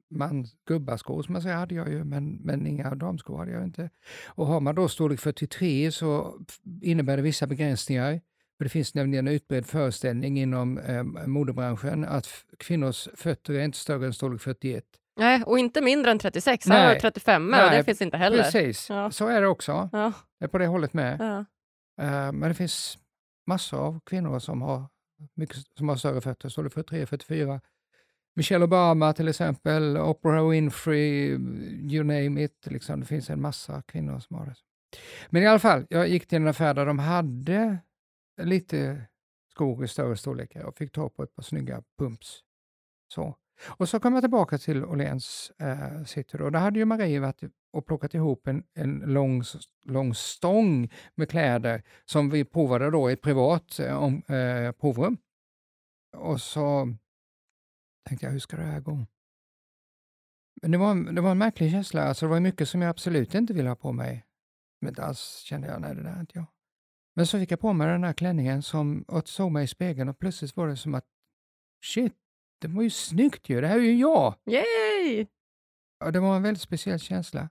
man, 0.09 0.45
gubbaskor 0.65 1.23
som 1.23 1.33
man 1.33 1.41
säger 1.41 1.55
hade 1.55 1.75
jag 1.75 1.89
ju, 1.89 2.03
men, 2.03 2.35
men 2.35 2.67
inga 2.67 2.95
damskor 2.95 3.37
hade 3.37 3.51
jag 3.51 3.63
inte. 3.63 3.89
Och 4.25 4.47
har 4.47 4.59
man 4.59 4.75
då 4.75 4.87
storlek 4.87 5.19
43 5.19 5.91
så 5.91 6.39
innebär 6.81 7.17
det 7.17 7.23
vissa 7.23 7.47
begränsningar. 7.47 8.21
För 8.57 8.63
det 8.63 8.69
finns 8.69 8.95
nämligen 8.95 9.27
en 9.27 9.33
utbredd 9.33 9.65
föreställning 9.65 10.39
inom 10.39 10.77
eh, 10.77 11.03
modebranschen 11.03 12.05
att 12.05 12.27
kvinnors 12.59 13.07
fötter 13.13 13.53
är 13.53 13.65
inte 13.65 13.77
större 13.77 14.05
än 14.05 14.13
storlek 14.13 14.41
41. 14.41 14.85
Nej, 15.19 15.43
och 15.45 15.59
inte 15.59 15.81
mindre 15.81 16.11
än 16.11 16.19
36. 16.19 16.67
Här 16.67 16.79
har 16.79 16.85
Nej. 16.85 16.95
du 16.95 17.01
35 17.01 17.43
och 17.45 17.49
Nej, 17.51 17.77
det 17.77 17.83
finns 17.83 18.01
inte 18.01 18.17
heller. 18.17 18.43
Precis, 18.43 18.89
Ja. 18.89 19.11
så 19.11 19.27
är 19.27 19.41
det 19.41 19.47
också. 19.47 19.89
Ja, 19.91 20.13
Det 20.39 20.45
är 20.45 20.49
på 20.49 20.57
det 20.57 20.67
hållet 20.67 20.93
med. 20.93 21.17
ja. 21.19 21.45
Eh, 22.05 22.31
men 22.31 22.41
det 22.49 22.53
finns 22.53 22.97
massor 23.47 23.79
av 23.79 23.99
kvinnor 24.05 24.39
som 24.39 24.61
har, 24.61 24.83
mycket, 25.35 25.57
som 25.77 25.89
har 25.89 25.95
större 25.95 26.21
fötter, 26.21 26.49
storlek 26.49 26.73
43, 26.73 27.05
44. 27.05 27.61
Michelle 28.35 28.65
Obama 28.65 29.13
till 29.13 29.27
exempel, 29.27 29.97
Oprah 29.97 30.49
Winfrey, 30.49 31.27
you 31.91 32.03
name 32.03 32.43
it. 32.43 32.67
Liksom. 32.67 32.99
Det 32.99 33.05
finns 33.05 33.29
en 33.29 33.41
massa 33.41 33.81
kvinnor 33.81 34.19
som 34.19 34.35
har 34.35 34.45
det. 34.45 34.55
Men 35.29 35.43
i 35.43 35.47
alla 35.47 35.59
fall, 35.59 35.85
jag 35.89 36.07
gick 36.07 36.27
till 36.27 36.35
en 36.35 36.47
affär 36.47 36.73
där 36.73 36.85
de 36.85 36.99
hade 36.99 37.77
lite 38.41 39.01
skor 39.51 39.83
i 39.83 39.87
större 39.87 40.15
storlekar 40.17 40.63
och 40.63 40.77
fick 40.77 40.91
ta 40.91 41.09
på 41.09 41.23
ett 41.23 41.35
par 41.35 41.43
snygga 41.43 41.83
pumps. 41.97 42.39
Så. 43.13 43.35
Och 43.67 43.89
så 43.89 43.99
kom 43.99 44.13
jag 44.13 44.23
tillbaka 44.23 44.57
till 44.57 44.85
Åhléns 44.85 45.51
eh, 45.59 46.03
City. 46.03 46.37
Då. 46.37 46.49
Där 46.49 46.59
hade 46.59 46.79
ju 46.79 46.85
Marie 46.85 47.19
varit 47.19 47.41
och 47.73 47.85
plockat 47.85 48.13
ihop 48.13 48.47
en, 48.47 48.63
en 48.73 48.99
lång, 48.99 49.43
lång 49.85 50.13
stång 50.13 50.89
med 51.15 51.29
kläder 51.29 51.83
som 52.05 52.29
vi 52.29 52.45
provade 52.45 52.91
då 52.91 53.09
i 53.09 53.13
ett 53.13 53.21
privat 53.21 53.79
eh, 53.79 54.03
om, 54.03 54.23
eh, 54.27 54.71
provrum. 54.71 55.17
Och 56.17 56.41
så 56.41 56.93
tänkte 58.07 58.25
jag, 58.25 58.31
hur 58.33 58.39
ska 58.39 58.57
det 58.57 58.63
här 58.63 58.79
gå? 58.79 59.05
Men 60.61 60.71
det 60.71 60.77
var, 60.77 60.91
en- 60.91 61.15
det 61.15 61.21
var 61.21 61.31
en 61.31 61.37
märklig 61.37 61.71
känsla. 61.71 62.03
Alltså, 62.03 62.25
det 62.25 62.29
var 62.29 62.39
mycket 62.39 62.69
som 62.69 62.81
jag 62.81 62.89
absolut 62.89 63.35
inte 63.35 63.53
ville 63.53 63.69
ha 63.69 63.75
på 63.75 63.91
mig. 63.91 64.25
Men 64.81 64.95
alls 64.99 65.37
kände 65.37 65.67
jag, 65.67 65.81
nej 65.81 65.95
det 65.95 66.03
där 66.03 66.15
är 66.15 66.19
inte 66.19 66.37
jag. 66.37 66.45
Men 67.15 67.27
så 67.27 67.39
fick 67.39 67.51
jag 67.51 67.59
på 67.59 67.73
mig 67.73 67.87
den 67.87 68.03
här 68.03 68.13
klänningen 68.13 68.61
som, 68.61 69.01
och 69.07 69.27
såg 69.27 69.51
mig 69.51 69.63
i 69.63 69.67
spegeln 69.67 70.09
och 70.09 70.19
plötsligt 70.19 70.55
var 70.55 70.67
det 70.67 70.77
som 70.77 70.95
att 70.95 71.05
shit, 71.85 72.13
det 72.59 72.67
var 72.67 72.83
ju 72.83 72.89
snyggt 72.89 73.49
ju, 73.49 73.61
det 73.61 73.67
här 73.67 73.75
är 73.75 73.79
ju 73.83 73.95
jag! 73.95 74.33
Yay! 74.45 75.25
Ja, 75.99 76.11
det 76.11 76.19
var 76.19 76.35
en 76.35 76.43
väldigt 76.43 76.61
speciell 76.61 76.99
känsla. 76.99 77.49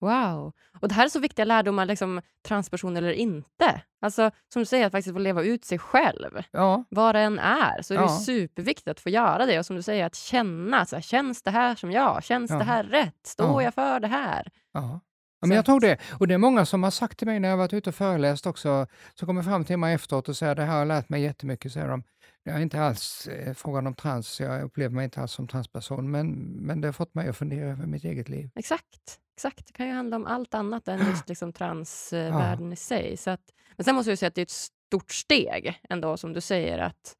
Wow! 0.00 0.52
Och 0.80 0.88
det 0.88 0.94
här 0.94 1.04
är 1.04 1.08
så 1.08 1.18
viktiga 1.20 1.44
lärdomar, 1.44 1.86
liksom, 1.86 2.20
transperson 2.48 2.96
eller 2.96 3.12
inte. 3.12 3.82
Alltså, 4.00 4.30
som 4.52 4.62
du 4.62 4.66
säger, 4.66 4.86
att 4.86 4.92
faktiskt 4.92 5.14
få 5.14 5.18
leva 5.18 5.42
ut 5.42 5.64
sig 5.64 5.78
själv. 5.78 6.42
Ja, 6.50 6.84
Vad 6.90 7.14
det 7.14 7.20
än 7.20 7.38
är, 7.38 7.82
så 7.82 7.94
är 7.94 7.98
det 7.98 8.04
Ja. 8.04 8.18
superviktigt 8.20 8.88
att 8.88 9.00
få 9.00 9.10
göra 9.10 9.46
det. 9.46 9.58
Och 9.58 9.66
som 9.66 9.76
du 9.76 9.82
säger, 9.82 10.06
att 10.06 10.14
känna. 10.14 10.86
Så 10.86 10.96
här, 10.96 11.02
känns 11.02 11.42
det 11.42 11.50
här 11.50 11.74
som 11.74 11.92
jag? 11.92 12.24
Känns 12.24 12.50
Ja. 12.50 12.58
det 12.58 12.64
här 12.64 12.84
rätt? 12.84 13.26
Står 13.26 13.46
Ja. 13.46 13.62
jag 13.62 13.74
för 13.74 14.00
det 14.00 14.08
här? 14.08 14.50
ja. 14.72 15.00
Men 15.40 15.50
jag 15.56 15.64
tror 15.64 15.80
det. 15.80 15.98
Och 16.20 16.28
det 16.28 16.34
är 16.34 16.38
många 16.38 16.66
som 16.66 16.82
har 16.82 16.90
sagt 16.90 17.18
till 17.18 17.26
mig 17.26 17.40
när 17.40 17.48
jag 17.48 17.56
varit 17.56 17.72
ute 17.72 17.90
och 17.90 17.94
föreläst 17.94 18.46
också, 18.46 18.86
som 19.14 19.26
kommer 19.26 19.42
fram 19.42 19.64
till 19.64 19.76
mig 19.76 19.94
efteråt 19.94 20.28
och 20.28 20.36
säger 20.36 20.54
det 20.54 20.62
här 20.64 20.78
har 20.78 20.84
lärt 20.86 21.08
mig 21.08 21.22
jättemycket, 21.22 21.72
säger 21.72 21.88
de. 21.88 22.02
Det 22.48 22.54
är 22.54 22.60
inte 22.60 22.80
alls 22.80 23.26
eh, 23.26 23.54
frågan 23.54 23.86
om 23.86 23.94
trans, 23.94 24.40
jag 24.40 24.62
upplever 24.62 24.94
mig 24.94 25.04
inte 25.04 25.20
alls 25.20 25.32
som 25.32 25.48
transperson, 25.48 26.10
men, 26.10 26.32
men 26.42 26.80
det 26.80 26.88
har 26.88 26.92
fått 26.92 27.14
mig 27.14 27.28
att 27.28 27.36
fundera 27.36 27.70
över 27.70 27.86
mitt 27.86 28.04
eget 28.04 28.28
liv. 28.28 28.50
Exakt. 28.54 29.20
Exakt. 29.36 29.66
Det 29.66 29.72
kan 29.72 29.86
ju 29.86 29.92
handla 29.92 30.16
om 30.16 30.26
allt 30.26 30.54
annat 30.54 30.88
än 30.88 30.98
just 30.98 31.28
liksom, 31.28 31.52
transvärlden 31.52 32.72
i 32.72 32.76
sig. 32.76 33.16
Så 33.16 33.30
att, 33.30 33.40
men 33.76 33.84
sen 33.84 33.94
måste 33.94 34.10
jag 34.10 34.18
säga 34.18 34.28
att 34.28 34.34
det 34.34 34.40
är 34.40 34.42
ett 34.42 34.50
stort 34.50 35.10
steg 35.12 35.80
ändå, 35.88 36.16
som 36.16 36.32
du 36.32 36.40
säger, 36.40 36.78
att, 36.78 37.14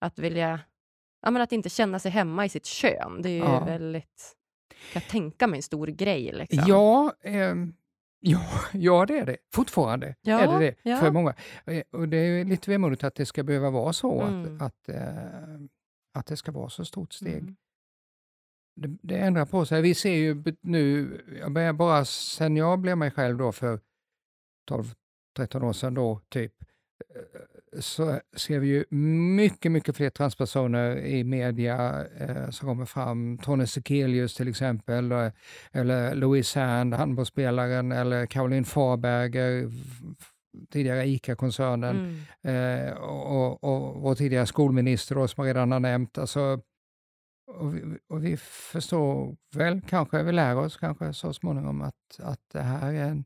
att 0.00 0.18
vilja... 0.18 0.60
Ja, 1.22 1.30
men 1.30 1.42
att 1.42 1.52
inte 1.52 1.68
känna 1.70 1.98
sig 1.98 2.10
hemma 2.10 2.44
i 2.44 2.48
sitt 2.48 2.66
kön. 2.66 3.22
Det 3.22 3.28
är 3.28 3.32
ju 3.32 3.38
Ja. 3.38 3.64
väldigt... 3.64 4.32
Kan 4.92 5.02
jag 5.02 5.10
tänka 5.10 5.46
mig 5.46 5.56
en 5.58 5.62
stor 5.62 5.86
grej. 5.86 6.32
Liksom. 6.32 6.64
Ja, 6.66 7.12
ehm, 7.22 7.74
ja, 8.22 8.40
ja, 8.72 9.06
det 9.06 9.18
är 9.18 9.26
det. 9.26 9.36
Fortfarande 9.54 10.14
Ja, 10.22 10.40
är 10.40 10.58
det 10.60 10.66
det 10.66 10.90
ja. 10.90 10.96
för 10.96 11.10
många. 11.10 11.34
Eh, 11.66 11.82
Och 11.92 12.08
det 12.08 12.16
är 12.16 12.44
lite 12.44 12.70
vemodigt 12.70 13.04
att 13.04 13.14
det 13.14 13.26
ska 13.26 13.42
behöva 13.42 13.70
vara 13.70 13.92
så, 13.92 14.20
Mm. 14.22 14.56
att, 14.56 14.62
att, 14.62 14.88
eh, 14.88 15.60
att 16.14 16.26
det 16.26 16.36
ska 16.36 16.52
vara 16.52 16.68
så 16.68 16.84
stort 16.84 17.12
steg. 17.12 17.38
Mm. 17.42 17.56
Det, 18.76 18.88
det 19.02 19.18
ändrar 19.18 19.46
på 19.46 19.66
sig. 19.66 19.82
Vi 19.82 19.94
ser 19.94 20.14
ju 20.14 20.42
nu, 20.60 21.20
jag 21.40 21.52
börjar 21.52 21.72
bara 21.72 22.04
sen 22.04 22.56
jag 22.56 22.78
blev 22.78 22.98
mig 22.98 23.10
själv 23.10 23.38
då 23.38 23.52
för 23.52 23.80
12-13 24.70 25.62
år 25.64 25.72
sedan 25.72 25.94
då, 25.94 26.20
typ, 26.28 26.54
eh, 27.14 27.51
så 27.78 28.20
ser 28.36 28.58
vi 28.58 28.66
ju 28.68 28.84
mycket, 29.36 29.72
mycket 29.72 29.96
fler 29.96 30.10
transpersoner 30.10 30.96
i 30.96 31.24
media 31.24 32.06
eh, 32.18 32.50
som 32.50 32.68
kommer 32.68 32.84
fram. 32.84 33.38
Tone 33.38 33.66
Sekelius 33.66 34.34
till 34.34 34.48
exempel, 34.48 35.12
eh, 35.12 35.28
eller 35.72 36.14
Louise 36.14 36.50
Sand, 36.50 36.94
handbollsspelaren, 36.94 37.92
eller 37.92 38.26
Caroline 38.26 38.64
Farberger, 38.64 39.70
tidigare 40.72 41.06
ICA-koncernen, 41.06 42.24
Mm. 42.42 42.86
eh, 42.86 42.92
och, 42.92 43.64
och, 43.64 44.06
och 44.06 44.18
tidigare 44.18 44.46
skolminister 44.46 45.14
då, 45.14 45.28
som 45.28 45.46
jag 45.46 45.56
redan 45.56 45.72
har 45.72 45.80
nämnt. 45.80 46.18
Alltså, 46.18 46.60
och, 47.46 47.76
vi, 47.76 47.98
och 48.08 48.24
vi 48.24 48.36
förstår 48.72 49.36
väl, 49.54 49.80
kanske, 49.88 50.22
vi 50.22 50.32
lär 50.32 50.56
oss 50.56 50.76
kanske 50.76 51.12
så 51.12 51.32
småningom 51.32 51.82
att, 51.82 52.20
att 52.22 52.40
det 52.52 52.60
här 52.62 52.92
är 52.92 53.04
en 53.04 53.24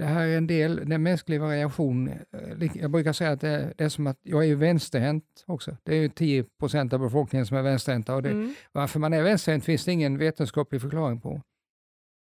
det 0.00 0.06
här 0.06 0.26
är 0.26 0.36
en 0.38 0.46
del, 0.46 0.88
det 0.88 0.94
är 0.94 0.98
mänsklig 0.98 1.40
variation. 1.40 2.08
Eh, 2.08 2.76
Jag 2.76 2.90
brukar 2.90 3.12
säga 3.12 3.30
att 3.30 3.40
det, 3.40 3.74
det 3.78 3.84
är 3.84 3.88
som 3.88 4.06
att 4.06 4.18
jag 4.22 4.46
är 4.48 4.54
vänsterhänt 4.56 5.44
också. 5.46 5.76
Det 5.82 5.94
är 5.96 6.00
ju 6.00 6.08
10 6.08 6.44
procent 6.58 6.92
av 6.92 7.00
befolkningen 7.00 7.46
som 7.46 7.56
är 7.56 7.62
vänsterhänta 7.62 8.14
och 8.14 8.22
det, 8.22 8.30
Mm. 8.30 8.54
varför 8.72 9.00
man 9.00 9.12
är 9.12 9.22
vänsterhänt 9.22 9.64
finns 9.64 9.84
det 9.84 9.92
ingen 9.92 10.18
vetenskaplig 10.18 10.80
förklaring 10.80 11.20
på. 11.20 11.42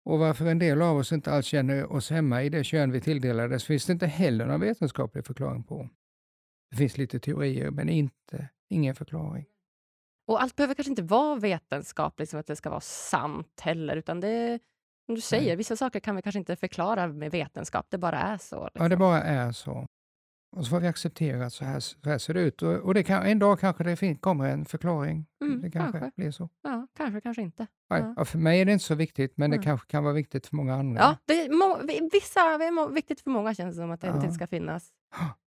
Och 0.05 0.19
varför 0.19 0.45
en 0.45 0.59
del 0.59 0.81
av 0.81 0.97
oss 0.97 1.11
inte 1.11 1.31
alls 1.31 1.45
känner 1.45 1.91
oss 1.91 2.09
hemma 2.09 2.43
i 2.43 2.49
det 2.49 2.63
kön 2.63 2.91
vi 2.91 3.01
tilldelades 3.01 3.63
finns 3.65 3.85
det 3.85 3.93
inte 3.93 4.07
heller 4.07 4.45
någon 4.45 4.59
vetenskaplig 4.61 5.25
förklaring 5.25 5.63
på. 5.63 5.89
Det 6.71 6.77
finns 6.77 6.97
lite 6.97 7.19
teorier, 7.19 7.71
men 7.71 7.89
inte, 7.89 8.49
ingen 8.69 8.95
förklaring. 8.95 9.45
Och 10.27 10.41
allt 10.41 10.55
behöver 10.55 10.73
kanske 10.75 10.89
inte 10.91 11.01
vara 11.03 11.39
vetenskapligt, 11.39 12.29
så 12.29 12.37
att 12.37 12.47
det 12.47 12.55
ska 12.55 12.69
vara 12.69 12.81
sant 12.81 13.59
heller, 13.61 13.95
utan 13.97 14.19
det 14.19 14.59
som 15.07 15.15
du 15.15 15.21
säger, 15.21 15.55
vissa 15.55 15.75
saker 15.75 15.99
kan 15.99 16.15
vi 16.15 16.21
kanske 16.21 16.39
inte 16.39 16.55
förklara 16.55 17.07
med 17.07 17.31
vetenskap, 17.31 17.85
det 17.89 17.97
bara 17.97 18.19
är 18.19 18.37
så. 18.37 18.63
Liksom. 18.65 18.83
Ja, 18.83 18.89
det 18.89 18.97
bara 18.97 19.23
är 19.23 19.51
så. 19.51 19.85
Och 20.55 20.63
så 20.65 20.69
får 20.69 20.79
vi 20.79 20.87
acceptera 20.87 21.45
att 21.45 21.53
så 21.53 21.65
här, 21.65 21.79
så 21.79 21.97
här 22.05 22.17
ser 22.17 22.33
det 22.33 22.41
ut. 22.41 22.61
Och, 22.61 22.73
och 22.73 22.93
det 22.93 23.03
kan, 23.03 23.23
en 23.25 23.39
dag 23.39 23.59
kanske 23.59 23.83
det 23.83 23.95
fin- 23.95 24.17
kommer 24.17 24.49
en 24.49 24.65
förklaring. 24.65 25.25
Mm, 25.41 25.61
det 25.61 25.71
kanske, 25.71 25.99
kanske. 25.99 26.21
blir 26.21 26.31
så. 26.31 26.49
Ja, 26.63 26.87
kanske, 26.97 27.21
kanske 27.21 27.41
inte. 27.41 27.67
Nej, 27.89 28.13
Ja. 28.17 28.25
för 28.25 28.37
mig 28.37 28.61
är 28.61 28.65
det 28.65 28.71
inte 28.71 28.85
så 28.85 28.95
viktigt, 28.95 29.33
men 29.37 29.49
det 29.51 29.57
Nej. 29.57 29.63
kanske 29.63 29.87
kan 29.87 30.03
vara 30.03 30.13
viktigt 30.13 30.47
för 30.47 30.55
många 30.55 30.75
andra. 30.75 31.01
Ja, 31.01 31.17
det 31.25 31.41
är 31.41 31.49
må, 31.49 31.79
vi- 31.87 32.09
vissa, 32.13 32.57
det 32.57 32.65
är 32.65 32.71
må, 32.71 32.87
viktigt 32.87 33.21
för 33.21 33.29
många 33.29 33.53
känns 33.53 33.75
det 33.75 33.81
som 33.81 33.91
att 33.91 34.01
det 34.01 34.07
Ja. 34.07 34.15
inte 34.15 34.31
ska 34.31 34.47
finnas 34.47 34.89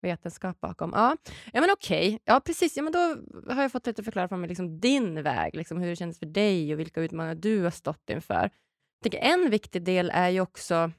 vetenskap 0.01 0.59
bakom. 0.61 0.91
Ja, 0.95 1.17
ja 1.53 1.61
men 1.61 1.69
okej. 1.73 2.19
Ja, 2.25 2.39
precis. 2.45 2.77
Ja, 2.77 2.83
men 2.83 2.93
då 2.93 2.99
har 3.53 3.61
jag 3.61 3.71
fått 3.71 3.87
lite 3.87 4.03
förklara 4.03 4.27
för 4.27 4.37
mig 4.37 4.47
liksom 4.49 4.79
din 4.79 5.23
väg, 5.23 5.55
liksom 5.55 5.77
hur 5.77 5.87
det 5.89 5.95
kändes 5.95 6.19
för 6.19 6.25
dig 6.25 6.73
och 6.73 6.79
vilka 6.79 7.01
utmaningar 7.01 7.35
du 7.35 7.63
har 7.63 7.71
stått 7.71 8.09
inför. 8.09 8.49
Tänker, 9.05 9.19
en 9.19 9.49
viktig 9.49 9.83
del 9.83 10.11
är 10.13 10.29
ju 10.29 10.41
också, 10.41 10.91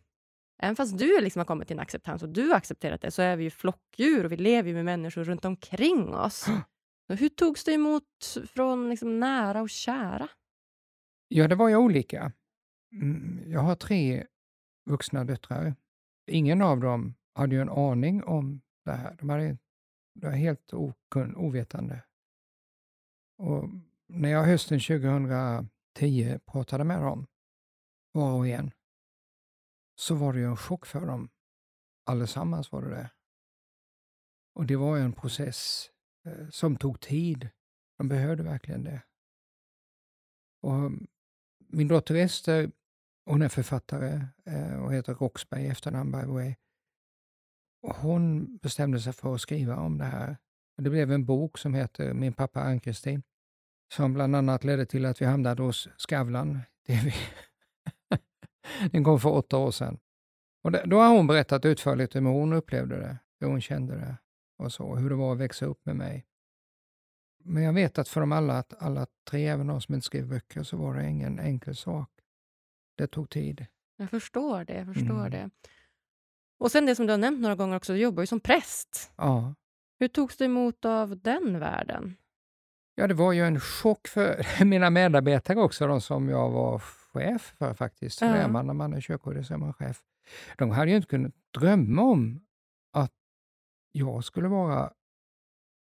även 0.62 0.76
fast 0.76 0.98
du 0.98 1.20
liksom 1.20 1.40
har 1.40 1.44
kommit 1.44 1.68
till 1.68 1.76
en 1.76 1.80
acceptans 1.82 2.22
och 2.22 2.28
du 2.28 2.48
har 2.48 2.56
accepterat 2.56 3.00
det, 3.00 3.10
så 3.10 3.22
är 3.22 3.36
vi 3.36 3.44
ju 3.44 3.50
flockdjur 3.50 4.24
och 4.24 4.32
vi 4.32 4.36
lever 4.36 4.68
ju 4.68 4.74
med 4.74 4.84
människor 4.84 5.24
runt 5.24 5.44
omkring 5.44 6.14
oss. 6.14 6.46
Hur 7.08 7.28
togs 7.28 7.64
det 7.64 7.72
emot 7.72 8.36
från 8.54 8.90
liksom 8.90 9.20
nära 9.20 9.62
och 9.62 9.70
kära? 9.70 10.28
Ja, 11.28 11.48
det 11.48 11.54
var 11.54 11.68
ju 11.68 11.76
olika. 11.76 12.32
Mm, 12.92 13.42
Jag 13.46 13.60
har 13.60 13.74
tre 13.74 14.26
vuxna 14.90 15.24
döttrar. 15.24 15.74
Ingen 16.30 16.62
av 16.62 16.80
dem 16.80 17.14
hade 17.34 17.54
ju 17.54 17.62
en 17.62 17.70
aning 17.70 18.24
om 18.24 18.60
det 18.84 18.92
här. 18.92 19.16
De 19.18 19.28
hade, 19.28 19.58
de 20.14 20.26
var 20.26 20.30
helt 20.30 20.72
okun, 20.72 21.36
ovetande. 21.36 22.02
Och 23.38 23.64
när 24.08 24.28
jag 24.28 24.44
hösten 24.44 24.80
2010 24.80 26.38
pratade 26.46 26.84
med 26.84 27.00
dem, 27.00 27.26
var 28.16 28.32
och 28.32 28.48
en, 28.48 28.70
så 29.96 30.14
var 30.14 30.32
det 30.32 30.38
ju 30.38 30.46
en 30.46 30.56
chock 30.56 30.86
för 30.86 31.06
dem. 31.06 31.28
Allesammans 32.04 32.72
var 32.72 32.82
det 32.82 32.90
det. 32.90 33.10
Och 34.54 34.66
det 34.66 34.76
var 34.76 34.96
ju 34.96 35.02
en 35.02 35.12
process 35.12 35.90
eh, 36.24 36.48
som 36.48 36.76
tog 36.76 37.00
tid. 37.00 37.48
De 37.98 38.08
behövde 38.08 38.42
verkligen 38.42 38.84
det. 38.84 39.02
Och 40.62 40.74
mm, 40.74 41.06
min 41.58 41.88
dotter 41.88 42.14
Ester, 42.14 42.70
hon 43.24 43.42
är 43.42 43.48
författare 43.48 44.26
eh, 44.44 44.82
och 44.82 44.94
heter 44.94 45.14
Roxberg 45.14 45.62
i 45.62 45.68
efternamn 45.68 46.12
by 46.12 46.20
the 46.20 46.26
way. 46.26 46.54
Hon 47.82 48.56
bestämde 48.56 49.00
sig 49.00 49.12
för 49.12 49.34
att 49.34 49.40
skriva 49.40 49.76
om 49.76 49.98
det 49.98 50.04
här. 50.04 50.36
Det 50.76 50.90
blev 50.90 51.12
en 51.12 51.24
bok 51.24 51.58
som 51.58 51.74
heter 51.74 52.14
Min 52.14 52.32
pappa 52.32 52.60
Ann-Kristin, 52.60 53.22
som 53.94 54.14
bland 54.14 54.36
annat 54.36 54.64
ledde 54.64 54.86
till 54.86 55.06
att 55.06 55.20
vi 55.20 55.26
hamnade 55.26 55.62
hos 55.62 55.88
Skavlan 55.96 56.60
TV. 56.86 57.12
Den 58.92 59.04
kom 59.04 59.20
för 59.20 59.28
åtta 59.30 59.58
år 59.58 59.70
sedan. 59.70 59.98
Och 60.64 60.72
då 60.88 60.98
har 60.98 61.08
hon 61.16 61.26
berättat 61.26 61.64
utförligt 61.64 62.14
hur 62.16 62.20
hon 62.20 62.52
upplevde 62.52 62.96
det, 62.96 63.18
hur 63.40 63.46
hon 63.48 63.60
kände 63.60 63.94
det 63.96 64.16
och 64.58 64.72
så, 64.72 64.96
hur 64.96 65.10
det 65.10 65.16
var 65.16 65.32
att 65.32 65.38
växa 65.38 65.66
upp 65.66 65.86
med 65.86 65.96
mig. 65.96 66.26
Men 67.44 67.62
jag 67.62 67.72
vet 67.72 67.98
att 67.98 68.08
för 68.08 68.20
dem 68.20 68.32
alla, 68.32 68.58
att 68.58 68.82
alla 68.82 69.06
tre, 69.30 69.46
även 69.46 69.66
de 69.66 69.80
som 69.80 69.94
inte 69.94 70.04
skrev 70.04 70.28
böcker, 70.28 70.62
så 70.62 70.76
var 70.76 70.94
det 70.94 71.08
ingen 71.08 71.38
enkel 71.40 71.76
sak. 71.76 72.10
Det 72.98 73.06
tog 73.06 73.30
tid. 73.30 73.66
Jag 73.96 74.10
förstår 74.10 74.64
det. 74.64 74.74
Jag 74.74 74.86
förstår 74.94 75.26
Mm. 75.26 75.30
det. 75.30 75.50
Och 76.58 76.70
sen 76.72 76.86
det 76.86 76.96
som 76.96 77.06
du 77.06 77.12
har 77.12 77.18
nämnt 77.18 77.40
några 77.40 77.54
gånger 77.56 77.76
också, 77.76 77.92
du 77.92 77.98
jobbar 77.98 78.22
ju 78.22 78.26
som 78.26 78.40
präst. 78.40 79.12
Ja. 79.16 79.54
Hur 79.98 80.08
togs 80.08 80.36
du 80.36 80.44
emot 80.44 80.84
av 80.84 81.18
den 81.20 81.58
världen? 81.58 82.16
ja, 82.94 83.06
det 83.06 83.14
var 83.14 83.32
ju 83.32 83.42
en 83.46 83.60
chock 83.60 84.08
för 84.08 84.44
mina 84.64 84.90
medarbetare 84.90 85.60
också, 85.60 85.86
de 85.86 86.00
som 86.00 86.28
jag 86.28 86.50
var 86.50 86.78
chef 87.16 87.54
för 87.58 87.74
faktiskt. 87.74 88.18
Det 88.20 88.26
är 88.26 88.40
Ja. 88.42 88.48
man 88.48 88.66
när 88.66 88.74
man 88.74 88.92
är 88.94 89.00
kyrkoherde 89.00 89.44
så 89.44 89.54
är 89.54 89.58
man 89.58 89.72
chef. 89.74 90.02
De 90.58 90.70
hade 90.70 90.90
ju 90.90 90.96
inte 90.96 91.08
kunnat 91.08 91.32
drömma 91.58 92.02
om 92.02 92.40
att 92.92 93.12
jag 93.92 94.24
skulle 94.24 94.48
vara 94.48 94.92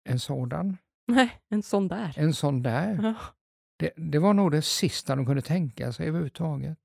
en 0.09 0.19
sådan, 0.19 0.77
Nej, 1.07 1.41
en 1.49 1.63
sån 1.63 1.87
där. 1.87 2.13
en 2.17 2.33
sån 2.33 2.63
där. 2.63 2.99
Ja. 3.03 3.15
Det, 3.77 3.91
det 3.95 4.19
var 4.19 4.33
nog 4.33 4.51
det 4.51 4.61
sista 4.61 5.15
de 5.15 5.25
kunde 5.25 5.41
tänka 5.41 5.93
sig 5.93 6.07
överhuvudtaget. 6.07 6.77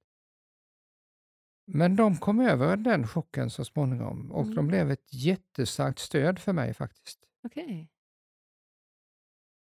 Men 1.66 1.96
de 1.96 2.16
kom 2.16 2.40
över 2.40 2.76
den 2.76 3.06
chocken 3.06 3.50
så 3.50 3.64
småningom 3.64 4.32
och 4.32 4.42
Mm. 4.42 4.54
de 4.54 4.66
blev 4.66 4.90
ett 4.90 5.12
jättestarkt 5.12 5.98
stöd 5.98 6.38
för 6.38 6.52
mig 6.52 6.74
faktiskt. 6.74 7.18
Okej. 7.44 7.90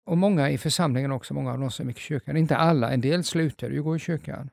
Och 0.07 0.19
många 0.19 0.51
i 0.51 0.59
församlingen 0.59 1.13
också, 1.13 1.35
många 1.35 1.53
av 1.53 1.59
de 1.59 1.71
som 1.71 1.89
gick 1.89 1.97
i 1.99 2.01
kyrkan. 2.01 2.37
Inte 2.37 2.57
alla, 2.57 2.91
en 2.93 3.01
del 3.01 3.25
slutade 3.25 3.75
ju 3.75 3.83
gå 3.83 3.97
i 3.97 3.99
kyrkan. 3.99 4.51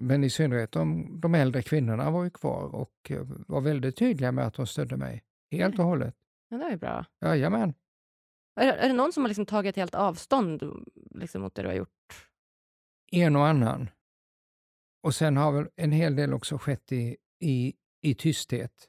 Men 0.00 0.24
i 0.24 0.30
synnerhet 0.30 0.72
de, 0.72 1.20
de 1.20 1.34
äldre 1.34 1.62
kvinnorna 1.62 2.10
var 2.10 2.24
ju 2.24 2.30
kvar 2.30 2.74
och 2.74 3.10
eh, 3.10 3.22
var 3.46 3.60
väldigt 3.60 3.96
tydliga 3.96 4.32
med 4.32 4.46
att 4.46 4.54
de 4.54 4.66
stödde 4.66 4.96
mig. 4.96 5.24
Helt 5.50 5.78
och 5.78 5.84
hållet. 5.84 6.14
Ja, 6.48 6.58
det 6.58 6.64
är 6.64 6.70
ju 6.70 6.76
bra. 6.76 7.04
Jajamän. 7.20 7.74
Är, 8.60 8.72
är 8.72 8.88
det 8.88 8.94
någon 8.94 9.12
som 9.12 9.22
har 9.22 9.28
liksom 9.28 9.46
tagit 9.46 9.76
helt 9.76 9.94
avstånd 9.94 10.62
liksom, 11.10 11.42
mot 11.42 11.54
det 11.54 11.62
du 11.62 11.68
har 11.68 11.74
gjort? 11.74 12.28
En 13.12 13.36
och 13.36 13.46
annan. 13.46 13.90
Och 15.02 15.14
sen 15.14 15.36
har 15.36 15.52
väl 15.52 15.68
en 15.76 15.92
hel 15.92 16.16
del 16.16 16.34
också 16.34 16.58
skett 16.58 16.92
i, 16.92 17.16
i, 17.40 17.74
i 18.02 18.14
tysthet. 18.14 18.88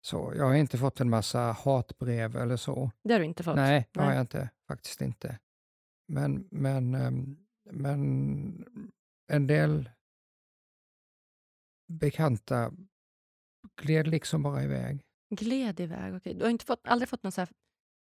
Så 0.00 0.32
jag 0.36 0.44
har 0.44 0.54
inte 0.54 0.78
fått 0.78 1.00
en 1.00 1.10
massa 1.10 1.40
hatbrev 1.40 2.36
eller 2.36 2.56
så. 2.56 2.90
Det 3.04 3.12
har 3.12 3.20
du 3.20 3.26
inte 3.26 3.42
fått? 3.42 3.56
Nej, 3.56 3.88
det 3.92 4.00
har 4.00 4.12
jag 4.12 4.20
inte. 4.20 4.50
Faktiskt 4.68 5.00
inte. 5.00 5.38
Men, 6.08 6.48
men, 6.50 6.94
ehm, 6.94 7.36
men 7.70 8.64
en 9.32 9.46
del 9.46 9.90
bekanta 11.88 12.72
gled 13.82 14.06
liksom 14.08 14.42
bara 14.42 14.62
iväg. 14.62 15.02
Gled 15.30 15.80
iväg, 15.80 16.14
okej. 16.14 16.34
Du 16.34 16.44
har 16.44 16.50
inte 16.50 16.64
fått, 16.64 16.80
aldrig 16.84 17.08
fått 17.08 17.22
någon, 17.22 17.32
så 17.32 17.40
här, 17.40 17.50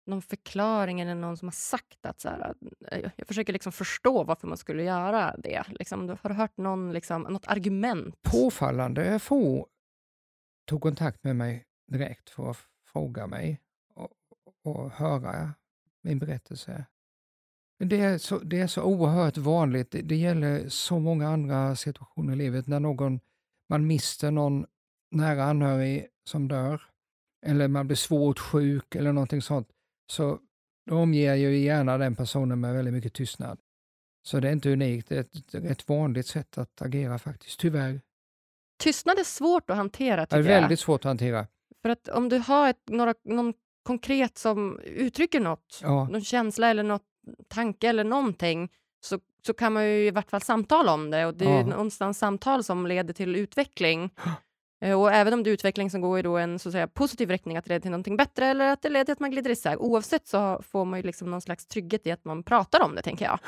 någon 0.06 0.22
förklaring 0.22 1.00
eller 1.00 1.14
någon 1.14 1.36
som 1.36 1.48
har 1.48 1.52
sagt 1.52 2.06
att 2.06 2.20
så 2.20 2.28
här, 2.28 2.54
eh, 2.90 3.10
jag 3.16 3.26
försöker 3.26 3.52
liksom 3.52 3.72
förstå 3.72 4.24
varför 4.24 4.48
man 4.48 4.56
skulle 4.56 4.82
göra 4.82 5.36
det. 5.38 5.64
Liksom, 5.68 6.06
du 6.06 6.16
har 6.22 6.30
du 6.30 6.36
hört 6.36 6.56
någon, 6.56 6.92
liksom, 6.92 7.22
något 7.22 7.46
argument? 7.46 8.22
Påfallande 8.22 9.18
få 9.18 9.68
tog 10.66 10.82
kontakt 10.82 11.24
med 11.24 11.36
mig 11.36 11.64
direkt 11.92 12.30
för 12.30 12.50
att 12.50 12.58
fråga 12.92 13.26
mig 13.26 13.60
och, 13.94 14.10
och 14.64 14.90
höra 14.90 15.54
min 16.02 16.18
berättelse. 16.18 16.86
Det 17.78 18.00
är, 18.00 18.18
så, 18.18 18.38
det 18.38 18.60
är 18.60 18.66
så 18.66 18.82
oerhört 18.82 19.36
vanligt. 19.36 19.90
Det, 19.90 20.02
det 20.02 20.16
gäller 20.16 20.68
så 20.68 20.98
många 20.98 21.28
andra 21.28 21.76
situationer 21.76 22.32
i 22.32 22.36
livet 22.36 22.66
när 22.66 22.80
någon, 22.80 23.20
man 23.72 23.86
mister 23.86 24.30
någon 24.30 24.66
nära 25.10 25.44
anhörig 25.44 26.06
som 26.24 26.48
dör 26.48 26.82
eller 27.46 27.68
man 27.68 27.86
blir 27.86 27.96
svårt 27.96 28.38
sjuk 28.38 28.94
eller 28.94 29.12
någonting 29.12 29.42
sånt, 29.42 29.68
så 30.10 30.38
omger 30.90 31.34
ju 31.34 31.58
gärna 31.58 31.98
den 31.98 32.16
personen 32.16 32.60
med 32.60 32.74
väldigt 32.74 32.94
mycket 32.94 33.14
tystnad. 33.14 33.58
Så 34.26 34.40
det 34.40 34.48
är 34.48 34.52
inte 34.52 34.72
unikt, 34.72 35.08
det 35.08 35.16
är 35.16 35.20
ett 35.20 35.54
rätt 35.54 35.88
vanligt 35.88 36.26
sätt 36.26 36.58
att 36.58 36.82
agera 36.82 37.18
faktiskt, 37.18 37.60
tyvärr. 37.60 38.00
Tystnad 38.82 39.18
är 39.18 39.24
svårt 39.24 39.70
att 39.70 39.76
hantera, 39.76 40.16
Det 40.16 40.22
är 40.22 40.26
tycker 40.26 40.50
jag. 40.54 40.60
väldigt 40.60 40.80
svårt 40.80 41.00
att 41.00 41.08
hantera. 41.08 41.46
För 41.82 41.88
att 41.88 42.08
om 42.08 42.28
du 42.28 42.38
har 42.38 42.70
ett, 42.70 42.88
några, 42.88 43.14
någon 43.24 43.54
konkret 43.82 44.38
som 44.38 44.78
uttrycker 44.80 45.40
något, 45.40 45.80
Ja, 45.82 46.08
någon 46.08 46.24
känsla 46.24 46.70
eller 46.70 46.82
något 46.82 47.06
tanke 47.48 47.88
eller 47.88 48.04
någonting, 48.04 48.72
så, 49.00 49.20
så 49.46 49.54
kan 49.54 49.72
man 49.72 49.84
ju 49.84 50.06
i 50.06 50.10
vart 50.10 50.30
fall 50.30 50.40
samtala 50.42 50.92
om 50.94 51.10
det. 51.10 51.26
Och 51.26 51.34
det 51.34 51.44
är 51.44 51.50
ju 51.50 51.56
Ja. 51.56 51.66
någonstans 51.66 52.18
samtal 52.18 52.64
som 52.64 52.86
leder 52.86 53.14
till 53.14 53.36
utveckling. 53.36 54.10
Eh, 54.84 55.00
Och 55.00 55.12
även 55.12 55.34
om 55.34 55.42
det 55.42 55.50
är 55.50 55.52
utveckling 55.52 55.90
som 55.90 56.00
går 56.00 56.18
i 56.18 56.22
då 56.22 56.36
en 56.36 56.58
så 56.58 56.68
att 56.68 56.72
säga, 56.72 56.88
positiv 56.88 57.30
riktning, 57.30 57.56
att 57.56 57.64
det 57.64 57.68
leder 57.68 57.80
till 57.80 57.90
någonting 57.90 58.16
bättre 58.16 58.46
eller 58.46 58.68
att 58.72 58.82
det 58.82 58.88
leder 58.88 59.04
till 59.04 59.12
att 59.12 59.20
man 59.20 59.30
glider 59.30 59.50
isär. 59.50 59.76
Oavsett 59.76 60.26
så 60.26 60.62
får 60.62 60.84
man 60.84 60.98
ju 60.98 61.02
liksom 61.06 61.30
någon 61.30 61.40
slags 61.40 61.66
trygghet 61.66 62.06
i 62.06 62.10
att 62.10 62.24
man 62.24 62.42
pratar 62.42 62.80
om 62.84 62.94
det, 62.94 63.02
tänker 63.02 63.24
jag. 63.24 63.38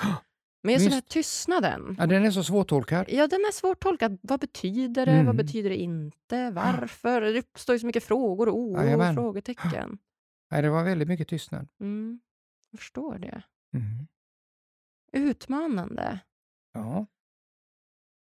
Men 0.62 0.72
just 0.74 0.84
den 0.86 0.92
här 0.92 1.00
tystnaden, 1.00 1.96
ja 1.98 2.06
den 2.06 2.24
är 2.24 2.30
så 2.30 2.44
svårtolkad. 2.44 3.06
ja 3.08 3.26
den 3.26 3.40
är 3.40 3.52
svårtolkad. 3.52 4.18
Vad 4.22 4.40
betyder 4.40 5.06
det? 5.06 5.12
Mm. 5.12 5.26
Vad 5.26 5.36
betyder 5.36 5.70
det 5.70 5.76
inte? 5.76 6.50
Varför? 6.50 7.20
Det 7.20 7.38
uppstår 7.38 7.74
ju 7.74 7.78
så 7.78 7.86
mycket 7.86 8.04
frågor 8.04 8.48
och 8.48 8.58
oro 8.58 9.08
och 9.08 9.14
frågetecken. 9.14 9.98
Nej, 10.50 10.62
det 10.62 10.70
var 10.70 10.84
väldigt 10.84 11.08
mycket 11.08 11.28
tystnad. 11.28 11.68
Mm. 11.80 12.20
Jag 12.70 12.80
förstår 12.80 13.18
det. 13.18 13.42
Mm. 13.74 14.06
Utmanande. 15.14 16.18
Ja. 16.72 17.06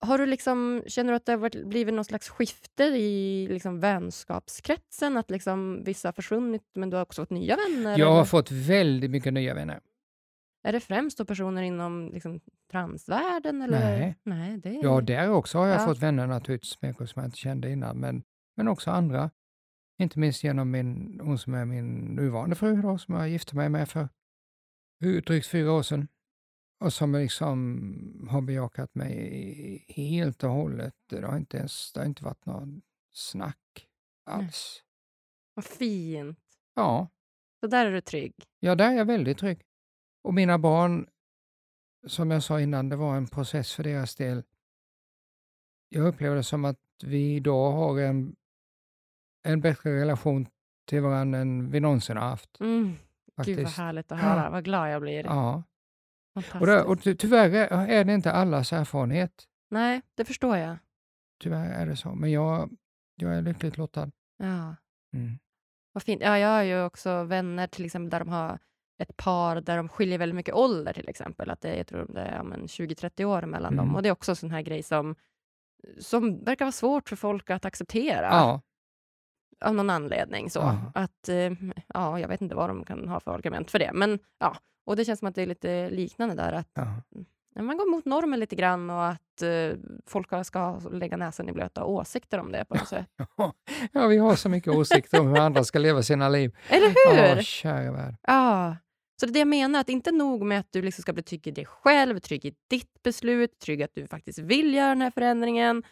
Har 0.00 0.18
du 0.18 0.26
liksom, 0.26 0.82
känner 0.86 1.12
du 1.12 1.16
att 1.16 1.26
det 1.26 1.32
har 1.32 1.38
varit, 1.38 1.66
blivit 1.66 1.94
någon 1.94 2.04
slags 2.04 2.28
skifte 2.28 2.84
i 2.84 3.46
liksom 3.50 3.80
vänskapskretsen? 3.80 5.16
Att 5.16 5.30
liksom 5.30 5.84
vissa 5.84 6.08
har 6.08 6.12
försvunnit 6.12 6.62
men 6.74 6.90
du 6.90 6.96
har 6.96 7.02
också 7.02 7.22
fått 7.22 7.30
nya 7.30 7.56
vänner? 7.56 7.98
Jag 7.98 8.06
har 8.06 8.14
eller? 8.14 8.24
fått 8.24 8.50
väldigt 8.50 9.10
mycket 9.10 9.32
nya 9.32 9.54
vänner. 9.54 9.80
Är 10.62 10.72
det 10.72 10.80
främst 10.80 11.18
då 11.18 11.24
personer 11.24 11.62
inom 11.62 12.10
liksom 12.12 12.40
transvärlden? 12.70 13.62
Eller? 13.62 13.80
Nej. 13.80 14.16
Nej 14.22 14.58
det 14.58 14.68
är... 14.68 14.82
Ja, 14.82 15.00
där 15.00 15.30
också 15.30 15.58
har 15.58 15.66
jag 15.66 15.80
Ja. 15.80 15.86
fått 15.86 15.98
vänner 15.98 16.26
naturligtvis, 16.26 16.82
människor 16.82 17.06
som 17.06 17.22
jag 17.22 17.28
inte 17.28 17.38
kände 17.38 17.70
innan, 17.70 18.00
men, 18.00 18.22
men 18.56 18.68
också 18.68 18.90
andra. 18.90 19.30
Inte 19.98 20.18
minst 20.18 20.44
genom 20.44 20.70
min, 20.70 21.20
hon 21.22 21.38
som 21.38 21.54
är 21.54 21.64
min 21.64 21.96
nuvarande 21.96 22.56
fru 22.56 22.82
då, 22.82 22.98
som 22.98 23.14
jag 23.14 23.28
gifte 23.28 23.56
mig 23.56 23.68
med 23.68 23.88
för 23.88 24.08
drygt 25.00 25.46
fyra 25.46 25.72
år 25.72 25.82
sedan. 25.82 26.08
Och 26.78 26.92
som 26.92 27.12
liksom 27.14 28.26
har 28.30 28.40
bejakat 28.40 28.94
mig 28.94 29.84
helt 29.88 30.44
och 30.44 30.50
hållet. 30.50 30.94
Det 31.08 31.26
har 31.26 31.36
inte 31.36 31.56
ens 31.56 31.92
det 31.92 32.00
har 32.00 32.06
inte 32.06 32.24
varit 32.24 32.46
någon 32.46 32.82
snack 33.12 33.88
alls. 34.30 34.82
Vad 35.54 35.64
fint. 35.64 36.38
Ja, 36.74 37.08
Så 37.60 37.66
där 37.66 37.86
är 37.86 37.92
du 37.92 38.00
trygg. 38.00 38.34
ja, 38.60 38.74
där 38.74 38.90
är 38.92 38.96
jag 38.96 39.04
väldigt 39.04 39.38
trygg. 39.38 39.62
Och 40.22 40.34
mina 40.34 40.58
barn, 40.58 41.08
som 42.06 42.30
jag 42.30 42.42
sa 42.42 42.60
innan, 42.60 42.88
det 42.88 42.96
var 42.96 43.16
en 43.16 43.26
process 43.26 43.72
för 43.72 43.82
deras 43.82 44.14
del. 44.16 44.42
Jag 45.88 46.06
upplever 46.06 46.36
det 46.36 46.42
som 46.42 46.64
att 46.64 46.80
vi 47.04 47.34
idag 47.34 47.72
har 47.72 48.00
en, 48.00 48.36
en 49.42 49.60
bättre 49.60 50.00
relation 50.00 50.48
till 50.84 51.02
varandra 51.02 51.38
än 51.38 51.70
vi 51.70 51.80
någonsin 51.80 52.16
har 52.16 52.28
haft. 52.28 52.60
Mm. 52.60 52.92
Gud 53.44 53.58
vad 53.62 53.72
härligt 53.72 54.12
att 54.12 54.20
höra. 54.20 54.50
Vad 54.50 54.64
glad 54.64 54.92
jag 54.92 55.02
blir. 55.02 55.24
Ja. 55.24 55.62
Och, 56.60 56.66
det, 56.66 56.82
och 56.82 57.02
ty- 57.02 57.14
tyvärr 57.16 57.50
är- 57.88 58.04
det 58.04 58.14
inte 58.14 58.32
allas 58.32 58.72
erfarenhet. 58.72 59.44
Nej, 59.70 60.00
det 60.14 60.24
förstår 60.24 60.56
jag. 60.56 60.76
Tyvärr 61.40 61.70
är 61.82 61.86
det 61.86 61.96
så. 61.96 62.14
Men 62.14 62.30
jag, 62.32 62.70
jag 63.16 63.34
är 63.34 63.42
lyckligt 63.42 63.76
lottad. 63.78 64.10
Ja. 64.38 64.76
Mm. 65.14 65.38
Vad 65.92 66.02
fint. 66.02 66.22
Ja, 66.22 66.38
jag 66.38 66.48
har 66.48 66.62
ju 66.62 66.82
också 66.84 67.22
vänner 67.24 67.66
till 67.66 67.84
exempel 67.84 68.10
där 68.10 68.18
de 68.18 68.28
har 68.28 68.58
ett 68.98 69.16
par 69.16 69.60
där 69.60 69.76
de 69.76 69.88
skiljer 69.88 70.18
väldigt 70.18 70.36
mycket 70.36 70.54
ålder 70.54 70.92
till 70.92 71.08
exempel. 71.08 71.50
Att 71.50 71.60
det 71.60 71.76
jag 71.76 71.86
tror 71.86 72.06
det 72.14 72.20
är 72.20 72.34
ja, 72.36 72.42
men 72.42 72.66
20-30 72.66 73.24
år 73.24 73.42
mellan 73.42 73.72
Mm. 73.72 73.86
dem. 73.86 73.96
Och 73.96 74.02
det 74.02 74.08
är 74.08 74.12
också 74.12 74.32
en 74.32 74.36
sån 74.36 74.50
här 74.50 74.62
grej 74.62 74.82
som, 74.82 75.14
som 75.98 76.44
verkar 76.44 76.64
vara 76.64 76.72
svårt 76.72 77.08
för 77.08 77.16
folk 77.16 77.50
att 77.50 77.64
acceptera 77.64 78.26
Ja, 78.26 78.60
av 79.64 79.74
någon 79.74 79.90
anledning. 79.90 80.50
Så. 80.50 80.58
Ja. 80.60 80.92
Att, 80.94 81.28
eh, 81.28 81.52
ja, 81.94 82.20
jag 82.20 82.28
vet 82.28 82.40
inte 82.42 82.54
vad 82.54 82.70
de 82.70 82.84
kan 82.84 83.08
ha 83.08 83.20
för 83.20 83.30
argument 83.34 83.70
för 83.70 83.78
det. 83.78 83.90
Men 83.94 84.18
ja, 84.38 84.56
och 84.86 84.96
det 84.96 85.04
känns 85.04 85.18
som 85.18 85.28
att 85.28 85.34
det 85.34 85.42
är 85.42 85.46
lite 85.46 85.90
liknande 85.90 86.34
där. 86.34 86.52
Att 86.52 86.70
ja. 86.74 87.02
ja, 87.54 87.62
man 87.62 87.76
går 87.76 87.90
mot 87.90 88.04
normen 88.04 88.40
lite 88.40 88.56
grann 88.56 88.90
och 88.90 89.06
att 89.06 89.42
eh, 89.42 89.78
folk 90.06 90.46
ska 90.46 90.80
lägga 90.80 91.16
näsan 91.16 91.48
i 91.48 91.52
blöta 91.52 91.84
åsikter 91.84 92.38
om 92.38 92.52
det 92.52 92.64
på 92.64 92.74
något 92.74 92.88
sätt. 92.88 93.06
ja, 93.92 94.06
vi 94.06 94.18
har 94.18 94.36
så 94.36 94.48
mycket 94.48 94.72
åsikter 94.74 95.20
om 95.20 95.28
hur 95.28 95.38
andra 95.38 95.64
ska 95.64 95.78
leva 95.78 96.02
sina 96.02 96.28
liv. 96.28 96.56
Eller 96.68 96.94
Ja, 97.06 97.34
hur? 97.34 97.42
kära 97.42 97.92
värld. 97.92 98.16
Ja. 98.22 98.76
Så 99.20 99.26
det 99.26 99.30
är 99.30 99.32
det 99.32 99.38
jag 99.38 99.48
menar, 99.48 99.80
att 99.80 99.88
inte 99.88 100.12
nog 100.12 100.42
med 100.42 100.60
att 100.60 100.72
du 100.72 100.82
liksom 100.82 101.02
ska 101.02 101.12
bli 101.12 101.22
trygg 101.22 101.46
i 101.46 101.50
dig 101.50 101.66
själv, 101.66 102.18
trygg 102.18 102.44
i 102.44 102.54
ditt 102.70 103.02
beslut, 103.02 103.58
trygg 103.58 103.82
att 103.82 103.94
du 103.94 104.06
faktiskt 104.06 104.38
vill 104.38 104.74
göra 104.74 104.88
den 104.88 105.02
här 105.02 105.10
förändringen, 105.10 105.82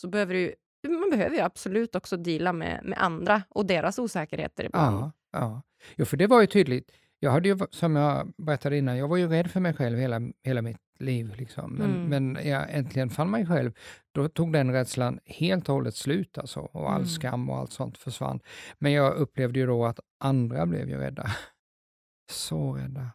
så 0.00 0.08
behöver 0.08 0.34
du 0.34 0.54
man 0.88 1.10
behöver 1.10 1.36
ju 1.36 1.42
absolut 1.42 1.94
också 1.94 2.16
deala 2.16 2.52
med, 2.52 2.80
med 2.84 2.98
andra 2.98 3.42
och 3.48 3.66
deras 3.66 3.98
osäkerheter 3.98 4.64
ibland. 4.64 4.96
Ja, 4.96 5.12
ja. 5.32 5.62
Jo, 5.96 6.04
för 6.04 6.16
det 6.16 6.26
var 6.26 6.40
ju 6.40 6.46
tydligt. 6.46 6.92
Jag 7.24 7.30
hade 7.30 7.48
ju, 7.48 7.58
som 7.70 7.96
jag 7.96 8.32
berättade 8.36 8.78
innan, 8.78 8.96
jag 8.98 9.08
var 9.08 9.16
ju 9.16 9.28
rädd 9.28 9.50
för 9.50 9.60
mig 9.60 9.74
själv 9.74 9.98
hela, 9.98 10.20
hela 10.42 10.62
mitt 10.62 10.80
liv. 10.98 11.34
Liksom. 11.36 11.72
Men, 11.72 11.90
Mm. 11.94 12.08
men 12.08 12.32
när 12.32 12.42
jag 12.42 12.74
äntligen 12.74 13.10
fann 13.10 13.30
mig 13.30 13.46
själv, 13.46 13.72
då 14.12 14.28
tog 14.28 14.52
den 14.52 14.72
rädslan 14.72 15.18
helt 15.24 15.68
och 15.68 15.74
hållet 15.74 15.94
slut. 15.94 16.38
Alltså, 16.38 16.60
och 16.60 16.90
all 16.90 16.96
Mm. 16.96 17.06
skam 17.06 17.50
och 17.50 17.56
allt 17.58 17.72
sånt 17.72 17.98
försvann. 17.98 18.40
Men 18.78 18.92
jag 18.92 19.14
upplevde 19.14 19.58
ju 19.58 19.66
då 19.66 19.84
att 19.86 20.00
andra 20.20 20.66
blev 20.66 20.88
ju 20.88 20.96
rädda. 20.96 21.26
Så 22.32 22.72
rädda. 22.74 23.10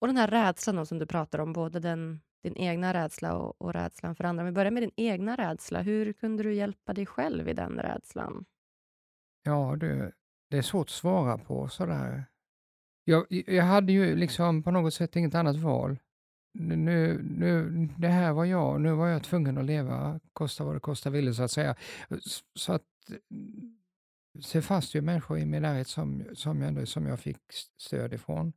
Och 0.00 0.06
den 0.06 0.16
här 0.16 0.28
rädslan 0.28 0.76
då, 0.76 0.86
som 0.86 0.98
du 0.98 1.06
pratar 1.06 1.38
om, 1.38 1.52
både 1.52 1.80
den, 1.80 2.20
din 2.42 2.56
egna 2.56 2.94
rädsla 2.94 3.34
och, 3.36 3.62
och 3.62 3.72
rädslan 3.72 4.14
för 4.16 4.24
andra. 4.24 4.42
Om 4.42 4.46
vi 4.46 4.52
börjar 4.52 4.70
med 4.70 4.82
din 4.82 4.92
egna 4.96 5.36
rädsla, 5.36 5.82
hur 5.82 6.12
kunde 6.12 6.42
du 6.42 6.54
hjälpa 6.54 6.92
dig 6.92 7.06
själv 7.06 7.48
i 7.48 7.52
den 7.52 7.72
rädslan? 7.78 8.44
Ja, 9.42 9.76
du, 9.76 10.12
det 10.50 10.58
är 10.58 10.62
svårt 10.62 10.86
att 10.86 10.90
svara 10.90 11.38
på 11.38 11.68
sådär. 11.68 12.24
Jag, 13.04 13.26
jag 13.46 13.64
hade 13.64 13.92
ju 13.92 14.16
liksom 14.16 14.62
på 14.62 14.70
något 14.70 14.94
sätt 14.94 15.16
inget 15.16 15.34
annat 15.34 15.56
val. 15.56 15.98
Nu, 16.58 17.22
nu, 17.22 17.88
det 17.98 18.08
här 18.08 18.32
var 18.32 18.44
jag, 18.44 18.80
nu 18.80 18.92
var 18.92 19.06
jag 19.08 19.22
tvungen 19.22 19.58
att 19.58 19.64
leva, 19.64 20.20
kosta 20.32 20.64
vad 20.64 20.76
det 20.76 20.80
kosta 20.80 21.10
ville 21.10 21.34
så 21.34 21.42
att 21.42 21.50
säga. 21.50 21.76
Så 22.54 22.72
att 22.72 22.82
mm, 23.30 23.76
se 24.40 24.62
fast 24.62 24.94
ju 24.94 25.00
människor 25.00 25.38
i 25.38 25.44
min 25.46 25.62
närhet 25.62 25.88
som, 25.88 26.24
som, 26.34 26.62
jag, 26.62 26.88
som 26.88 27.06
jag 27.06 27.20
fick 27.20 27.40
stöd 27.76 28.12
ifrån. 28.12 28.52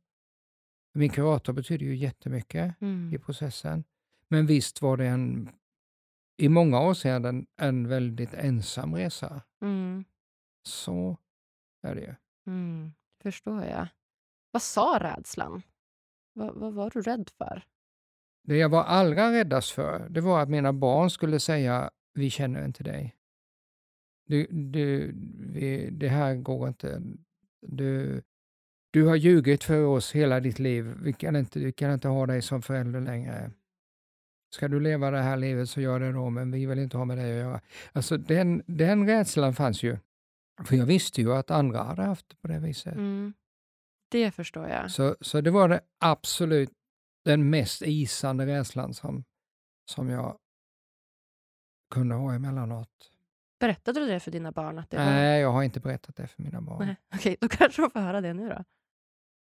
Min 0.94 1.10
kurator 1.10 1.52
betyder 1.52 1.86
ju 1.86 1.96
jättemycket 1.96 2.74
Mm. 2.80 3.14
i 3.14 3.18
processen. 3.18 3.84
Men 4.28 4.46
visst 4.46 4.82
var 4.82 4.96
det 4.96 5.06
en, 5.06 5.50
i 6.36 6.48
många 6.48 6.78
avseenden 6.78 7.46
en 7.56 7.88
väldigt 7.88 8.34
ensam 8.34 8.94
resa. 8.94 9.42
Mm. 9.62 10.04
Så 10.62 11.16
är 11.82 11.94
det 11.94 12.00
ju. 12.00 12.14
Mm. 12.46 12.92
Förstår 13.22 13.64
jag. 13.64 13.88
Vad 14.50 14.62
sa 14.62 14.98
rädslan? 15.00 15.62
Vad, 16.32 16.54
vad 16.54 16.74
var 16.74 16.90
du 16.90 17.02
rädd 17.02 17.30
för? 17.38 17.62
Det 18.42 18.56
jag 18.56 18.68
var 18.68 18.84
allra 18.84 19.32
räddast 19.32 19.70
för, 19.70 20.08
det 20.08 20.20
var 20.20 20.42
att 20.42 20.48
mina 20.48 20.72
barn 20.72 21.10
skulle 21.10 21.40
säga 21.40 21.90
vi 22.14 22.30
känner 22.30 22.64
inte 22.64 22.84
dig. 22.84 23.14
Du, 24.26 24.46
du, 24.50 25.14
vi, 25.52 25.90
det 25.90 26.08
här 26.08 26.34
går 26.34 26.68
inte. 26.68 27.02
Du, 27.60 28.22
du 28.90 29.04
har 29.04 29.16
ljugit 29.16 29.64
för 29.64 29.84
oss 29.84 30.12
hela 30.12 30.40
ditt 30.40 30.58
liv. 30.58 30.94
Vi 31.02 31.12
kan, 31.12 31.36
inte, 31.36 31.58
vi 31.58 31.72
kan 31.72 31.92
inte 31.92 32.08
ha 32.08 32.26
dig 32.26 32.42
som 32.42 32.62
förälder 32.62 33.00
längre. 33.00 33.50
Ska 34.54 34.68
du 34.68 34.80
leva 34.80 35.10
det 35.10 35.22
här 35.22 35.36
livet 35.36 35.70
så 35.70 35.80
gör 35.80 36.00
det 36.00 36.12
då, 36.12 36.30
men 36.30 36.50
vi 36.50 36.66
vill 36.66 36.78
inte 36.78 36.96
ha 36.96 37.04
med 37.04 37.18
dig 37.18 37.32
att 37.32 37.46
göra. 37.46 37.60
Alltså 37.92 38.16
den, 38.16 38.62
den 38.66 39.06
rädslan 39.06 39.54
fanns 39.54 39.82
ju. 39.82 39.96
För 40.64 40.76
jag 40.76 40.86
visste 40.86 41.20
ju 41.20 41.32
att 41.32 41.50
andra 41.50 41.82
hade 41.82 42.02
haft 42.02 42.28
det 42.28 42.36
på 42.36 42.48
det 42.48 42.58
viset. 42.58 42.94
Mm. 42.94 43.34
Det 44.08 44.30
förstår 44.30 44.68
jag. 44.68 44.90
Så, 44.90 45.16
så 45.20 45.40
det 45.40 45.50
var 45.50 45.68
det 45.68 45.80
absolut 45.98 46.72
den 47.24 47.50
mest 47.50 47.82
isande 47.82 48.46
rädslan 48.46 48.94
som, 48.94 49.24
som 49.90 50.08
jag 50.08 50.38
kunde 51.94 52.14
ha 52.14 52.34
emellanåt. 52.34 53.12
Berättade 53.60 54.00
du 54.00 54.06
det 54.06 54.20
för 54.20 54.30
dina 54.30 54.52
barn? 54.52 54.78
Att 54.78 54.90
det 54.90 54.96
var... 54.96 55.04
Nej, 55.04 55.40
jag 55.40 55.52
har 55.52 55.62
inte 55.62 55.80
berättat 55.80 56.16
det 56.16 56.26
för 56.26 56.42
mina 56.42 56.60
barn. 56.60 56.86
Nej. 56.86 56.96
Okej, 57.14 57.36
då 57.40 57.48
kanske 57.48 57.82
de 57.82 57.90
får 57.90 58.00
höra 58.00 58.20
det 58.20 58.34
nu 58.34 58.48
då. 58.48 58.64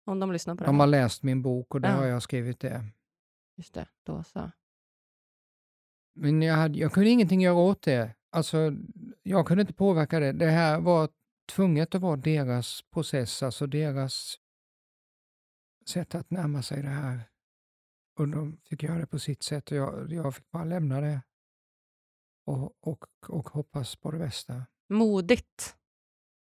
Om 0.06 0.20
de 0.20 0.32
lyssnar 0.32 0.54
på 0.54 0.60
det 0.64 0.68
De 0.68 0.80
har 0.80 0.86
läst 0.86 1.22
min 1.22 1.42
bok 1.42 1.74
och 1.74 1.80
där 1.80 1.88
Ja. 1.90 1.96
har 1.96 2.04
jag 2.06 2.22
skrivit 2.22 2.60
det. 2.60 2.84
Just 3.56 3.74
det, 3.74 3.86
då 4.02 4.24
så. 4.24 4.50
Men 6.14 6.42
jag, 6.42 6.54
hade, 6.54 6.78
jag 6.78 6.92
kunde 6.92 7.10
ingenting 7.10 7.40
göra 7.40 7.54
åt 7.54 7.82
det. 7.82 8.14
Alltså, 8.30 8.72
jag 9.22 9.46
kunde 9.46 9.60
inte 9.60 9.72
påverka 9.74 10.20
det. 10.20 10.32
Det 10.32 10.50
här 10.50 10.80
var 10.80 11.08
tvunget 11.52 11.94
att 11.94 12.00
vara 12.00 12.16
deras 12.16 12.82
process, 12.82 13.42
alltså 13.42 13.66
deras 13.66 14.36
sätt 15.88 16.14
att 16.14 16.30
närma 16.30 16.62
sig 16.62 16.82
det 16.82 16.88
här. 16.88 17.28
Och 18.18 18.28
de 18.28 18.56
fick 18.56 18.82
göra 18.82 18.98
det 18.98 19.06
på 19.06 19.18
sitt 19.18 19.42
sätt 19.42 19.70
och 19.70 19.76
jag, 19.76 20.12
jag 20.12 20.34
fick 20.34 20.50
bara 20.50 20.64
lämna 20.64 21.00
det. 21.00 21.22
Och, 22.46 22.76
och, 22.80 23.04
och 23.28 23.48
hoppas 23.48 23.96
på 23.96 24.10
det 24.10 24.18
bästa. 24.18 24.66
Modigt. 24.88 25.76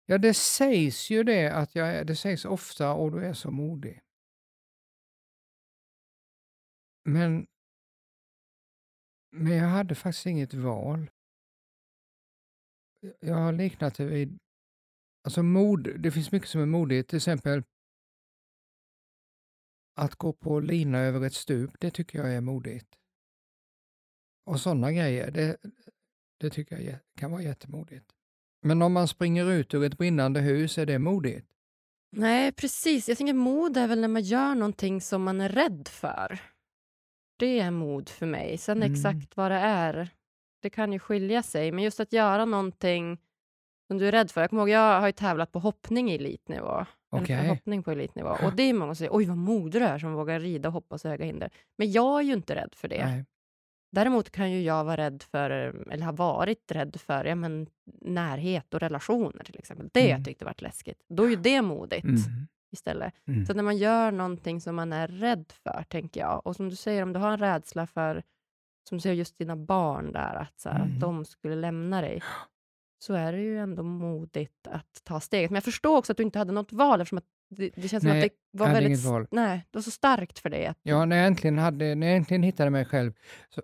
Ja, 0.06 0.18
det 0.18 0.34
sägs 0.34 1.10
ju 1.10 1.22
det, 1.24 1.48
att 1.48 1.74
jag 1.74 1.88
är, 1.88 2.04
det 2.04 2.16
sägs 2.16 2.44
ofta 2.44 2.92
och 2.92 3.12
du 3.12 3.24
är 3.24 3.34
så 3.34 3.50
modig. 3.50 4.00
Men, 7.04 7.46
men 9.30 9.52
jag 9.56 9.68
hade 9.68 9.94
faktiskt 9.94 10.26
inget 10.26 10.54
val. 10.54 11.10
Jag 13.20 13.34
har 13.34 13.52
liknat 13.52 13.94
det 13.94 14.04
vid, 14.04 14.38
alltså 15.24 15.42
mod, 15.42 16.00
det 16.00 16.10
finns 16.10 16.32
mycket 16.32 16.48
som 16.48 16.60
är 16.60 16.66
modigt, 16.66 17.08
till 17.08 17.16
exempel 17.16 17.62
att 19.94 20.14
gå 20.14 20.32
på 20.32 20.60
lina 20.60 20.98
över 20.98 21.26
ett 21.26 21.34
stup, 21.34 21.70
det 21.80 21.90
tycker 21.90 22.18
jag 22.18 22.34
är 22.34 22.40
modigt. 22.40 22.88
Och 24.46 24.60
sådana 24.60 24.92
grejer, 24.92 25.30
det, 25.30 25.56
det 26.40 26.50
tycker 26.50 26.78
jag 26.78 26.98
kan 27.16 27.30
vara 27.30 27.42
jättemodigt. 27.42 28.12
Men 28.62 28.82
om 28.82 28.92
man 28.92 29.08
springer 29.08 29.50
ut 29.50 29.74
ur 29.74 29.84
ett 29.84 29.98
brinnande 29.98 30.40
hus, 30.40 30.78
är 30.78 30.86
det 30.86 30.98
modigt? 30.98 31.48
Nej, 32.16 32.52
precis. 32.52 33.08
Jag 33.08 33.18
tänker 33.18 33.34
mod 33.34 33.76
är 33.76 33.88
väl 33.88 34.00
när 34.00 34.08
man 34.08 34.22
gör 34.22 34.54
någonting 34.54 35.00
som 35.00 35.22
man 35.22 35.40
är 35.40 35.48
rädd 35.48 35.88
för. 35.88 36.40
Det 37.38 37.58
är 37.58 37.70
mod 37.70 38.08
för 38.08 38.26
mig. 38.26 38.58
Sen 38.58 38.76
Mm. 38.82 38.92
exakt 38.92 39.36
vad 39.36 39.50
det 39.50 39.56
är, 39.58 40.08
det 40.62 40.70
kan 40.70 40.92
ju 40.92 40.98
skilja 40.98 41.42
sig. 41.42 41.72
Men 41.72 41.84
just 41.84 42.00
att 42.00 42.12
göra 42.12 42.44
någonting 42.44 43.18
som 43.86 43.98
du 43.98 44.08
är 44.08 44.12
rädd 44.12 44.30
för. 44.30 44.40
Jag 44.40 44.50
kommer 44.50 44.62
ihåg, 44.62 44.68
jag 44.68 45.00
har 45.00 45.06
ju 45.06 45.12
tävlat 45.12 45.52
på 45.52 45.58
hoppning 45.58 46.10
i 46.10 46.14
elitnivå. 46.14 46.86
Eller 47.12 47.24
Okej. 47.24 47.48
hoppning 47.48 47.82
på 47.82 47.90
elitnivå. 47.90 48.28
Och 48.44 48.56
det 48.56 48.62
är 48.62 48.74
många 48.74 48.90
som 48.94 48.96
säger, 48.96 49.16
oj 49.16 49.24
vad 49.24 49.36
modig 49.36 49.82
du 49.82 49.86
är 49.86 49.98
som 49.98 50.12
vågar 50.12 50.40
rida 50.40 50.68
och 50.68 50.72
hoppa 50.72 50.98
så 50.98 51.08
höga 51.08 51.24
hinder. 51.24 51.50
Men 51.78 51.92
jag 51.92 52.18
är 52.20 52.24
ju 52.24 52.32
inte 52.32 52.54
rädd 52.54 52.74
för 52.76 52.88
det. 52.88 53.04
Nej. 53.06 53.24
Däremot 53.92 54.30
kan 54.30 54.50
ju 54.52 54.62
jag 54.62 54.84
vara 54.84 54.96
rädd 54.96 55.22
för, 55.30 55.50
eller 55.90 56.04
ha 56.04 56.12
varit 56.12 56.72
rädd 56.72 56.96
för, 57.00 57.24
ja, 57.24 57.34
men, 57.34 57.66
närhet 58.00 58.74
och 58.74 58.80
relationer 58.80 59.44
till 59.44 59.58
exempel. 59.58 59.88
Det 59.92 60.00
Mm. 60.00 60.10
jag 60.16 60.24
tyckte 60.24 60.44
varit 60.44 60.62
läskigt. 60.62 61.02
Då 61.08 61.24
är 61.24 61.28
ju 61.30 61.36
det 61.36 61.62
modigt 61.62 62.04
Mm. 62.04 62.16
istället. 62.72 63.14
Mm. 63.26 63.46
Så 63.46 63.54
när 63.54 63.62
man 63.62 63.76
gör 63.76 64.10
någonting 64.10 64.60
som 64.60 64.76
man 64.76 64.92
är 64.92 65.08
rädd 65.08 65.52
för, 65.64 65.84
tänker 65.88 66.20
jag, 66.20 66.46
och 66.46 66.56
som 66.56 66.68
du 66.68 66.76
säger, 66.76 67.02
om 67.02 67.12
du 67.12 67.18
har 67.20 67.30
en 67.30 67.38
rädsla 67.38 67.86
för, 67.86 68.22
som 68.88 68.98
du 68.98 69.02
säger, 69.02 69.16
just 69.16 69.38
dina 69.38 69.56
barn 69.56 70.12
där, 70.12 70.34
att, 70.34 70.60
så 70.60 70.68
här, 70.68 70.80
Mm. 70.80 70.94
att 70.94 71.00
de 71.00 71.24
skulle 71.24 71.54
lämna 71.56 72.00
dig, 72.00 72.22
så 73.02 73.14
är 73.14 73.32
det 73.32 73.40
ju 73.40 73.58
ändå 73.58 73.82
modigt 73.82 74.66
att 74.66 75.00
ta 75.04 75.20
steget. 75.20 75.50
Men 75.50 75.54
jag 75.56 75.64
förstår 75.64 75.96
också 75.96 76.12
att 76.12 76.16
du 76.16 76.22
inte 76.22 76.38
hade 76.38 76.52
något 76.52 76.72
val, 76.72 77.00
eftersom 77.00 77.18
att 77.18 77.24
det, 77.50 77.70
det 77.74 77.88
känns 77.88 78.04
Nej, 78.04 78.12
som 78.12 78.18
att 78.18 78.32
det 78.52 78.58
var 78.58 78.66
jag 78.66 78.70
hade 78.74 78.80
väldigt... 78.80 78.98
inget 78.98 79.12
val. 79.12 79.26
Nej, 79.30 79.66
det 79.70 79.78
var 79.78 79.82
så 79.82 79.90
starkt 79.90 80.38
för 80.38 80.50
dig. 80.50 80.66
Att, 80.66 80.78
Ja, 80.82 81.04
när 81.04 81.16
jag 81.16 81.26
äntligen, 81.26 81.58
hade, 81.58 81.94
när 81.94 82.06
jag 82.06 82.16
äntligen 82.16 82.42
hittade 82.42 82.70
mig 82.70 82.84
själv 82.84 83.12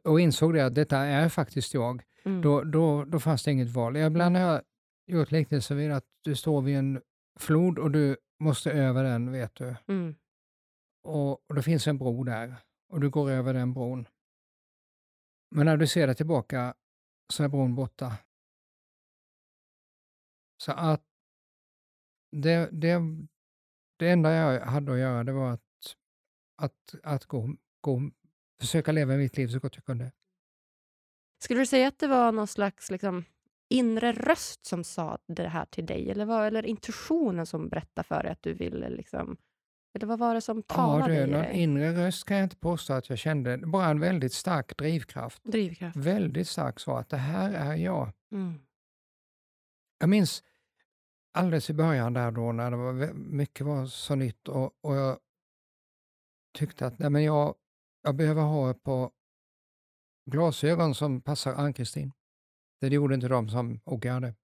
och 0.05 0.20
insåg 0.20 0.55
det 0.55 0.66
att 0.66 0.74
detta 0.74 0.99
är 0.99 1.28
faktiskt 1.28 1.74
jag, 1.74 2.03
mm, 2.24 2.43
då, 2.43 2.62
då, 2.64 3.05
då 3.05 3.20
fanns 3.20 3.45
det 3.45 3.51
inget 3.53 3.68
val. 3.70 3.97
Ibland 3.97 4.36
har 4.36 4.45
jag 4.45 4.62
gjort 5.07 5.30
liknelser 5.30 5.74
vid 5.74 5.93
att 5.93 6.05
du 6.24 6.36
står 6.36 6.62
vid 6.62 6.76
en 6.76 7.01
flod 7.41 7.78
och 7.78 7.91
du 7.91 8.16
måste 8.41 8.72
över 8.72 9.05
den, 9.05 9.32
vet 9.32 9.55
du. 9.55 9.74
mm, 9.89 10.14
Och, 11.05 11.30
och 11.49 11.55
det 11.55 11.62
finns 11.62 11.86
en 11.86 11.99
bro 11.99 12.24
där 12.24 12.55
och 12.93 13.01
du 13.01 13.11
går 13.11 13.30
över 13.30 13.55
den 13.55 13.72
bron. 13.74 14.09
Men 15.51 15.66
när 15.66 15.76
du 15.76 15.86
ser 15.86 16.07
det 16.07 16.14
tillbaka 16.14 16.74
så 17.32 17.45
är 17.45 17.49
bron 17.49 17.74
borta. 17.74 18.12
Så 20.62 20.72
att 20.72 21.02
det, 22.30 22.68
det, 22.72 23.00
det 23.98 24.11
enda 24.11 24.32
jag 24.32 24.61
hade 24.61 24.92
att 24.92 24.98
göra 24.98 25.24
det 25.24 25.32
var 25.32 25.52
att, 25.52 25.61
att, 26.62 26.94
att 27.02 27.24
gå, 27.24 27.54
gå, 27.80 28.11
försöka 28.61 28.92
leva 28.92 29.16
mitt 29.16 29.36
liv 29.36 29.48
så 29.48 29.59
gott 29.59 29.76
jag 29.76 29.84
kunde. 29.84 30.12
Skulle 31.42 31.61
du 31.61 31.66
säga 31.66 31.88
att 31.88 31.98
det 31.98 32.06
var 32.06 32.32
någon 32.32 32.46
slags 32.46 32.90
liksom, 32.90 33.24
inre 33.70 34.12
röst 34.12 34.66
som 34.66 34.84
sa 34.84 35.18
det 35.28 35.48
här 35.48 35.64
till 35.64 35.86
dig? 35.86 36.11
Eller, 36.11 36.24
var, 36.24 36.46
eller 36.46 36.66
intuitionen 36.66 37.46
som 37.46 37.68
berättade 37.68 38.09
för 38.09 38.22
dig 38.22 38.32
att 38.32 38.42
du 38.42 38.52
ville... 38.54 38.88
Liksom, 38.88 39.36
eller 39.94 40.06
vad 40.06 40.18
var 40.18 40.34
det 40.34 40.40
som 40.40 40.56
Ja, 40.68 40.74
talade 40.74 41.14
du, 41.14 41.20
i 41.20 41.26
någon 41.26 41.42
dig? 41.42 41.56
inre 41.62 42.06
röst 42.06 42.24
kan 42.24 42.36
jag 42.36 42.44
inte 42.44 42.56
påstå 42.56 42.92
att 42.92 43.09
jag 43.09 43.18
kände. 43.18 43.59
Bara 43.59 43.86
en 43.86 44.00
väldigt 44.00 44.32
stark 44.32 44.78
drivkraft. 44.78 45.44
Drivkraft. 45.44 45.96
Väldigt 45.96 46.48
stark 46.48 46.80
så 46.80 46.96
att 46.96 47.09
det 47.09 47.16
här 47.16 47.52
är 47.52 47.76
jag. 47.76 48.12
Mm. 48.32 48.61
Jag 49.99 50.09
minns 50.09 50.42
alldeles 51.32 51.70
i 51.70 51.74
början 51.74 52.12
där 52.12 52.30
då 52.30 52.53
när 52.53 52.70
det 52.70 52.76
var, 52.76 53.12
mycket 53.14 53.66
var 53.66 53.86
så 53.86 54.14
nytt 54.14 54.49
och, 54.49 54.72
och 54.80 54.96
jag 54.96 55.18
tyckte 56.59 56.86
att 56.86 56.99
nej 56.99 57.11
men 57.11 57.24
jag, 57.24 57.55
jag 58.03 58.14
behöver 58.14 58.42
ha 58.42 58.70
ett 58.70 58.82
par 58.82 59.11
glasögon 60.30 60.94
som 60.94 61.20
passar 61.20 61.55
Ann-Kristin. 61.55 62.12
Det 62.80 62.88
gjorde 62.88 63.14
inte 63.14 63.28
de 63.28 63.49
som 63.49 63.80
Åke 63.84 64.11
hade. 64.11 64.34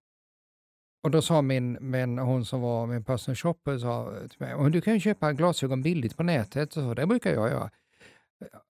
Och 1.02 1.10
då 1.10 1.22
sa 1.22 1.42
min, 1.42 1.90
min, 1.90 2.18
hon 2.18 2.44
som 2.44 2.60
var 2.60 2.86
min 2.86 3.04
personal 3.04 3.36
shopper 3.36 3.78
sa 3.78 4.14
till 4.28 4.40
mig, 4.40 4.70
du 4.70 4.80
kan 4.80 4.94
ju 4.94 5.00
köpa 5.00 5.32
glasögon 5.32 5.82
billigt 5.82 6.16
på 6.16 6.22
nätet, 6.22 6.76
och 6.76 6.82
så, 6.82 6.94
det 6.94 7.06
brukar 7.06 7.32
jag 7.32 7.50
göra. 7.50 7.70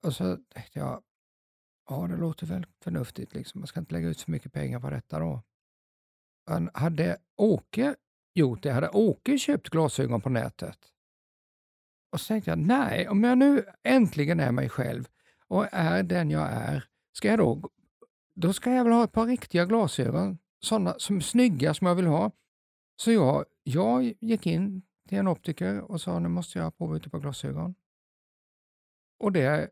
Och 0.03 0.13
så 0.15 0.37
tänkte 0.49 0.79
jag, 0.79 1.01
ja 1.89 2.07
det 2.07 2.17
låter 2.17 2.45
väl 2.45 2.65
förnuftigt, 2.83 3.33
liksom. 3.33 3.61
man 3.61 3.67
ska 3.67 3.79
inte 3.79 3.93
lägga 3.93 4.07
ut 4.07 4.21
för 4.21 4.31
mycket 4.31 4.53
pengar 4.53 4.79
på 4.79 4.89
detta 4.89 5.19
då. 5.19 5.41
Hade 6.73 7.17
Åke 7.35 7.95
gjort 8.33 8.63
det, 8.63 8.71
hade 8.71 8.89
Åke 8.89 9.37
köpt 9.37 9.69
glasögon 9.69 10.21
på 10.21 10.29
nätet? 10.29 10.79
Och 12.11 12.21
så 12.21 12.27
tänkte 12.27 12.51
jag, 12.51 12.59
nej, 12.59 13.09
om 13.09 13.23
jag 13.23 13.37
nu 13.37 13.65
äntligen 13.83 14.39
är 14.39 14.51
mig 14.51 14.69
själv 14.69 15.07
och 15.47 15.67
är 15.71 16.03
den 16.03 16.31
jag 16.31 16.51
är, 16.51 16.87
ska 17.13 17.27
jag 17.27 17.39
då, 17.39 17.69
då 18.35 18.53
ska 18.53 18.71
jag 18.71 18.83
väl 18.83 18.93
ha 18.93 19.03
ett 19.03 19.11
par 19.11 19.25
riktiga 19.25 19.65
glasögon, 19.65 20.37
sådana 20.59 20.95
som 20.97 21.17
är 21.17 21.21
snygga 21.21 21.73
som 21.73 21.87
jag 21.87 21.95
vill 21.95 22.05
ha. 22.05 22.31
Så 22.95 23.11
jag, 23.11 23.45
jag 23.63 24.13
gick 24.19 24.45
in 24.45 24.81
till 25.09 25.17
en 25.17 25.27
optiker 25.27 25.81
och 25.81 26.01
sa, 26.01 26.19
nu 26.19 26.29
måste 26.29 26.59
jag 26.59 26.77
prova 26.77 26.95
ut 26.95 27.05
ett 27.05 27.11
par 27.11 27.19
glasögon. 27.19 27.75
Och 29.19 29.31
det, 29.31 29.69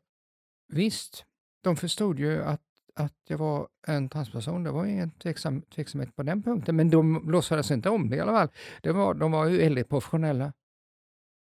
visst, 0.67 1.25
de 1.61 1.75
förstod 1.75 2.19
ju 2.19 2.43
att, 2.43 2.61
att 2.95 3.15
jag 3.27 3.37
var 3.37 3.67
en 3.87 4.09
transperson. 4.09 4.63
Det 4.63 4.71
var 4.71 4.85
ingen 4.85 5.11
tveksam, 5.11 5.61
tveksamhet 5.61 6.15
på 6.15 6.23
den 6.23 6.43
punkten, 6.43 6.75
men 6.75 6.89
de 6.89 7.31
låtsades 7.31 7.71
inte 7.71 7.89
om 7.89 8.09
det 8.09 8.15
i 8.15 8.19
alla 8.19 8.31
fall. 8.31 8.49
Det 8.81 8.91
var, 8.91 9.13
de 9.13 9.31
var 9.31 9.45
ju 9.45 9.57
väldigt 9.57 9.89
professionella. 9.89 10.53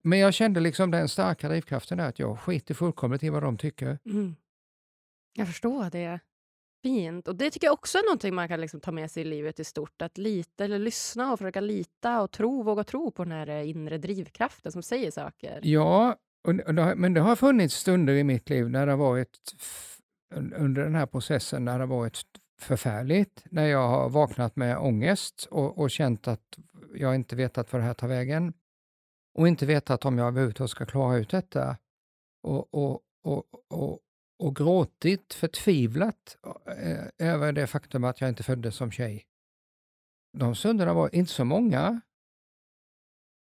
Men 0.05 0.19
jag 0.19 0.35
kände 0.35 0.61
liksom 0.61 0.91
den 0.91 1.09
starka 1.09 1.49
drivkraften 1.49 1.99
där 1.99 2.09
att 2.09 2.19
jag 2.19 2.39
skiter 2.39 2.75
fullkomligt 2.75 3.23
i 3.23 3.29
vad 3.29 3.43
de 3.43 3.59
tycker. 3.59 3.99
Mm. 4.05 4.37
Jag 5.33 5.47
förstår 5.47 5.91
det. 5.91 6.21
Fint. 6.83 7.29
Och 7.29 7.37
det 7.37 7.51
tycker 7.51 7.67
jag 7.67 7.75
också 7.75 7.99
är 7.99 8.03
någonting 8.03 8.35
man 8.35 8.49
kan 8.49 8.61
liksom 8.61 8.81
ta 8.81 8.93
med 8.93 9.11
sig 9.11 9.21
i 9.21 9.25
livet 9.25 9.61
i 9.61 9.65
stort. 9.65 10.03
Att 10.03 10.19
lita 10.19 10.65
eller 10.65 10.79
lyssna 10.79 11.33
och 11.33 11.39
försöka 11.39 11.61
lita 11.61 12.23
och 12.23 12.31
tro, 12.31 12.63
våga 12.63 12.85
tro 12.85 13.11
på 13.11 13.25
den 13.25 13.33
här 13.33 13.49
eh, 13.49 13.69
inre 13.69 13.99
drivkraften 13.99 14.73
som 14.73 14.83
säger 14.83 15.11
saker. 15.11 15.61
Ja, 15.63 16.17
och, 16.49 16.55
och 16.67 16.75
det 16.75 16.83
har, 16.83 16.95
men 16.95 17.15
det 17.15 17.21
har 17.21 17.37
funnits 17.37 17.75
stunder 17.75 18.15
i 18.15 18.25
mitt 18.25 18.51
liv 18.51 18.71
när 18.71 18.87
det 18.87 18.93
har 18.93 18.99
varit 18.99 19.39
under 20.37 20.85
den 20.85 20.95
här 20.95 21.07
processen 21.07 21.65
när 21.65 21.73
det 21.79 21.85
har 21.85 21.97
varit 21.97 22.23
förfärligt, 22.61 23.45
när 23.51 23.67
jag 23.67 23.89
har 23.89 24.09
vaknat 24.09 24.57
med 24.57 24.79
ångest 24.79 25.49
och, 25.51 25.79
och 25.79 25.91
känt 25.91 26.29
att 26.29 26.59
jag 26.95 27.15
inte 27.15 27.37
vetat 27.37 27.73
vart 27.73 27.81
det 27.83 27.87
här 27.87 27.95
tar 27.95 28.09
vägen 28.09 28.55
och 29.35 29.49
inte 29.49 29.67
vetat 29.67 30.05
om 30.05 30.19
jag 30.19 30.29
överhuvudtaget 30.29 30.71
ska 30.71 30.87
klara 30.87 31.17
ut 31.17 31.31
detta 31.31 31.77
och, 32.43 32.75
och, 32.75 33.01
och, 33.25 33.45
och, 33.69 34.01
och 34.39 34.57
gråtit 34.57 35.35
förtvivlat 35.35 36.37
eh, 36.67 37.05
över 37.19 37.53
det 37.53 37.67
faktum 37.67 38.05
att 38.05 38.21
jag 38.21 38.29
inte 38.29 38.43
föddes 38.43 38.75
som 38.77 38.91
tjej. 38.91 39.27
De 40.39 40.55
stunderna 40.55 40.95
var 40.95 41.15
inte 41.15 41.33
så 41.33 41.45
många, 41.45 42.01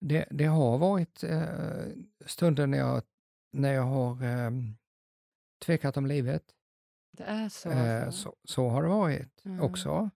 det, 0.01 0.27
det 0.31 0.45
har 0.45 0.79
varit 0.79 1.25
eh, 1.25 1.87
stunder 2.27 2.67
när 2.67 2.79
jag, 2.79 3.03
när 3.53 3.73
jag 3.73 3.83
har 3.83 4.25
eh, 4.25 4.51
tvekat 5.65 5.97
om 5.97 6.07
livet. 6.07 6.43
Det 7.13 7.25
är 7.25 7.49
så. 7.49 7.71
Eh, 7.71 8.07
alltså. 8.07 8.23
så, 8.23 8.37
så 8.45 8.69
har 8.69 8.83
det 8.83 8.89
varit 8.89 9.45
Mm. 9.45 9.61
också. 9.61 10.11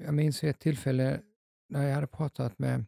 Jag 0.00 0.14
minns 0.14 0.44
ett 0.44 0.60
tillfälle 0.60 1.22
när 1.68 1.86
jag 1.86 1.94
hade 1.94 2.06
pratat 2.06 2.58
med, 2.58 2.84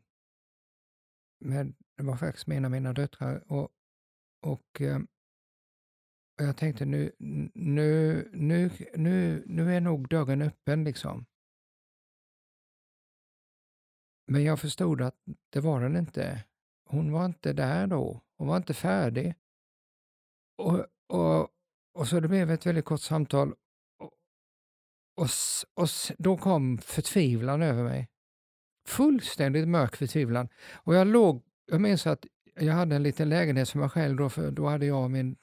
med 1.41 1.75
det 1.97 2.03
var 2.03 2.17
faktiskt 2.17 2.47
med 2.47 2.57
en 2.57 2.65
av 2.65 2.71
mina 2.71 2.93
döttrar 2.93 3.53
och, 3.53 3.71
och, 4.43 4.81
eh, 4.81 4.99
och 6.39 6.45
jag 6.45 6.57
tänkte 6.57 6.85
nu, 6.85 7.13
nu, 7.55 8.31
nu, 8.33 8.71
nu, 8.95 9.45
nu 9.47 9.75
är 9.75 9.81
nog 9.81 10.09
dörren 10.09 10.43
öppen 10.43 10.85
liksom. 10.85 11.27
Men 14.29 14.45
jag 14.45 14.61
förstod 14.61 15.03
att 15.03 15.17
det 15.51 15.61
var 15.61 15.81
den 15.81 15.97
inte. 15.97 16.45
Hon 16.85 17.13
var 17.13 17.25
inte 17.27 17.53
där 17.53 17.87
då. 17.87 18.21
Hon 18.39 18.49
var 18.49 18.57
inte 18.57 18.75
färdig. 18.75 19.35
Och, 20.59 20.87
och, 21.07 21.51
och 21.97 22.09
så 22.09 22.21
det 22.21 22.29
blev 22.29 22.51
ett 22.51 22.67
väldigt 22.67 22.85
kort 22.85 23.01
samtal. 23.01 23.55
Och, 23.99 24.13
och, 25.17 25.29
och 25.75 25.89
då 26.19 26.37
kom 26.37 26.79
förtvivlan 26.79 27.63
över 27.63 27.85
mig. 27.85 28.09
Fullständigt 28.89 29.69
mörk 29.69 29.97
förtvivlan. 29.97 30.49
Och 30.73 30.95
jag 30.95 31.07
låg, 31.07 31.43
jag 31.67 31.81
minns 31.81 32.07
att 32.07 32.27
jag 32.55 32.75
hade 32.75 32.97
en 32.97 33.03
liten 33.03 33.29
lägenhet 33.29 33.69
som 33.69 33.81
jag 33.81 33.93
själv 33.93 34.17
då, 34.17 34.31
för 34.31 34.51
då 34.51 34.67
hade 34.67 34.87
jag 34.87 35.03
och 35.03 35.11
min 35.11 35.37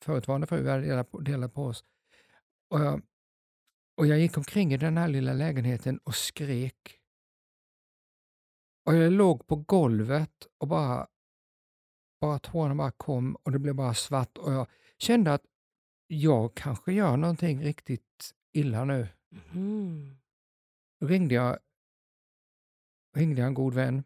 förutvarande 0.00 0.46
fru, 0.46 0.62
delat 0.62 1.10
på, 1.10 1.20
delat 1.20 1.54
på 1.54 1.64
oss. 1.64 1.84
Och 2.70 2.80
jag, 2.80 3.02
och 3.96 4.06
jag 4.06 4.18
gick 4.18 4.36
omkring 4.36 4.72
i 4.72 4.76
den 4.76 4.96
här 4.96 5.08
lilla 5.08 5.32
lägenheten 5.32 5.98
och 6.04 6.14
skrek. 6.14 6.98
Och 8.86 8.94
jag 8.94 9.12
låg 9.12 9.46
på 9.46 9.56
golvet 9.56 10.46
och 10.58 10.68
bara, 10.68 11.06
bara 12.20 12.38
tårarna 12.38 12.74
bara 12.74 12.90
kom 12.90 13.34
och 13.34 13.52
det 13.52 13.58
blev 13.58 13.74
bara 13.74 13.94
svart 13.94 14.38
och 14.38 14.52
jag 14.52 14.66
kände 14.98 15.34
att 15.34 15.49
jag 16.12 16.54
kanske 16.54 16.92
gör 16.92 17.16
någonting 17.16 17.62
riktigt 17.62 18.34
illa 18.52 18.84
nu. 18.84 19.08
Mm. 19.52 20.16
Då 21.00 21.06
ringde 21.06 21.34
jag, 21.34 21.58
ringde 23.16 23.40
jag 23.40 23.46
en 23.48 23.54
god 23.54 23.74
vän 23.74 24.04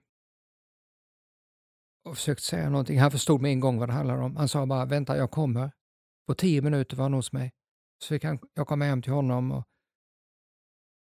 och 2.04 2.16
försökte 2.16 2.44
säga 2.44 2.70
någonting. 2.70 3.00
Han 3.00 3.10
förstod 3.10 3.40
med 3.40 3.50
en 3.50 3.60
gång 3.60 3.78
vad 3.78 3.88
det 3.88 3.92
handlade 3.92 4.22
om. 4.22 4.36
Han 4.36 4.48
sa 4.48 4.66
bara, 4.66 4.84
vänta 4.84 5.16
jag 5.16 5.30
kommer. 5.30 5.70
På 6.26 6.34
tio 6.34 6.62
minuter 6.62 6.96
var 6.96 7.04
han 7.04 7.14
hos 7.14 7.32
mig. 7.32 7.52
Så 7.98 8.18
han, 8.22 8.38
jag 8.54 8.66
kom 8.66 8.80
hem 8.80 9.02
till 9.02 9.12
honom 9.12 9.52
och 9.52 9.64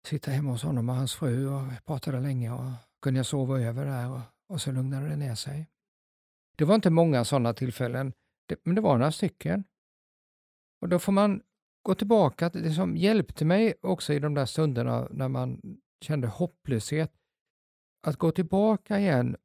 sitta 0.07 0.31
hemma 0.31 0.51
hos 0.51 0.63
honom 0.63 0.89
och 0.89 0.95
hans 0.95 1.15
fru 1.15 1.49
och 1.49 1.85
pratade 1.85 2.21
länge 2.21 2.53
och 2.53 2.71
kunde 3.03 3.19
jag 3.19 3.27
sova 3.27 3.61
över 3.61 3.87
där 3.87 4.11
och, 4.11 4.21
och 4.49 4.61
så 4.61 4.73
lugnade 4.73 5.09
det 5.09 5.17
ner 5.17 5.35
sig. 5.35 5.71
Det 6.57 6.65
var 6.65 6.75
inte 6.75 6.91
många 6.91 7.25
sådana 7.25 7.55
tillfällen, 7.55 8.13
det, 8.47 8.61
men 8.65 8.75
det 8.75 8.81
var 8.81 8.99
några 8.99 9.13
stycken. 9.13 9.65
Och 10.81 10.89
då 10.89 10.99
får 10.99 11.13
man 11.13 11.43
gå 11.83 11.95
tillbaka, 11.95 12.49
det 12.49 12.73
som 12.73 12.97
hjälpte 12.97 13.45
mig 13.45 13.75
också 13.83 14.13
i 14.13 14.19
de 14.19 14.35
där 14.35 14.47
stunderna 14.47 15.09
när 15.11 15.29
man 15.29 15.61
kände 16.01 16.29
hopplöshet, 16.29 17.13
att 18.07 18.17
gå 18.17 18.31
tillbaka 18.31 18.99
igen 18.99 19.37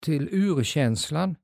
till 0.00 0.28
urkänslan. 0.32 1.36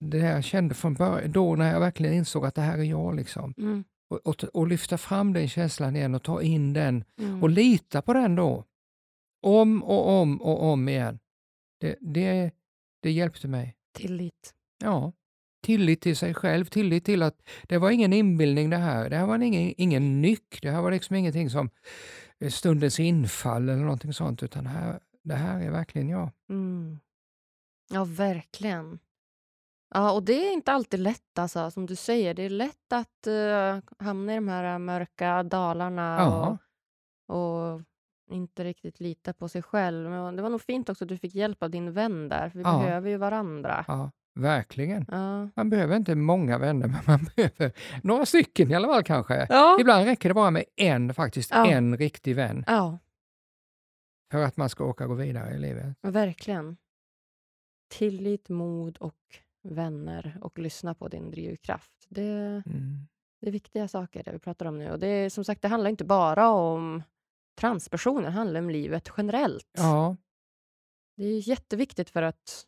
Det 0.00 0.18
jag 0.18 0.44
kände 0.44 0.74
från 0.74 0.94
början, 0.94 1.32
då 1.32 1.56
när 1.56 1.72
jag 1.72 1.80
verkligen 1.80 2.14
insåg 2.14 2.46
att 2.46 2.54
det 2.54 2.62
här 2.62 2.78
är 2.78 2.82
jag. 2.82 3.14
liksom. 3.14 3.54
Mm. 3.58 3.84
Och, 4.08 4.26
och, 4.26 4.44
och, 4.44 4.68
lyfta 4.68 4.98
fram 4.98 5.32
den 5.32 5.48
känslan 5.48 5.96
igen 5.96 6.14
och 6.14 6.22
ta 6.22 6.42
in 6.42 6.72
den 6.72 7.04
mm. 7.18 7.42
och 7.42 7.50
lita 7.50 8.02
på 8.02 8.12
den 8.12 8.34
då. 8.34 8.64
Om 9.42 9.82
och 9.82 10.08
om 10.08 10.42
och 10.42 10.62
om 10.62 10.88
igen. 10.88 11.18
Det, 11.80 11.96
det, 12.00 12.54
det 13.02 13.10
hjälpte 13.10 13.48
mig. 13.48 13.76
Tillit. 13.92 14.54
Ja, 14.78 15.12
tillit 15.64 16.00
till 16.00 16.16
sig 16.16 16.34
själv, 16.34 16.64
tillit 16.64 17.04
till 17.04 17.22
att 17.22 17.42
det 17.68 17.78
var 17.78 17.90
ingen 17.90 18.12
inbildning 18.12 18.70
det 18.70 18.76
här. 18.76 19.10
Det 19.10 19.16
här 19.16 19.26
var 19.26 19.42
ingen, 19.42 19.74
ingen 19.76 20.22
nyck, 20.22 20.58
det 20.62 20.70
här 20.70 20.82
var 20.82 20.90
liksom 20.90 21.16
ingenting 21.16 21.50
som 21.50 21.70
stundens 22.50 23.00
infall 23.00 23.68
eller 23.68 23.82
någonting 23.82 24.12
sånt, 24.12 24.42
utan 24.42 24.64
det 24.64 24.70
här, 24.70 25.00
det 25.22 25.34
här 25.34 25.60
är 25.60 25.70
verkligen 25.70 26.08
jag. 26.08 26.30
Mm. 26.50 26.98
Ja, 27.90 28.04
verkligen. 28.04 28.98
Ja, 29.94 30.12
och 30.12 30.22
det 30.22 30.48
är 30.48 30.52
inte 30.52 30.72
alltid 30.72 31.00
lätt 31.00 31.38
alltså, 31.38 31.70
som 31.70 31.86
du 31.86 31.96
säger. 31.96 32.34
Det 32.34 32.42
är 32.42 32.50
lätt 32.50 32.92
att 32.92 33.26
uh, 33.26 34.04
hamna 34.06 34.32
i 34.32 34.34
de 34.34 34.48
här 34.48 34.78
mörka 34.78 35.42
dalarna 35.42 36.16
ja. 36.18 36.58
och, 37.26 37.36
och, 37.36 37.82
inte 38.30 38.64
riktigt 38.64 39.00
lita 39.00 39.32
på 39.32 39.48
sig 39.48 39.62
själv. 39.62 40.10
Men 40.10 40.36
det 40.36 40.42
var 40.42 40.50
nog 40.50 40.62
fint 40.62 40.88
också 40.88 41.04
att 41.04 41.08
du 41.08 41.18
fick 41.18 41.34
hjälp 41.34 41.62
av 41.62 41.70
din 41.70 41.92
vän 41.92 42.28
där, 42.28 42.50
för 42.50 42.58
vi 42.58 42.64
ja. 42.64 42.78
behöver 42.78 43.10
ju 43.10 43.16
varandra. 43.16 43.84
Ja, 43.88 44.10
verkligen. 44.34 45.04
Ja. 45.10 45.48
Man 45.56 45.70
behöver 45.70 45.96
inte 45.96 46.14
många 46.14 46.58
vänner, 46.58 46.86
men 46.88 47.00
man 47.06 47.28
behöver 47.36 47.72
några 48.02 48.26
stycken 48.26 48.70
i 48.70 48.74
alla 48.74 48.88
fall 48.88 49.04
kanske. 49.04 49.48
Ibland 49.80 50.04
räcker 50.04 50.28
det 50.28 50.34
bara 50.34 50.50
med 50.50 50.64
en, 50.76 51.14
faktiskt 51.14 51.52
en 51.52 51.96
riktig 51.96 52.36
vän. 52.36 52.64
För 54.32 54.42
att 54.42 54.56
man 54.56 54.68
ska 54.68 54.84
åka 54.84 55.06
gå 55.06 55.14
vidare 55.14 55.54
i 55.54 55.58
livet. 55.58 55.96
Verkligen. 56.02 56.76
Tillit, 57.88 58.48
mod 58.48 58.96
och 58.96 59.18
vänner 59.62 60.38
och 60.40 60.58
lyssna 60.58 60.94
på 60.94 61.08
din 61.08 61.30
drivkraft. 61.30 61.92
Det, 62.08 62.62
mm. 62.66 63.06
det 63.40 63.46
är 63.46 63.52
viktiga 63.52 63.88
saker 63.88 64.22
det 64.22 64.32
vi 64.32 64.38
pratar 64.38 64.66
om 64.66 64.78
nu. 64.78 64.90
Och 64.90 64.98
det 64.98 65.06
är, 65.06 65.30
som 65.30 65.44
sagt, 65.44 65.62
det 65.62 65.68
handlar 65.68 65.90
inte 65.90 66.04
bara 66.04 66.48
om 66.48 67.02
transpersoner, 67.60 68.22
det 68.22 68.30
handlar 68.30 68.60
om 68.60 68.70
livet 68.70 69.10
generellt. 69.16 69.70
Ja. 69.72 70.16
Det 71.16 71.24
är 71.24 71.48
jätteviktigt 71.48 72.10
för 72.10 72.22
att, 72.22 72.66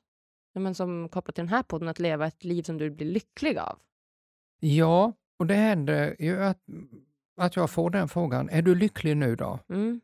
men 0.60 0.74
som 0.74 1.08
kopplat 1.08 1.34
till 1.34 1.42
den 1.42 1.48
här 1.48 1.62
podden, 1.62 1.88
att 1.88 1.98
leva 1.98 2.26
ett 2.26 2.44
liv 2.44 2.62
som 2.62 2.78
du 2.78 2.90
blir 2.90 3.06
lycklig 3.06 3.58
av. 3.58 3.78
Ja, 4.60 5.12
och 5.38 5.46
det 5.46 5.54
händer 5.54 6.16
ju 6.18 6.42
att, 6.42 6.58
att 7.36 7.56
jag 7.56 7.70
får 7.70 7.90
den 7.90 8.08
frågan. 8.08 8.48
Är 8.48 8.62
du 8.62 8.74
lycklig 8.74 9.16
nu 9.16 9.36
då? 9.36 9.58
Mm. 9.68 10.00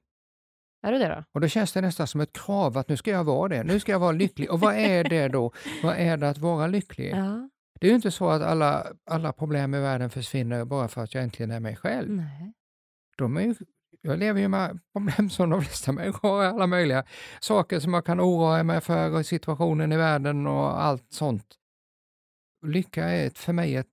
Är 0.82 0.92
du 0.92 0.98
det 0.98 1.08
då? 1.08 1.24
Och 1.32 1.40
då 1.40 1.48
känns 1.48 1.72
det 1.72 1.80
nästan 1.80 2.06
som 2.06 2.20
ett 2.20 2.32
krav 2.32 2.78
att 2.78 2.88
nu 2.88 2.96
ska 2.96 3.10
jag 3.10 3.24
vara 3.24 3.48
det. 3.48 3.64
Nu 3.64 3.80
ska 3.80 3.92
jag 3.92 3.98
vara 3.98 4.12
lycklig. 4.12 4.50
Och 4.50 4.60
vad 4.60 4.74
är 4.74 5.04
det 5.04 5.28
då? 5.28 5.52
vad 5.82 5.96
är 5.96 6.16
det 6.16 6.30
att 6.30 6.38
vara 6.38 6.66
lycklig? 6.66 7.10
Ja. 7.10 7.48
Det 7.80 7.86
är 7.86 7.88
ju 7.88 7.96
inte 7.96 8.10
så 8.10 8.28
att 8.28 8.42
alla, 8.42 8.86
alla 9.04 9.32
problem 9.32 9.74
i 9.74 9.80
världen 9.80 10.10
försvinner 10.10 10.64
bara 10.64 10.88
för 10.88 11.02
att 11.02 11.14
jag 11.14 11.24
äntligen 11.24 11.50
är 11.50 11.60
mig 11.60 11.76
själv. 11.76 12.10
Nej. 12.10 12.52
De 13.16 13.36
är 13.36 13.42
ju, 13.42 13.54
jag 14.02 14.18
lever 14.18 14.40
ju 14.40 14.48
med 14.48 14.80
problem 14.92 15.30
som 15.30 15.50
de 15.50 15.62
flesta 15.62 15.92
människor 15.92 16.28
har, 16.28 16.44
alla 16.44 16.66
möjliga 16.66 17.04
saker 17.40 17.80
som 17.80 17.90
man 17.90 18.02
kan 18.02 18.20
oroa 18.20 18.62
mig 18.62 18.80
för, 18.80 19.10
och 19.10 19.26
situationen 19.26 19.92
i 19.92 19.96
världen 19.96 20.46
och 20.46 20.82
allt 20.82 21.12
sånt. 21.12 21.58
Lycka 22.66 23.04
är 23.04 23.26
ett, 23.26 23.38
för 23.38 23.52
mig 23.52 23.76
ett, 23.76 23.88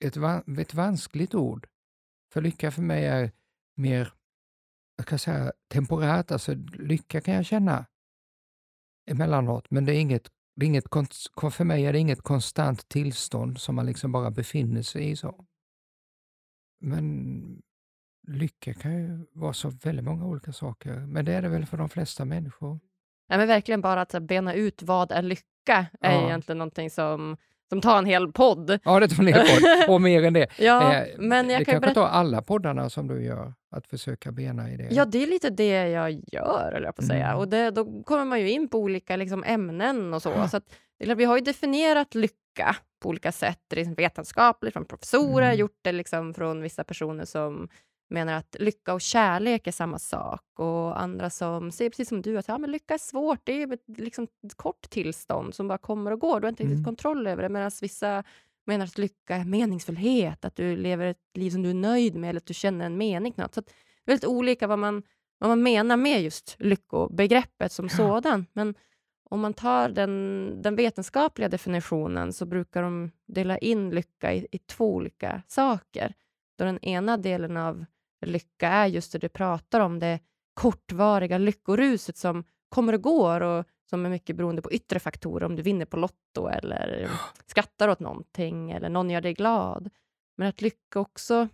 ett, 0.00 0.16
ett 0.58 0.74
vanskligt 0.74 1.34
ord. 1.34 1.66
För 2.32 2.42
lycka 2.42 2.70
för 2.70 2.82
mig 2.82 3.06
är 3.06 3.30
mer 3.76 4.12
jag 4.96 5.06
kan 5.06 5.18
säga 5.18 5.52
temporärt, 5.68 6.30
alltså 6.30 6.54
lycka 6.72 7.20
kan 7.20 7.34
jag 7.34 7.46
känna 7.46 7.86
emellanåt, 9.10 9.70
men 9.70 9.84
det 9.84 9.94
är 9.94 10.00
inget, 10.00 10.30
det 10.56 10.66
är 10.66 10.68
inget, 10.68 10.84
för 11.52 11.64
mig 11.64 11.86
är 11.86 11.92
det 11.92 11.98
inget 11.98 12.22
konstant 12.22 12.88
tillstånd 12.88 13.60
som 13.60 13.74
man 13.74 13.86
liksom 13.86 14.12
bara 14.12 14.30
befinner 14.30 14.82
sig 14.82 15.10
i. 15.10 15.16
så. 15.16 15.46
Men 16.80 17.62
lycka 18.26 18.74
kan 18.74 18.92
ju 18.92 19.26
vara 19.32 19.52
så 19.52 19.68
väldigt 19.68 20.04
många 20.04 20.26
olika 20.26 20.52
saker, 20.52 20.92
men 20.92 21.24
det 21.24 21.32
är 21.32 21.42
det 21.42 21.48
väl 21.48 21.66
för 21.66 21.76
de 21.76 21.88
flesta 21.88 22.24
människor. 22.24 22.80
Ja, 23.28 23.36
men 23.36 23.48
verkligen 23.48 23.80
bara 23.80 24.00
att 24.00 24.22
bena 24.22 24.54
ut 24.54 24.82
vad 24.82 25.12
är 25.12 25.22
lycka 25.22 25.86
är 26.00 26.12
ja. 26.12 26.26
egentligen 26.26 26.58
någonting 26.58 26.90
som 26.90 27.36
som 27.68 27.80
tar 27.80 27.98
en 27.98 28.06
hel 28.06 28.32
podd. 28.32 28.78
Ja, 28.84 29.00
det 29.00 29.08
tar 29.08 29.22
en 29.22 29.26
hel 29.26 29.46
podd 29.46 29.88
och 29.94 30.00
mer 30.00 30.22
än 30.22 30.32
det. 30.32 30.46
ja, 30.58 30.94
eh, 30.94 31.06
men 31.18 31.50
jag 31.50 31.60
det 31.60 31.64
kan 31.64 31.72
kanske 31.72 31.80
berätta... 31.80 32.00
tar 32.00 32.08
alla 32.08 32.42
poddarna 32.42 32.90
som 32.90 33.08
du 33.08 33.24
gör, 33.24 33.54
att 33.70 33.86
försöka 33.86 34.32
bena 34.32 34.70
i 34.70 34.76
det. 34.76 34.88
Ja, 34.90 35.04
det 35.04 35.22
är 35.22 35.26
lite 35.26 35.50
det 35.50 35.88
jag 35.88 36.22
gör, 36.32 36.72
eller 36.72 36.86
jag 36.86 36.96
på 36.96 37.02
att 37.02 37.08
säga. 37.08 37.26
Mm. 37.26 37.38
Och 37.38 37.48
det, 37.48 37.70
då 37.70 38.02
kommer 38.02 38.24
man 38.24 38.40
ju 38.40 38.50
in 38.50 38.68
på 38.68 38.78
olika 38.78 39.16
liksom, 39.16 39.44
ämnen 39.44 40.14
och 40.14 40.22
så. 40.22 40.30
Ja. 40.30 40.48
så 40.48 40.56
att, 40.56 40.74
vi 41.16 41.24
har 41.24 41.36
ju 41.36 41.44
definierat 41.44 42.14
lycka 42.14 42.76
på 43.02 43.08
olika 43.08 43.32
sätt, 43.32 43.62
liksom 43.70 43.94
vetenskapligt, 43.94 44.72
från 44.72 44.84
professorer, 44.84 45.46
mm. 45.46 45.58
gjort 45.58 45.78
det 45.82 45.92
liksom 45.92 46.34
från 46.34 46.62
vissa 46.62 46.84
personer 46.84 47.24
som 47.24 47.68
menar 48.10 48.32
att 48.32 48.56
lycka 48.60 48.94
och 48.94 49.00
kärlek 49.00 49.66
är 49.66 49.72
samma 49.72 49.98
sak 49.98 50.42
och 50.58 51.00
andra 51.00 51.30
som 51.30 51.70
säger 51.70 51.90
precis 51.90 52.08
som 52.08 52.22
du 52.22 52.38
att 52.38 52.48
ja, 52.48 52.58
men 52.58 52.70
lycka 52.70 52.94
är 52.94 52.98
svårt, 52.98 53.40
det 53.44 53.62
är 53.62 53.72
ett, 53.72 53.84
liksom, 53.86 54.28
ett 54.46 54.54
kort 54.54 54.90
tillstånd 54.90 55.54
som 55.54 55.68
bara 55.68 55.78
kommer 55.78 56.10
och 56.10 56.20
går, 56.20 56.40
du 56.40 56.44
har 56.44 56.50
inte 56.50 56.62
riktigt 56.62 56.76
mm. 56.76 56.84
kontroll 56.84 57.26
över 57.26 57.42
det 57.42 57.48
medan 57.48 57.70
vissa 57.80 58.24
menar 58.66 58.84
att 58.84 58.98
lycka 58.98 59.36
är 59.36 59.44
meningsfullhet, 59.44 60.44
att 60.44 60.56
du 60.56 60.76
lever 60.76 61.06
ett 61.06 61.18
liv 61.34 61.50
som 61.50 61.62
du 61.62 61.70
är 61.70 61.74
nöjd 61.74 62.14
med 62.14 62.30
eller 62.30 62.40
att 62.40 62.46
du 62.46 62.54
känner 62.54 62.86
en 62.86 62.96
mening. 62.96 63.34
Något. 63.36 63.54
Så 63.54 63.60
det 63.60 63.70
är 64.04 64.06
väldigt 64.06 64.28
olika 64.28 64.66
vad 64.66 64.78
man, 64.78 65.02
vad 65.38 65.50
man 65.50 65.62
menar 65.62 65.96
med 65.96 66.22
just 66.22 66.56
lyckobegreppet 66.58 67.72
som 67.72 67.86
ja. 67.90 67.96
sådan. 67.96 68.46
Men 68.52 68.74
om 69.30 69.40
man 69.40 69.54
tar 69.54 69.88
den, 69.88 70.62
den 70.62 70.76
vetenskapliga 70.76 71.48
definitionen 71.48 72.32
så 72.32 72.46
brukar 72.46 72.82
de 72.82 73.10
dela 73.26 73.58
in 73.58 73.90
lycka 73.90 74.32
i, 74.32 74.46
i 74.52 74.58
två 74.58 74.94
olika 74.94 75.42
saker. 75.46 76.14
Då 76.58 76.64
den 76.64 76.84
ena 76.84 77.16
delen 77.16 77.56
av 77.56 77.84
lycka 78.26 78.68
är 78.68 78.86
just 78.86 79.12
det 79.12 79.18
du 79.18 79.28
pratar 79.28 79.80
om, 79.80 79.98
det 79.98 80.20
kortvariga 80.54 81.38
lyckoruset 81.38 82.16
som 82.16 82.44
kommer 82.68 82.92
och 82.92 83.02
går 83.02 83.40
och 83.40 83.64
som 83.90 84.06
är 84.06 84.10
mycket 84.10 84.36
beroende 84.36 84.62
på 84.62 84.72
yttre 84.72 85.00
faktorer, 85.00 85.46
om 85.46 85.56
du 85.56 85.62
vinner 85.62 85.86
på 85.86 85.96
Lotto 85.96 86.48
eller 86.48 87.10
skrattar 87.46 87.88
åt 87.88 88.00
någonting 88.00 88.70
eller 88.70 88.88
någon 88.88 89.10
gör 89.10 89.20
dig 89.20 89.34
glad. 89.34 89.90
Men 90.36 90.48
att 90.48 90.62
lycka 90.62 91.00
också, 91.00 91.48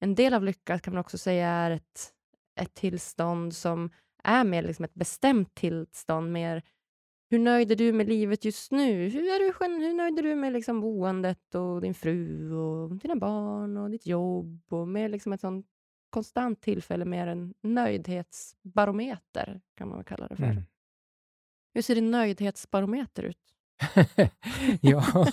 en 0.00 0.14
del 0.14 0.34
av 0.34 0.44
lycka 0.44 0.78
kan 0.78 0.94
man 0.94 1.00
också 1.00 1.18
säga 1.18 1.48
är 1.48 1.70
ett, 1.70 2.12
ett 2.60 2.74
tillstånd 2.74 3.54
som 3.54 3.90
är 4.24 4.44
mer 4.44 4.62
liksom 4.62 4.84
ett 4.84 4.94
bestämt 4.94 5.54
tillstånd, 5.54 6.32
mer 6.32 6.62
hur 7.32 7.38
nöjd 7.38 7.72
är 7.72 7.76
du 7.76 7.92
med 7.92 8.08
livet 8.08 8.44
just 8.44 8.72
nu? 8.72 9.08
Hur, 9.08 9.22
är 9.22 9.38
du, 9.38 9.84
hur 9.86 9.94
nöjd 9.94 10.18
är 10.18 10.22
du 10.22 10.34
med 10.34 10.52
liksom 10.52 10.80
boendet 10.80 11.54
och 11.54 11.80
din 11.80 11.94
fru 11.94 12.52
och 12.52 12.96
dina 12.96 13.16
barn 13.16 13.76
och 13.76 13.90
ditt 13.90 14.06
jobb 14.06 14.62
och 14.68 14.88
med 14.88 15.10
liksom 15.10 15.32
ett 15.32 15.40
sånt 15.40 15.66
konstant 16.12 16.60
tillfälle, 16.60 17.04
mer 17.04 17.26
en 17.26 17.54
nöjdhetsbarometer 17.60 19.60
kan 19.74 19.88
man 19.88 19.98
väl 19.98 20.04
kalla 20.04 20.28
det 20.28 20.36
för. 20.36 20.44
Mm. 20.44 20.62
Hur 21.74 21.82
ser 21.82 21.94
din 21.94 22.10
nöjdhetsbarometer 22.10 23.22
ut? 23.22 23.38
ja. 24.80 25.04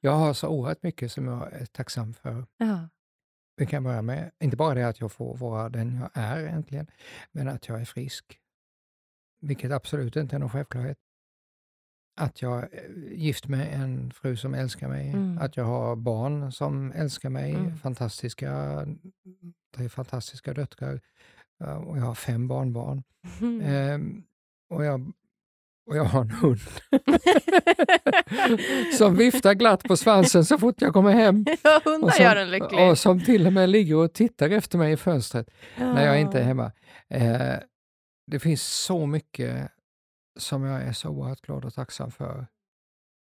jag 0.00 0.12
har 0.12 0.34
så 0.34 0.48
oerhört 0.48 0.82
mycket 0.82 1.12
som 1.12 1.26
jag 1.26 1.52
är 1.52 1.66
tacksam 1.66 2.14
för. 2.14 2.46
Ja. 2.56 2.88
Vi 3.56 3.66
kan 3.66 3.84
börja 3.84 4.02
med, 4.02 4.30
inte 4.40 4.56
bara 4.56 4.74
det 4.74 4.88
att 4.88 5.00
jag 5.00 5.12
får 5.12 5.36
vara 5.36 5.68
den 5.68 5.96
jag 5.96 6.10
är 6.14 6.46
äntligen, 6.46 6.86
men 7.32 7.48
att 7.48 7.68
jag 7.68 7.80
är 7.80 7.84
frisk. 7.84 8.40
Vilket 9.40 9.72
absolut 9.72 10.16
inte 10.16 10.36
är 10.36 10.40
någon 10.40 10.50
självklarhet. 10.50 10.98
Att 12.16 12.42
jag 12.42 12.62
är 12.74 13.12
gift 13.12 13.48
med 13.48 13.74
en 13.82 14.10
fru 14.10 14.36
som 14.36 14.54
älskar 14.54 14.88
mig, 14.88 15.08
Mm. 15.08 15.38
att 15.38 15.56
jag 15.56 15.64
har 15.64 15.96
barn 15.96 16.52
som 16.52 16.92
älskar 16.92 17.30
mig, 17.30 17.54
Mm. 17.54 17.76
fantastiska, 17.76 18.84
tre 19.76 19.88
fantastiska 19.88 20.54
döttrar 20.54 21.00
eh, 21.64 21.76
och 21.76 21.98
jag 21.98 22.02
har 22.02 22.14
fem 22.14 22.48
barnbarn. 22.48 23.02
Mm. 23.40 23.60
Ehm, 23.60 24.22
och, 24.70 24.84
jag, 24.84 25.12
och 25.90 25.96
jag 25.96 26.04
har 26.04 26.20
en 26.20 26.30
hund 26.30 26.60
som 28.98 29.16
viftar 29.16 29.54
glatt 29.54 29.82
på 29.82 29.96
svansen 29.96 30.44
så 30.44 30.58
fort 30.58 30.82
jag 30.82 30.92
kommer 30.92 31.12
hem. 31.12 31.44
ja, 31.62 31.80
Och 31.84 31.90
hundar 31.92 32.10
som, 32.10 32.24
gör 32.24 32.36
en 32.36 32.50
lycklig. 32.50 32.80
och 32.90 32.98
som 32.98 33.20
till 33.24 33.46
och 33.46 33.52
med 33.52 33.70
ligger 33.70 33.96
och 33.96 34.12
tittar 34.12 34.50
efter 34.50 34.78
mig 34.78 34.92
i 34.92 34.96
fönstret 34.96 35.50
när 35.78 36.06
jag 36.06 36.20
inte 36.20 36.38
är 36.38 36.42
Ja. 36.42 36.46
hemma. 36.46 36.72
Eh, 37.08 37.54
det 38.30 38.38
finns 38.38 38.62
så 38.62 39.06
mycket 39.06 39.70
som 40.36 40.64
jag 40.64 40.82
är 40.82 40.92
så 40.92 41.08
oerhört 41.08 41.40
glad 41.40 41.64
och 41.64 41.74
tacksam 41.74 42.10
för. 42.10 42.46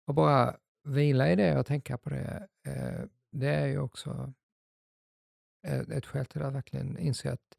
Och 0.06 0.14
bara 0.14 0.56
vila 0.84 1.32
i 1.32 1.36
det 1.36 1.58
och 1.58 1.66
tänka 1.66 1.98
på 1.98 2.10
det, 2.10 2.48
eh, 2.66 3.04
det 3.32 3.54
är 3.54 3.66
ju 3.66 3.78
också 3.78 4.32
ett, 5.66 6.06
skäl 6.06 6.26
till 6.26 6.42
att 6.42 6.54
verkligen 6.54 6.98
inse 6.98 7.32
att, 7.32 7.56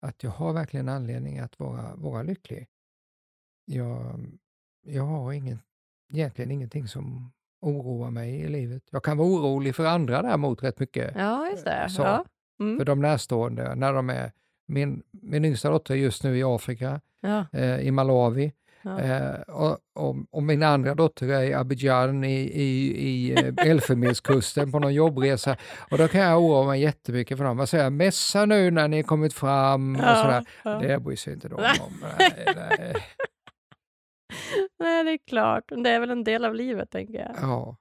att 0.00 0.22
jag 0.22 0.30
har 0.30 0.52
verkligen 0.52 0.88
anledning 0.88 1.38
att 1.38 1.58
vara, 1.58 1.96
vara 1.96 2.22
lycklig. 2.22 2.68
Jag, 3.64 4.26
jag 4.82 5.02
har 5.02 5.32
ingen, 5.32 5.58
egentligen 6.12 6.50
ingenting 6.50 6.88
som 6.88 7.32
oroar 7.60 8.10
mig 8.10 8.40
i 8.40 8.48
livet. 8.48 8.82
Jag 8.90 9.04
kan 9.04 9.16
vara 9.16 9.28
orolig 9.28 9.74
för 9.74 9.84
andra 9.84 10.22
däremot 10.22 10.62
rätt 10.62 10.78
mycket 10.78 11.14
Ja, 11.16 11.50
just 11.50 11.64
det. 11.64 11.88
Så. 11.90 12.02
Ja. 12.02 12.24
Mm. 12.60 12.78
för 12.78 12.84
de 12.84 13.00
närstående 13.00 13.74
när 13.74 13.92
de 13.92 14.10
är 14.10 14.32
min, 14.66 15.02
min 15.10 15.44
yngsta 15.44 15.70
dotter 15.70 15.94
är 15.94 15.98
just 15.98 16.24
nu 16.24 16.38
i 16.38 16.42
Afrika, 16.44 17.00
Ja. 17.20 17.46
eh, 17.52 17.80
i 17.80 17.90
Malawi. 17.90 18.52
Ja. 18.82 19.00
Eh, 19.00 19.40
och, 19.40 19.78
och, 19.94 20.16
och 20.30 20.42
min 20.42 20.62
andra 20.62 20.94
dotter 20.94 21.28
är 21.28 21.42
i 21.42 21.54
Abidjan 21.54 22.24
i, 22.24 22.34
i, 22.40 22.96
i 23.08 23.32
eh, 23.32 23.66
Elfenbenskusten 23.70 24.72
på 24.72 24.78
någon 24.78 24.94
jobbresa. 24.94 25.56
Och 25.90 25.98
då 25.98 26.08
kan 26.08 26.20
jag 26.20 26.42
oroa 26.42 26.66
mig 26.66 26.80
jättemycket 26.82 27.38
för 27.38 27.44
dem. 27.44 27.56
Vad 27.56 27.68
säger 27.68 27.84
jag? 27.84 27.92
Messa 27.92 28.44
nu 28.44 28.70
när 28.70 28.88
ni 28.88 29.02
kommit 29.02 29.32
fram 29.34 29.96
och 29.96 30.00
sådär. 30.02 30.44
ja. 30.64 30.78
Det 30.78 30.98
bryr 31.02 31.16
sig 31.16 31.32
inte 31.32 31.48
de 31.48 31.54
om. 31.54 32.04
Nej, 32.18 32.46
nej. 32.56 32.94
Nej, 34.78 35.04
det 35.04 35.10
är 35.10 35.18
klart. 35.26 35.64
Det 35.84 35.90
är 35.90 36.00
väl 36.00 36.10
en 36.10 36.24
del 36.24 36.44
av 36.44 36.54
livet, 36.54 36.90
tänker 36.90 37.14
jag. 37.14 37.36
Ja, 37.40 37.76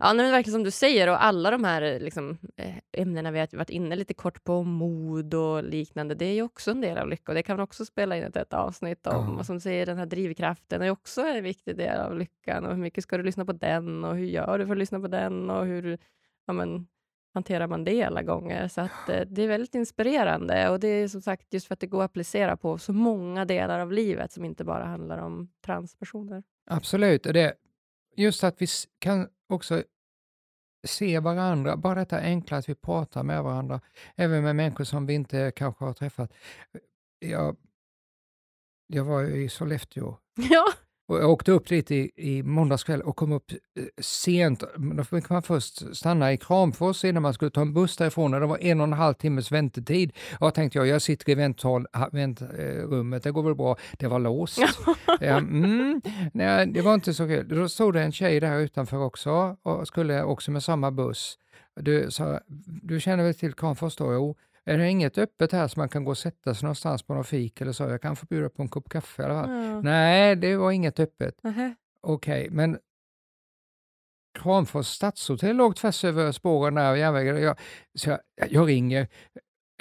Ja. 0.00 0.14
Men 0.14 0.30
verkligen 0.30 0.54
som 0.54 0.64
du 0.64 0.70
säger, 0.70 1.08
och 1.08 1.24
alla 1.24 1.50
de 1.50 1.64
här 1.64 2.00
liksom, 2.00 2.38
eh, 2.56 2.74
ämnena 2.92 3.30
vi 3.30 3.38
har 3.38 3.56
varit 3.56 3.70
inne 3.70 3.96
lite 3.96 4.14
kort 4.14 4.44
på, 4.44 4.62
mod 4.62 5.34
och 5.34 5.64
liknande, 5.64 6.14
det 6.14 6.24
är 6.24 6.34
ju 6.34 6.42
också 6.42 6.70
en 6.70 6.80
del 6.80 6.98
av 6.98 7.08
lycka. 7.08 7.34
Det 7.34 7.42
kan 7.42 7.56
man 7.56 7.64
också 7.64 7.84
spela 7.84 8.16
in 8.16 8.22
ett, 8.22 8.36
ett 8.36 8.52
avsnitt 8.52 9.06
om. 9.06 9.32
Ja. 9.32 9.38
Och 9.38 9.46
som 9.46 9.56
du 9.56 9.60
säger, 9.60 9.86
den 9.86 9.98
här 9.98 10.06
drivkraften 10.06 10.82
är 10.82 10.90
också 10.90 11.20
en 11.20 11.44
viktig 11.44 11.76
del 11.76 12.00
av 12.00 12.18
lyckan. 12.18 12.66
Och 12.66 12.74
hur 12.74 12.82
mycket 12.82 13.04
ska 13.04 13.16
du 13.16 13.22
lyssna 13.22 13.44
på 13.44 13.52
den? 13.52 14.04
Och 14.04 14.16
hur 14.16 14.26
gör 14.26 14.58
du 14.58 14.66
för 14.66 14.72
att 14.72 14.78
lyssna 14.78 15.00
på 15.00 15.08
den? 15.08 15.50
Och 15.50 15.66
hur 15.66 15.98
ja, 16.46 16.52
men, 16.52 16.86
hanterar 17.34 17.66
man 17.66 17.84
det 17.84 18.02
alla 18.02 18.22
gånger? 18.22 18.68
Så 18.68 18.80
att, 18.80 19.08
eh, 19.08 19.20
det 19.26 19.42
är 19.42 19.48
väldigt 19.48 19.74
inspirerande. 19.74 20.68
Och 20.68 20.80
det 20.80 20.88
är 20.88 21.08
som 21.08 21.22
sagt 21.22 21.54
just 21.54 21.66
för 21.66 21.74
att 21.74 21.80
det 21.80 21.86
går 21.86 22.02
att 22.02 22.10
applicera 22.10 22.56
på 22.56 22.78
så 22.78 22.92
många 22.92 23.44
delar 23.44 23.80
av 23.80 23.92
livet 23.92 24.32
som 24.32 24.44
inte 24.44 24.64
bara 24.64 24.84
handlar 24.84 25.18
om 25.18 25.48
transpersoner. 25.64 26.42
absolut. 26.66 27.26
Och 27.26 27.32
det, 27.32 27.54
just 28.16 28.44
att 28.44 28.62
vi 28.62 28.66
kan 28.98 29.28
också 29.48 29.82
se 30.86 31.18
varandra, 31.20 31.76
bara 31.76 31.94
detta 31.94 32.18
enkla 32.20 32.56
att 32.56 32.68
vi 32.68 32.74
pratar 32.74 33.22
med 33.22 33.42
varandra, 33.42 33.80
även 34.16 34.44
med 34.44 34.56
människor 34.56 34.84
som 34.84 35.06
vi 35.06 35.14
inte 35.14 35.52
kanske 35.56 35.84
har 35.84 35.92
träffat. 35.92 36.32
Jag, 37.18 37.56
jag 38.86 39.04
var 39.04 39.20
ju 39.20 39.44
i 39.44 39.48
Sollefteå 39.48 40.16
Ja, 40.50 40.72
och 41.08 41.18
jag 41.18 41.30
åkte 41.30 41.52
upp 41.52 41.68
dit 41.68 41.90
i, 41.90 42.10
i 42.16 42.42
måndags 42.42 42.84
kväll 42.84 43.02
och 43.02 43.16
kom 43.16 43.32
upp 43.32 43.52
eh, 43.52 43.84
sent. 44.00 44.62
Då 44.96 45.04
fick 45.04 45.30
man 45.30 45.42
först 45.42 45.96
stanna 45.96 46.32
i 46.32 46.36
Kramfors 46.36 47.04
innan 47.04 47.22
man 47.22 47.34
skulle 47.34 47.50
ta 47.50 47.60
en 47.60 47.74
buss 47.74 47.96
därifrån 47.96 48.34
och 48.34 48.40
det 48.40 48.46
var 48.46 48.58
en 48.58 48.80
och 48.80 48.86
en 48.86 48.92
halv 48.92 49.14
timmes 49.14 49.52
väntetid. 49.52 50.12
Och 50.40 50.46
jag 50.46 50.54
tänkte 50.54 50.78
jag, 50.78 50.86
jag 50.86 51.02
sitter 51.02 51.30
i 51.30 51.34
vänthåll, 51.34 51.86
väntrummet, 52.12 53.22
det 53.22 53.30
går 53.30 53.42
väl 53.42 53.54
bra. 53.54 53.76
Det 53.98 54.06
var 54.06 54.18
låst. 54.18 54.58
Mm, 55.20 56.00
nej, 56.32 56.66
det 56.66 56.80
var 56.80 56.94
inte 56.94 57.14
så 57.14 57.26
kul. 57.26 57.48
Då 57.48 57.68
stod 57.68 57.94
det 57.94 58.02
en 58.02 58.12
tjej 58.12 58.40
där 58.40 58.58
utanför 58.58 58.96
också 58.96 59.56
och 59.62 59.86
skulle 59.88 60.22
också 60.22 60.50
med 60.50 60.62
samma 60.62 60.90
buss. 60.90 61.38
Du, 61.80 62.10
sa, 62.10 62.40
du 62.82 63.00
känner 63.00 63.24
väl 63.24 63.34
till 63.34 63.52
Kramfors 63.52 63.96
då? 63.96 64.12
Jo. 64.12 64.36
Är 64.68 64.78
det 64.78 64.88
inget 64.88 65.18
öppet 65.18 65.52
här 65.52 65.68
så 65.68 65.80
man 65.80 65.88
kan 65.88 66.04
gå 66.04 66.10
och 66.10 66.18
sätta 66.18 66.54
sig 66.54 66.64
någonstans 66.64 67.02
på 67.02 67.14
någon 67.14 67.24
fik 67.24 67.60
eller 67.60 67.72
så? 67.72 67.82
Jag 67.82 68.02
kan 68.02 68.16
få 68.16 68.26
bjuda 68.26 68.48
på 68.48 68.62
en 68.62 68.68
kopp 68.68 68.88
kaffe 68.88 69.22
i 69.22 69.24
alla 69.24 69.34
fall. 69.44 69.50
ja. 69.50 69.80
Nej, 69.82 70.36
det 70.36 70.56
var 70.56 70.72
inget 70.72 71.00
öppet. 71.00 71.42
Nähä. 71.42 71.74
Okej, 72.00 72.48
men 72.50 72.78
Kramfors 74.38 74.86
stadshotell 74.86 75.56
låg 75.56 75.76
tvärs 75.76 76.04
över 76.04 76.32
spåren 76.32 76.74
där 76.74 76.90
och 76.90 76.98
järnvägen. 76.98 77.42
Jag, 77.42 77.58
så 77.94 78.10
jag, 78.10 78.20
jag 78.50 78.68
ringer. 78.68 79.08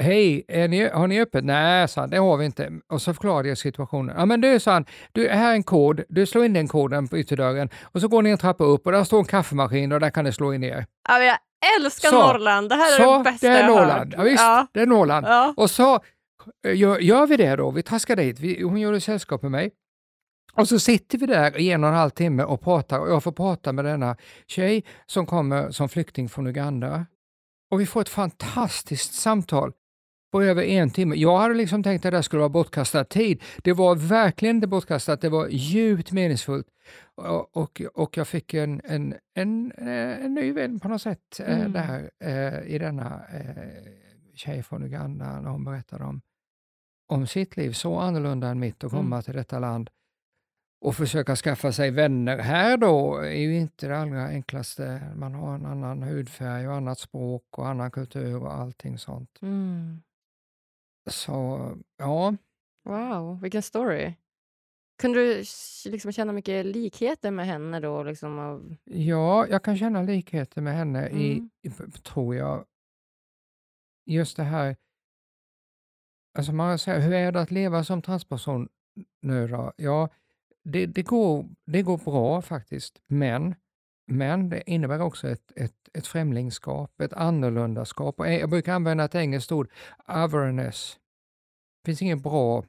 Hej, 0.01 0.45
ni, 0.47 0.89
har 0.89 1.07
ni 1.07 1.21
öppet? 1.21 1.45
Nej, 1.45 1.87
sa 1.87 2.01
han, 2.01 2.09
det 2.09 2.17
har 2.17 2.37
vi 2.37 2.45
inte. 2.45 2.71
Och 2.87 3.01
så 3.01 3.13
förklarade 3.13 3.47
jag 3.49 3.57
situationen. 3.57 4.15
Ja, 4.19 4.25
men 4.25 4.41
du, 4.41 4.59
sa 4.59 4.71
han, 4.73 4.85
du, 5.11 5.29
här 5.29 5.49
är 5.51 5.53
en 5.55 5.63
kod. 5.63 6.03
Du 6.09 6.25
slår 6.25 6.45
in 6.45 6.53
den 6.53 6.67
koden 6.67 7.07
på 7.07 7.17
ytterdörren 7.17 7.69
och 7.83 8.01
så 8.01 8.07
går 8.07 8.21
ni 8.21 8.29
en 8.29 8.37
trappa 8.37 8.63
upp 8.63 8.85
och 8.85 8.91
där 8.91 9.03
står 9.03 9.19
en 9.19 9.25
kaffemaskin 9.25 9.91
och 9.91 9.99
där 9.99 10.09
kan 10.09 10.25
ni 10.25 10.31
slå 10.33 10.53
in 10.53 10.63
er. 10.63 10.85
Ja, 11.09 11.19
jag 11.23 11.37
älskar 11.79 12.09
Så. 12.09 12.27
Norrland. 12.27 12.69
Det 12.69 12.75
här 12.75 12.99
är 12.99 13.03
Så, 13.03 13.17
det 13.17 13.23
bästa 13.23 13.47
det 13.47 13.53
är 13.53 13.57
jag 13.61 13.67
har 13.69 13.75
Norrland. 13.75 14.13
hört. 14.13 14.13
Ja, 14.17 14.23
visst, 14.23 14.43
Ja. 14.43 14.67
det 14.73 14.79
är 14.81 14.85
Norrland. 14.85 15.25
Ja. 15.27 15.53
Och 15.57 15.69
så 15.69 15.95
eh, 16.67 16.75
gör, 16.77 16.99
gör 16.99 17.27
vi 17.27 17.37
det 17.37 17.55
då. 17.55 17.71
Vi 17.71 17.83
traskar 17.83 18.15
dit. 18.15 18.39
Vi, 18.39 18.61
hon 18.63 18.79
gjorde 18.81 19.01
sällskap 19.01 19.41
med 19.41 19.51
mig. 19.51 19.71
Och 20.53 20.67
så 20.67 20.79
sitter 20.79 21.17
vi 21.17 21.25
där 21.25 21.57
i 21.57 21.71
en 21.71 21.83
och 21.83 21.89
en 21.89 21.95
halv 21.95 22.09
timme 22.09 22.43
och 22.43 22.61
pratar 22.61 22.99
och 22.99 23.09
jag 23.09 23.23
får 23.23 23.31
prata 23.31 23.73
med 23.73 23.85
denna 23.85 24.15
tjej 24.47 24.83
som 25.05 25.25
kommer 25.25 25.71
som 25.71 25.89
flykting 25.89 26.29
från 26.29 26.47
Uganda. 26.47 27.05
Och 27.71 27.81
vi 27.81 27.85
får 27.85 28.01
ett 28.01 28.09
fantastiskt 28.09 29.13
samtal 29.13 29.71
på 30.31 30.43
över 30.43 30.63
en 30.63 30.89
timme. 30.89 31.15
Jag 31.15 31.37
hade 31.37 31.53
liksom 31.53 31.83
tänkt 31.83 32.05
att 32.05 32.11
det 32.11 32.23
skulle 32.23 32.39
vara 32.39 32.49
bortkastad 32.49 33.03
tid. 33.03 33.43
Det 33.63 33.73
var 33.73 33.95
verkligen 33.95 34.55
inte 34.55 34.67
bortkastat, 34.67 35.21
det 35.21 35.29
var 35.29 35.47
djupt 35.47 36.11
meningsfullt. 36.11 36.67
Och, 37.15 37.57
och, 37.57 37.81
och 37.93 38.17
jag 38.17 38.27
fick 38.27 38.53
en, 38.53 38.81
en, 38.83 39.15
en, 39.33 39.71
eh, 39.71 40.25
en 40.25 40.33
ny 40.33 40.51
vän 40.51 40.79
på 40.79 40.87
något 40.87 41.01
sätt 41.01 41.39
eh, 41.39 41.59
Mm. 41.59 41.71
där 41.71 42.09
eh, 42.19 42.73
i 42.75 42.77
denna 42.77 43.21
tjej 44.35 44.63
från 44.63 44.83
Uganda 44.83 45.41
när 45.41 45.49
hon 45.49 45.63
berättade 45.63 46.03
om, 46.03 46.21
om 47.07 47.27
sitt 47.27 47.57
liv, 47.57 47.71
så 47.71 47.97
annorlunda 47.99 48.47
än 48.47 48.59
mitt, 48.59 48.83
att 48.83 48.91
komma 48.91 49.15
Mm. 49.15 49.23
till 49.23 49.33
detta 49.35 49.59
land 49.59 49.89
och 50.81 50.95
försöka 50.95 51.35
skaffa 51.35 51.71
sig 51.71 51.91
vänner 51.91 52.37
här 52.37 52.77
då 52.77 53.15
är 53.17 53.31
ju 53.31 53.57
inte 53.57 53.87
det 53.87 53.97
allra 53.97 54.27
enklaste. 54.27 55.01
Man 55.15 55.33
har 55.33 55.55
en 55.55 55.65
annan 55.65 56.03
hudfärg 56.03 56.67
och 56.67 56.73
annat 56.75 56.99
språk 56.99 57.43
och 57.57 57.67
annan 57.67 57.91
kultur 57.91 58.43
och 58.43 58.53
allting 58.53 58.97
sånt. 58.97 59.39
Mm. 59.41 60.01
Så 61.07 61.59
ja, 61.97 62.35
Wow, 62.83 63.41
vilken 63.41 63.61
story. 63.61 64.13
Kunde 64.99 65.19
du 65.19 65.43
liksom 65.85 66.11
känna 66.11 66.33
mycket 66.33 66.65
likheter 66.65 67.31
med 67.31 67.45
henne 67.45 67.79
då? 67.79 68.03
Liksom 68.03 68.39
av... 68.39 68.75
ja, 68.83 69.47
jag 69.47 69.63
kan 69.63 69.77
känna 69.77 70.01
likheter 70.01 70.61
med 70.61 70.73
henne 70.73 71.09
i, 71.09 71.33
Mm. 71.37 71.49
i, 71.61 71.69
tror 72.01 72.35
jag, 72.35 72.65
just 74.05 74.37
det 74.37 74.43
här, 74.43 74.75
alltså 76.37 76.51
man 76.53 76.79
säger, 76.79 76.99
hur 77.01 77.13
är 77.13 77.31
det 77.31 77.41
att 77.41 77.51
leva 77.51 77.83
som 77.83 78.01
transperson 78.01 78.69
nu 79.21 79.47
då? 79.47 79.73
Ja, 79.77 80.09
det, 80.63 80.85
det, 80.85 81.03
går, 81.03 81.45
det 81.65 81.81
går 81.81 81.97
bra 81.97 82.41
faktiskt, 82.41 83.01
men, 83.07 83.55
men 84.07 84.49
det 84.49 84.71
innebär 84.71 85.01
också 85.01 85.29
ett, 85.29 85.51
ett, 85.55 85.89
ett 85.93 86.07
främlingskap, 86.07 87.01
ett 87.01 87.13
annorlundaskap. 87.13 88.19
Och 88.19 88.27
jag 88.27 88.49
brukar 88.49 88.73
använda 88.73 89.05
ett 89.05 89.15
engelskt 89.15 89.51
ord, 89.51 89.69
otherness. 90.07 90.99
Det 91.81 91.89
finns 91.89 92.01
ingen 92.01 92.21
bra 92.21 92.63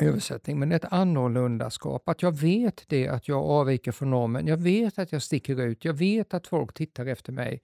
översättning, 0.00 0.58
men 0.58 0.72
ett 0.72 0.84
annorlundaskap. 0.84 2.08
Att 2.08 2.22
jag 2.22 2.36
vet 2.36 2.84
det, 2.88 3.08
att 3.08 3.28
jag 3.28 3.44
avviker 3.44 3.92
från 3.92 4.10
normen. 4.10 4.46
Jag 4.46 4.56
vet 4.56 4.98
att 4.98 5.12
jag 5.12 5.22
sticker 5.22 5.60
ut. 5.60 5.84
Jag 5.84 5.94
vet 5.94 6.34
att 6.34 6.46
folk 6.46 6.74
tittar 6.74 7.06
efter 7.06 7.32
mig. 7.32 7.62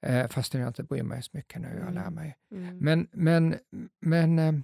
Eh, 0.00 0.28
fastän 0.28 0.60
jag 0.60 0.70
inte 0.70 0.82
bryr 0.82 1.02
mig 1.02 1.22
så 1.22 1.30
mycket 1.32 1.60
nu, 1.60 1.82
jag 1.84 1.94
lär 1.94 2.10
mig. 2.10 2.36
Mm. 2.50 2.78
Men, 2.78 3.08
men, 3.12 3.56
men 4.00 4.38
eh, 4.38 4.54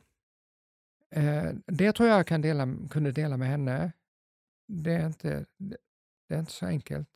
eh, 1.25 1.53
det 1.67 1.93
tror 1.93 2.09
jag 2.09 2.27
kan 2.27 2.41
dela, 2.41 2.69
kunde 2.91 3.13
dela 3.13 3.37
med 3.37 3.49
henne. 3.49 3.93
Det 4.69 4.93
är 4.93 5.07
inte, 5.07 5.47
det, 5.59 5.77
det 6.29 6.35
är 6.35 6.39
inte 6.39 6.53
så 6.53 6.67
enkelt. 6.67 7.09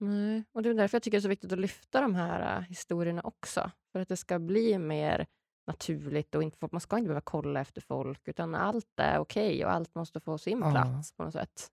Nej. 0.00 0.44
Och 0.52 0.62
det 0.62 0.68
är 0.68 0.74
därför 0.74 0.94
jag 0.96 1.02
tycker 1.02 1.16
det 1.16 1.20
är 1.20 1.22
så 1.22 1.28
viktigt 1.28 1.52
att 1.52 1.58
lyfta 1.58 2.00
de 2.00 2.14
här 2.14 2.56
äh, 2.58 2.62
historierna 2.62 3.20
också. 3.22 3.70
För 3.92 4.00
att 4.00 4.08
det 4.08 4.16
ska 4.16 4.38
bli 4.38 4.78
mer 4.78 5.26
naturligt 5.66 6.34
och 6.34 6.42
inte, 6.42 6.68
man 6.72 6.80
ska 6.80 6.98
inte 6.98 7.08
behöva 7.08 7.20
kolla 7.20 7.60
efter 7.60 7.80
folk 7.80 8.28
utan 8.28 8.54
allt 8.54 9.00
är 9.00 9.18
okej 9.18 9.64
och 9.64 9.70
allt 9.72 9.94
måste 9.94 10.20
få 10.20 10.38
sin 10.38 10.58
Ja. 10.58 10.70
plats 10.70 11.12
på 11.12 11.24
något 11.24 11.32
sätt. 11.32 11.70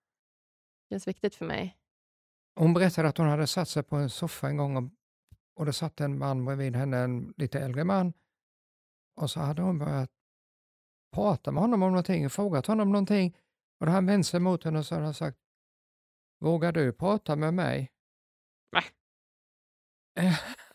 Det 0.90 0.94
känns 0.96 1.08
viktigt 1.08 1.36
för 1.36 1.46
mig. 1.46 1.78
Hon 2.56 2.74
berättade 2.74 3.08
att 3.08 3.18
hon 3.18 3.28
hade 3.28 3.48
satt 3.48 3.70
sig 3.70 3.84
på 3.84 3.96
en 3.96 4.10
soffa 4.10 4.48
en 4.48 4.58
gång 4.58 4.78
och, 4.78 4.84
och 5.56 5.66
det 5.66 5.74
satt 5.74 6.02
en 6.02 6.18
man 6.18 6.46
bredvid 6.46 6.76
henne, 6.76 6.98
en 6.98 7.34
lite 7.38 7.60
äldre 7.60 7.84
man. 7.84 8.14
Och 9.22 9.32
så 9.32 9.40
hade 9.40 9.62
hon 9.62 9.80
börjat 9.80 10.12
prata 11.16 11.52
med 11.52 11.62
honom 11.62 11.84
om 11.84 11.92
någonting, 11.92 12.30
frågat 12.30 12.68
honom 12.68 12.92
någonting. 12.92 13.38
Och 13.80 13.86
då 13.86 13.92
hade 13.92 13.98
han 13.98 14.06
vänt 14.06 14.28
sig 14.28 14.40
mot 14.40 14.64
henne 14.64 14.80
och 14.80 14.86
så 14.86 14.96
hade 14.96 15.06
han 15.06 15.14
sagt, 15.14 15.38
vågar 16.44 16.72
du 16.72 16.92
prata 16.94 17.36
med 17.36 17.54
mig? 17.54 17.90
Va? 18.72 18.84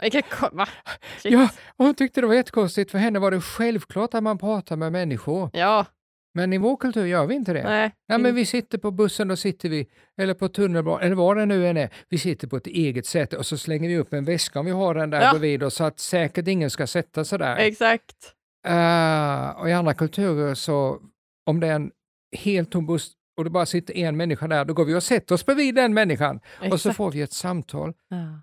Vilken 0.01 0.23
va? 0.53 0.69
Shit. 1.23 1.33
Ja, 1.33 1.49
och 1.77 1.85
hon 1.85 1.95
tyckte 1.95 2.21
det 2.21 2.27
var 2.27 2.35
jättekonstigt. 2.35 2.91
För 2.91 2.99
henne 2.99 3.19
var 3.19 3.31
det 3.31 3.41
självklart 3.41 4.15
att 4.15 4.23
man 4.23 4.39
pratar 4.39 4.77
med 4.77 4.93
människor. 4.93 5.51
ja. 5.53 5.87
Men 6.35 6.53
i 6.53 6.59
vår 6.59 6.77
kultur 6.77 7.07
gör 7.07 7.27
vi 7.27 7.35
inte 7.35 7.53
det. 7.53 7.63
Nej. 7.65 7.93
Ja, 8.07 8.19
men 8.19 8.35
vi 8.35 8.47
sitter 8.47 8.79
på 8.79 8.91
bussen, 8.91 9.29
då 9.29 9.37
sitter 9.37 9.69
vi, 9.69 9.89
eller 10.17 10.35
på 10.35 10.49
tunnelbanan, 10.49 11.01
eller 11.03 11.17
vad 11.17 11.37
det 11.37 11.47
nu 11.47 11.67
än 11.69 11.77
är. 11.77 11.91
Vi 12.09 12.19
sitter 12.19 12.47
på 12.49 12.57
ett 12.57 12.67
eget 12.67 13.07
sätt 13.07 13.33
och 13.33 13.47
så 13.47 13.59
slänger 13.59 13.89
vi 13.89 13.97
upp 13.99 14.13
en 14.13 14.25
väska 14.25 14.61
om 14.61 14.67
vi 14.67 14.73
har 14.73 14.95
den 14.95 15.11
där 15.11 15.21
Ja. 15.23 15.31
bredvid 15.31 15.63
oss 15.63 15.75
så 15.75 15.85
att 15.85 15.99
säkert 15.99 16.49
ingen 16.49 16.71
ska 16.71 16.87
sätta 16.87 17.25
sig 17.25 17.39
där. 17.39 17.57
Exakt. 17.57 18.35
Eh, 18.67 19.49
och 19.51 19.69
i 19.69 19.73
andra 19.73 19.95
kulturer 19.95 20.55
så, 20.55 21.01
om 21.47 21.61
det 21.61 21.67
är 21.67 21.73
en 21.75 21.91
helt 22.37 22.71
tom 22.71 22.87
buss 22.87 23.13
och 23.39 23.45
det 23.45 23.51
bara 23.51 23.67
sitter 23.67 23.97
en 23.97 24.17
människa 24.17 24.47
där, 24.49 24.65
då 24.65 24.75
går 24.75 24.85
vi 24.85 24.95
och 24.95 25.03
sätter 25.03 25.35
oss 25.35 25.47
bredvid 25.47 25.75
den 25.75 25.95
människan 25.95 26.37
och 26.61 26.67
så 26.69 26.75
Exakt. 26.75 26.97
får 26.97 27.11
vi 27.13 27.23
ett 27.23 27.33
samtal. 27.33 27.95
Ja. 28.09 28.43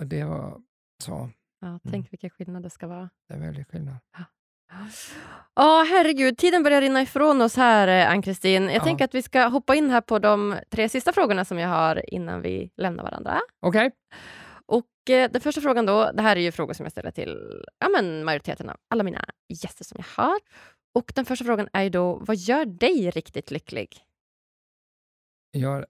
Och 0.00 0.06
det 0.06 0.24
var 0.24 0.60
så, 1.04 1.30
Ja, 1.60 1.80
tänk 1.90 2.12
vilken 2.12 2.30
skillnad 2.30 2.62
det 2.62 2.70
ska 2.70 2.86
vara. 2.86 3.10
det 3.28 3.34
är 3.34 3.38
väldigt 3.38 3.68
skillnad. 3.68 3.96
Ja, 5.54 5.86
herregud, 5.90 6.38
tiden 6.38 6.62
börjar 6.62 6.80
rinna 6.80 7.02
ifrån 7.02 7.40
oss 7.42 7.56
här, 7.56 7.88
eh, 7.88 8.10
Ann-Kristin. 8.10 8.62
Jag 8.64 8.74
Ja. 8.74 8.84
tänker 8.84 9.04
att 9.04 9.14
vi 9.14 9.22
ska 9.22 9.44
hoppa 9.46 9.74
in 9.74 9.90
här 9.90 10.00
på 10.00 10.18
de 10.18 10.56
tre 10.70 10.88
sista 10.88 11.12
frågorna 11.12 11.44
som 11.44 11.58
jag 11.58 11.68
har 11.68 12.14
innan 12.14 12.42
vi 12.42 12.70
lämnar 12.76 13.02
varandra. 13.04 13.40
Okej, 13.60 13.90
Och 14.66 15.10
eh, 15.10 15.30
Den 15.30 15.40
första 15.40 15.60
frågan 15.60 15.86
då, 15.86 16.12
det 16.12 16.22
här 16.22 16.36
är 16.36 16.40
ju 16.40 16.52
frågor 16.52 16.72
som 16.74 16.84
jag 16.84 16.92
ställer 16.92 17.10
till 17.10 17.36
ja, 17.78 17.88
men 17.88 18.24
majoriteten 18.24 18.70
av 18.70 18.76
alla 18.90 19.02
mina 19.04 19.24
gäster 19.48 19.84
som 19.84 19.96
jag 20.16 20.22
har. 20.24 20.38
Och 20.94 21.12
Den 21.14 21.24
första 21.24 21.44
frågan 21.44 21.68
är 21.72 21.82
ju 21.82 21.90
då, 21.90 22.14
vad 22.26 22.36
gör 22.36 22.64
dig 22.66 23.10
riktigt 23.10 23.50
lycklig? 23.50 23.88
Ja, 25.52 25.84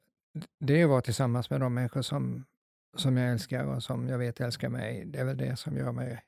det 0.60 0.80
är 0.80 0.84
att 0.84 0.90
vara 0.90 1.00
tillsammans 1.00 1.50
med 1.50 1.60
de 1.60 1.74
människor 1.74 2.02
som, 2.02 2.44
som 2.96 3.16
jag 3.16 3.30
älskar 3.32 3.64
och 3.64 3.82
som 3.82 4.08
jag 4.08 4.18
vet 4.18 4.40
älskar 4.40 4.68
mig. 4.68 5.04
Det 5.06 5.18
är 5.18 5.24
väl 5.24 5.36
det 5.36 5.56
som 5.56 5.76
gör 5.76 5.92
mig 5.92 6.22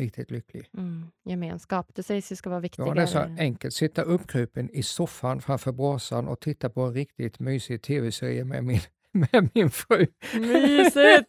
riktigt 0.00 0.30
lycklig. 0.30 0.68
Mm, 0.76 1.06
gemenskap, 1.24 1.86
det 1.94 2.02
sägs 2.02 2.32
ju 2.32 2.36
ska 2.36 2.50
vara 2.50 2.56
Ja, 2.58 2.60
viktigare. 2.60 2.94
det 2.94 3.02
är 3.02 3.06
så 3.06 3.18
enkelt. 3.18 3.74
Sitta 3.74 4.02
uppkrupen 4.02 4.70
i 4.70 4.82
soffan 4.82 5.40
framför 5.40 5.72
brasan 5.72 6.28
och 6.28 6.40
titta 6.40 6.70
på 6.70 6.80
en 6.82 6.94
riktigt 6.94 7.38
mysig 7.38 7.82
tv-serie 7.82 8.44
med 8.44 8.64
min, 8.64 8.80
med 9.12 9.50
min 9.54 9.70
fru. 9.70 10.06
Mysigt! 10.34 11.28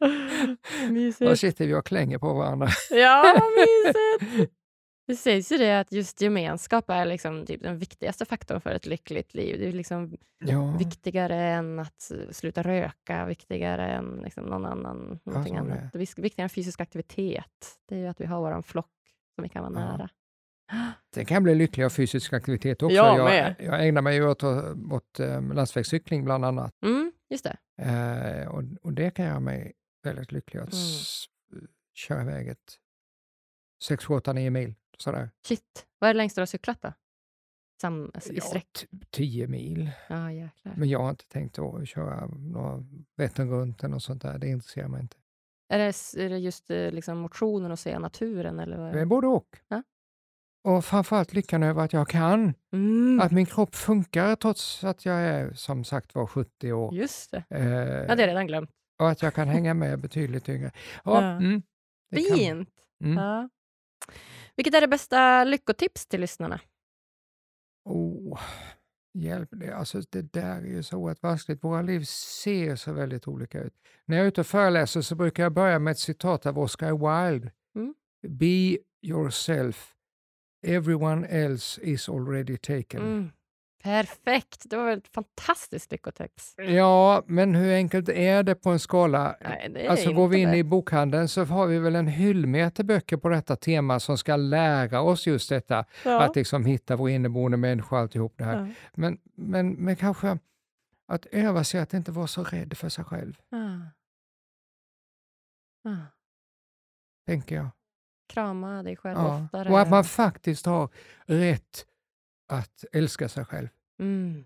Då 0.00 0.06
Mysigt. 0.92 1.40
sitter 1.40 1.66
vi 1.66 1.74
och 1.74 1.86
klänger 1.86 2.18
på 2.18 2.34
varandra. 2.34 2.68
Ja, 2.90 3.40
mysigt! 3.56 4.52
Det 5.06 5.16
sägs 5.16 5.52
ju 5.52 5.56
det 5.58 5.80
att 5.80 5.92
just 5.92 6.20
gemenskap 6.20 6.90
är 6.90 7.04
liksom 7.04 7.46
typ 7.46 7.62
den 7.62 7.78
viktigaste 7.78 8.24
faktorn 8.24 8.60
för 8.60 8.70
ett 8.70 8.86
lyckligt 8.86 9.34
liv. 9.34 9.58
Det 9.58 9.68
är 9.68 9.72
liksom 9.72 10.16
Ja, 10.44 10.76
viktigare 10.78 11.36
än 11.36 11.78
att 11.78 12.10
eh, 12.10 12.30
sluta 12.30 12.62
röka, 12.62 13.26
viktigare 13.26 13.86
än 13.88 14.20
liksom 14.24 14.44
någon 14.44 14.64
annan, 14.64 15.20
någonting 15.24 15.56
annat. 15.56 15.92
Det 15.92 15.98
är 15.98 16.22
viktigare 16.22 16.44
än 16.44 16.48
fysisk 16.50 16.80
aktivitet. 16.80 17.78
Det 17.88 17.94
är 17.94 17.98
ju 17.98 18.06
att 18.06 18.20
vi 18.20 18.26
har 18.26 18.40
vår 18.40 18.62
flock 18.62 18.90
som 19.34 19.42
vi 19.42 19.48
kan 19.48 19.62
vara 19.74 19.84
Ja. 19.84 19.96
nära. 19.96 20.08
det 21.14 21.24
kan 21.24 21.42
bli 21.42 21.54
lycklig 21.54 21.84
av 21.84 21.90
fysisk 21.90 22.32
aktivitet 22.32 22.82
också. 22.82 22.94
Jag 22.96 23.18
jag, 23.18 23.54
jag 23.58 23.86
ägnar 23.88 24.02
mig 24.02 24.14
ju 24.14 24.28
åt, 24.28 24.42
åt 24.92 25.20
um, 25.20 25.52
landsvägscykling 25.52 26.24
bland 26.24 26.44
annat. 26.44 26.72
Mm, 26.84 27.12
just 27.30 27.44
det. 27.44 27.56
Eh, 27.82 28.48
och, 28.48 28.62
och 28.82 28.92
det 28.92 29.10
kan 29.10 29.24
göra 29.26 29.40
mig 29.40 29.72
väldigt 30.04 30.32
lycklig 30.32 30.60
att 30.60 30.72
Mm. 30.72 31.66
köra 31.94 32.22
iväg 32.22 32.48
ett 32.48 32.78
6, 33.84 34.04
7, 34.04 34.14
8, 34.14 34.32
9 34.32 34.50
mil. 34.50 34.74
Sådär. 35.02 35.30
Shit. 35.46 35.86
Vad 35.98 36.10
är 36.10 36.14
det 36.14 36.18
längsta 36.18 36.40
du 36.40 36.42
har 36.42 36.46
cyklat 36.46 36.82
då? 36.82 36.92
Sam, 37.80 38.10
alltså, 38.14 38.32
I 38.32 38.36
Ja, 38.36 38.42
sträck? 38.42 38.72
t- 38.72 38.86
10 39.10 39.46
mil. 39.46 39.90
Ja, 40.08 40.32
jäklar. 40.32 40.74
Men 40.76 40.88
jag 40.88 40.98
har 40.98 41.10
inte 41.10 41.28
tänkt 41.28 41.58
att 41.58 41.88
köra 41.88 42.26
några 42.26 42.84
Vättern 43.16 43.50
runt 43.50 43.80
eller 43.84 43.90
något 43.94 44.02
sånt 44.02 44.22
där. 44.22 44.38
Det 44.38 44.48
intresserar 44.48 44.88
mig 44.88 45.00
inte. 45.00 45.16
Är 45.68 45.78
det, 45.78 46.24
är 46.24 46.28
det 46.30 46.38
just 46.38 46.70
eh, 46.70 46.90
liksom 46.90 47.18
motionen 47.18 47.70
och 47.72 47.78
se 47.78 47.98
naturen? 47.98 48.60
Eller 48.60 48.76
vad? 48.78 48.92
Det 48.92 49.00
är 49.00 49.04
både 49.06 49.26
och. 49.26 49.58
Ja. 49.68 49.82
Och 50.64 50.84
framförallt 50.84 51.32
lyckan 51.34 51.62
över 51.62 51.84
att 51.84 51.92
jag 51.92 52.08
kan. 52.08 52.54
Mm, 52.72 53.20
Att 53.20 53.32
min 53.32 53.46
kropp 53.46 53.74
funkar 53.74 54.36
trots 54.36 54.84
att 54.84 55.04
jag 55.04 55.20
är 55.20 55.52
som 55.52 55.84
sagt 55.84 56.14
var 56.14 56.26
70 56.26 56.72
år. 56.72 56.94
just 56.94 57.30
det. 57.30 57.44
Eh, 57.50 57.64
Ja, 58.08 58.14
det 58.14 58.26
redan 58.26 58.46
glömt. 58.46 58.70
Och 58.98 59.10
att 59.10 59.22
jag 59.22 59.34
kan 59.34 59.48
hänga 59.48 59.74
med 59.74 59.98
betydligt 60.00 60.48
yngre. 60.48 60.70
Ja, 61.04 61.22
Ja. 61.22 61.30
Mm, 61.30 61.62
Fint! 62.14 62.70
Mm. 63.04 63.16
Ja. 63.16 63.48
Vilket 64.56 64.74
är 64.74 64.80
det 64.80 64.88
bästa 64.88 65.44
lyckotips 65.44 66.06
till 66.06 66.20
lyssnarna? 66.20 66.60
Oh, 67.84 68.40
hjälp, 69.18 69.48
det, 69.52 69.72
alltså, 69.72 70.00
det 70.10 70.32
där 70.32 70.62
är 70.62 70.66
ju 70.66 70.82
så 70.82 70.96
oerhört 70.96 71.22
vanskligt. 71.22 71.64
Våra 71.64 71.82
liv 71.82 72.04
ser 72.04 72.76
så 72.76 72.92
väldigt 72.92 73.28
olika 73.28 73.60
ut. 73.60 73.74
När 74.04 74.16
jag 74.16 74.24
är 74.24 74.28
ute 74.28 74.40
och 74.40 74.46
föreläser 74.46 75.00
så 75.00 75.14
brukar 75.14 75.42
jag 75.42 75.52
börja 75.52 75.78
med 75.78 75.90
ett 75.90 75.98
citat 75.98 76.46
av 76.46 76.58
Oscar 76.58 76.92
Wilde. 76.92 77.52
Mm. 77.76 77.94
Be 78.28 78.78
yourself. 79.02 79.94
Everyone 80.66 81.26
else 81.26 81.80
is 81.80 82.08
already 82.08 82.56
taken. 82.56 83.02
Mm. 83.02 83.30
Perfekt! 83.82 84.70
Det 84.70 84.76
var 84.76 84.90
ett 84.90 85.08
fantastiskt 85.08 85.92
lyckotips. 85.92 86.54
Ja, 86.56 87.22
men 87.26 87.54
hur 87.54 87.72
enkelt 87.74 88.08
är 88.08 88.42
det 88.42 88.54
på 88.54 88.70
en 88.70 88.78
skala? 88.78 89.36
Nej, 89.70 89.88
Alltså 89.88 90.12
går 90.12 90.28
vi 90.28 90.38
in 90.38 90.50
det. 90.50 90.56
i 90.56 90.64
bokhandeln 90.64 91.28
så 91.28 91.44
har 91.44 91.66
vi 91.66 91.78
väl 91.78 91.96
en 91.96 92.06
hyllmeter 92.06 92.84
böcker 92.84 93.16
på 93.16 93.28
detta 93.28 93.56
tema 93.56 94.00
som 94.00 94.18
ska 94.18 94.36
lära 94.36 95.00
oss 95.00 95.26
just 95.26 95.48
detta. 95.48 95.84
Ja. 96.04 96.20
Att 96.22 96.36
liksom 96.36 96.64
hitta 96.64 96.96
vår 96.96 97.10
inneboende 97.10 97.56
människa 97.56 97.96
och 97.96 98.02
alltihop 98.02 98.34
det 98.38 98.44
här. 98.44 98.56
Ja. 98.66 98.68
Men, 98.94 99.18
men, 99.34 99.72
men 99.72 99.96
kanske 99.96 100.38
att 101.08 101.26
öva 101.26 101.64
sig 101.64 101.80
att 101.80 101.94
inte 101.94 102.12
vara 102.12 102.26
så 102.26 102.44
rädd 102.44 102.76
för 102.76 102.88
sig 102.88 103.04
själv, 103.04 103.34
Ah. 103.50 103.78
Ah. 105.90 105.96
tänker 107.26 107.54
jag. 107.56 107.68
Krama 108.28 108.82
dig 108.82 108.96
själv 108.96 109.18
Ja. 109.18 109.42
oftare. 109.44 109.70
Och 109.72 109.80
att 109.80 109.90
man 109.90 110.04
faktiskt 110.04 110.66
har 110.66 110.88
rätt 111.24 111.86
att 112.52 112.84
älska 112.92 113.28
sig 113.28 113.44
själv. 113.44 113.68
Mm. 114.00 114.44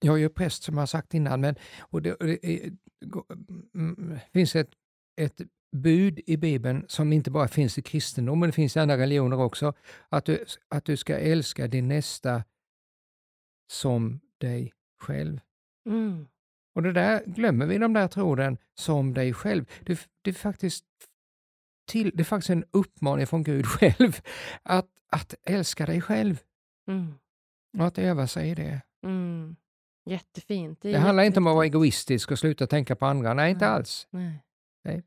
Jag 0.00 0.14
är 0.14 0.18
ju 0.18 0.28
präst 0.28 0.62
som 0.62 0.78
jag 0.78 0.88
sagt 0.88 1.14
innan, 1.14 1.40
men 1.40 1.54
och 1.80 2.02
det, 2.02 2.14
och 2.14 2.26
det 2.26 2.46
är, 2.46 2.72
mm, 3.74 4.18
finns 4.32 4.56
ett, 4.56 4.70
ett 5.16 5.40
bud 5.76 6.20
i 6.26 6.36
Bibeln 6.36 6.84
som 6.88 7.12
inte 7.12 7.30
bara 7.30 7.48
finns 7.48 7.78
i 7.78 7.82
kristendomen, 7.82 8.48
det 8.48 8.52
finns 8.52 8.76
i 8.76 8.80
andra 8.80 8.98
religioner 8.98 9.40
också, 9.40 9.74
att 10.08 10.24
du, 10.24 10.44
att 10.68 10.84
du 10.84 10.96
ska 10.96 11.18
älska 11.18 11.66
din 11.66 11.88
nästa 11.88 12.44
som 13.72 14.20
dig 14.38 14.72
själv. 15.00 15.40
Mm. 15.86 16.26
Och 16.74 16.82
det 16.82 16.92
där 16.92 17.22
glömmer 17.26 17.66
vi, 17.66 17.78
de 17.78 17.92
där 17.92 18.08
tråden, 18.08 18.58
som 18.74 19.14
dig 19.14 19.34
själv. 19.34 19.64
Det, 19.80 20.08
det, 20.22 20.30
är 20.30 20.34
faktiskt 20.34 20.84
till, 21.88 22.10
det 22.14 22.22
är 22.22 22.24
faktiskt 22.24 22.50
en 22.50 22.64
uppmaning 22.70 23.26
från 23.26 23.42
Gud 23.42 23.66
själv 23.78 24.20
att, 24.62 24.88
att 25.08 25.34
älska 25.44 25.86
dig 25.86 26.00
själv 26.00 26.38
Mm. 26.88 27.14
Och 27.78 27.86
att 27.86 27.98
öva 27.98 28.26
sig 28.26 28.50
i 28.50 28.54
det. 28.54 28.80
Mm. 29.04 29.56
Jättefint. 30.04 30.78
Det 30.82 30.96
handlar 30.98 31.24
inte 31.24 31.40
om 31.40 31.46
att 31.46 31.54
vara 31.54 31.64
egoistisk 31.66 32.30
och 32.30 32.38
sluta 32.38 32.66
tänka 32.66 32.96
på 32.96 33.06
andra, 33.06 33.34
nej 33.34 33.50
inte 33.50 33.64
Nej. 33.66 33.74
alls. 33.74 34.06
Nej. 34.10 34.44
Nej. 34.84 35.02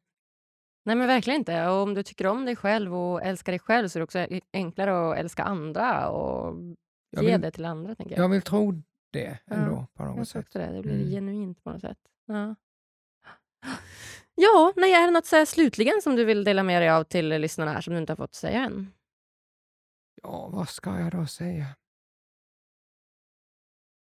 Nej, 0.86 0.95
men 0.95 1.07
verkligen 1.07 1.39
inte. 1.39 1.68
Och 1.68 1.76
om 1.84 1.93
du 1.93 2.03
tycker 2.03 2.28
om 2.28 2.45
dig 2.45 2.55
själv 2.55 2.95
och 2.95 3.22
älskar 3.24 3.51
dig 3.51 3.59
själv 3.59 3.88
så 3.88 3.97
är 3.97 3.99
det 3.99 4.03
också 4.03 4.28
enklare 4.53 5.11
att 5.11 5.18
älska 5.18 5.43
andra 5.43 6.09
och 6.09 6.55
Jag 7.09 7.24
ge 7.24 7.32
vill- 7.32 7.41
det 7.41 7.51
till 7.51 7.66
andra, 7.66 7.95
tänker 7.95 8.16
jag. 8.16 8.24
Jag 8.24 8.30
vill 8.30 8.41
tro 8.41 8.82
det 9.11 9.39
Ja, 9.45 9.55
ändå 9.55 9.88
på 9.93 10.05
något 10.05 10.18
Jag 10.18 10.28
sätt. 10.28 10.51
det. 10.53 10.72
Det 10.74 10.82
blir 10.82 10.93
Mm. 10.93 11.09
genuint 11.09 11.63
på 11.63 11.70
något 11.72 11.82
sätt. 11.82 11.97
Ja, 12.26 12.55
ja 14.36 14.74
nej, 14.76 14.93
är 14.93 15.05
det 15.05 15.11
något 15.11 15.26
så 15.26 15.45
slutligen 15.45 16.01
som 16.01 16.16
du 16.16 16.26
vill 16.26 16.43
dela 16.43 16.63
med 16.63 16.82
dig 16.82 16.89
av 16.89 17.03
till 17.03 17.28
lyssnarna 17.30 17.72
här 17.74 17.82
som 17.82 17.93
du 17.93 17.99
inte 17.99 18.11
har 18.11 18.18
fått 18.18 18.36
säga 18.36 18.59
än? 18.63 18.91
Ja, 20.24 20.49
vad 20.51 20.70
ska 20.70 20.99
jag 20.99 21.11
då 21.11 21.26
säga? 21.26 21.66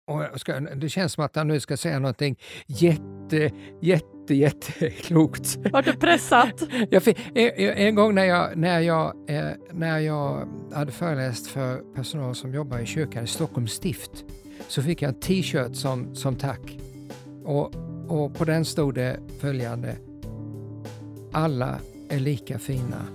Och 0.07 0.41
ska, 0.41 0.61
det 0.61 0.89
känns 0.89 1.13
som 1.13 1.25
att 1.25 1.37
jag 1.37 1.47
nu 1.47 1.61
ska 1.61 1.77
säga 1.77 1.99
någonting 1.99 2.39
jätte, 2.67 3.51
jätte, 3.81 4.35
jätteklokt. 4.35 5.59
Vart 5.73 5.85
du 5.85 5.93
pressat? 5.93 6.63
Jag 6.91 7.03
fick, 7.03 7.19
en, 7.35 7.51
en 7.59 7.95
gång 7.95 8.15
när 8.15 8.25
jag, 8.25 8.57
när, 8.57 8.81
jag, 8.81 9.31
eh, 9.31 9.51
när 9.71 9.99
jag 9.99 10.49
hade 10.73 10.93
föreläst 10.93 11.47
för 11.47 11.95
personal 11.95 12.35
som 12.35 12.55
jobbar 12.55 12.79
i 12.79 12.87
kyrkan 12.87 13.25
i 13.25 13.27
Stockholms 13.27 13.73
stift 13.73 14.25
så 14.69 14.83
fick 14.83 15.03
jag 15.03 15.09
en 15.09 15.21
t-shirt 15.21 15.77
som, 15.77 16.15
som 16.15 16.37
tack. 16.37 16.79
Och, 17.45 17.75
och 18.09 18.35
på 18.35 18.45
den 18.45 18.65
stod 18.65 18.95
det 18.95 19.21
följande. 19.41 19.97
Alla 21.33 21.79
är 22.09 22.19
lika 22.19 22.59
fina. 22.59 23.07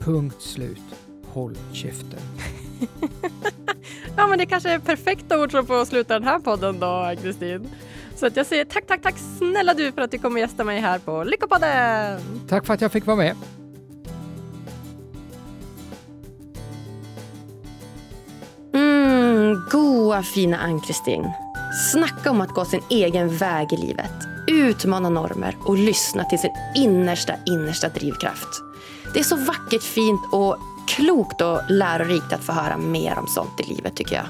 Punkt 0.00 0.42
slut. 0.42 0.82
håll 1.24 1.56
käften. 1.72 2.20
ja, 4.16 4.26
men 4.26 4.38
det 4.38 4.46
kanske 4.46 4.70
är 4.70 4.78
perfekta 4.78 5.40
ord 5.40 5.50
som 5.50 5.66
får 5.66 5.84
sluta 5.84 6.14
den 6.14 6.28
här 6.28 6.38
podden 6.38 6.80
då, 6.80 7.14
Kristin. 7.22 7.70
Så 8.16 8.26
att 8.26 8.36
jag 8.36 8.46
säger 8.46 8.64
tack, 8.64 8.86
tack, 8.86 9.02
tack 9.02 9.14
snälla 9.38 9.74
du 9.74 9.92
för 9.92 10.02
att 10.02 10.10
du 10.10 10.18
kommer 10.18 10.40
gästa 10.40 10.64
mig 10.64 10.80
här 10.80 10.98
på 10.98 11.24
Lyckopodden! 11.24 12.20
Tack 12.48 12.66
för 12.66 12.74
att 12.74 12.80
jag 12.80 12.92
fick 12.92 13.06
vara 13.06 13.16
med. 13.16 13.36
Mm, 18.74 19.56
goa 19.70 20.22
fina 20.22 20.58
Ann-Kristin. 20.58 21.30
Snacka 21.92 22.30
om 22.30 22.40
att 22.40 22.50
gå 22.50 22.64
sin 22.64 22.82
egen 22.90 23.36
väg 23.36 23.72
i 23.72 23.76
livet. 23.76 24.12
Utmana 24.46 25.08
normer 25.08 25.56
och 25.64 25.78
lyssna 25.78 26.24
till 26.24 26.38
sin 26.38 26.50
innersta, 26.74 27.32
innersta 27.46 27.88
drivkraft. 27.88 28.62
Det 29.12 29.20
är 29.20 29.24
så 29.24 29.36
vackert 29.36 29.82
fint 29.82 30.20
och 30.32 30.58
klokt 30.86 31.40
och 31.40 31.60
lärorikt 31.68 32.32
att 32.32 32.44
få 32.44 32.52
höra 32.52 32.76
mer 32.76 33.18
om 33.18 33.26
sånt 33.26 33.60
i 33.60 33.62
livet 33.62 33.96
tycker 33.96 34.16
jag. 34.16 34.26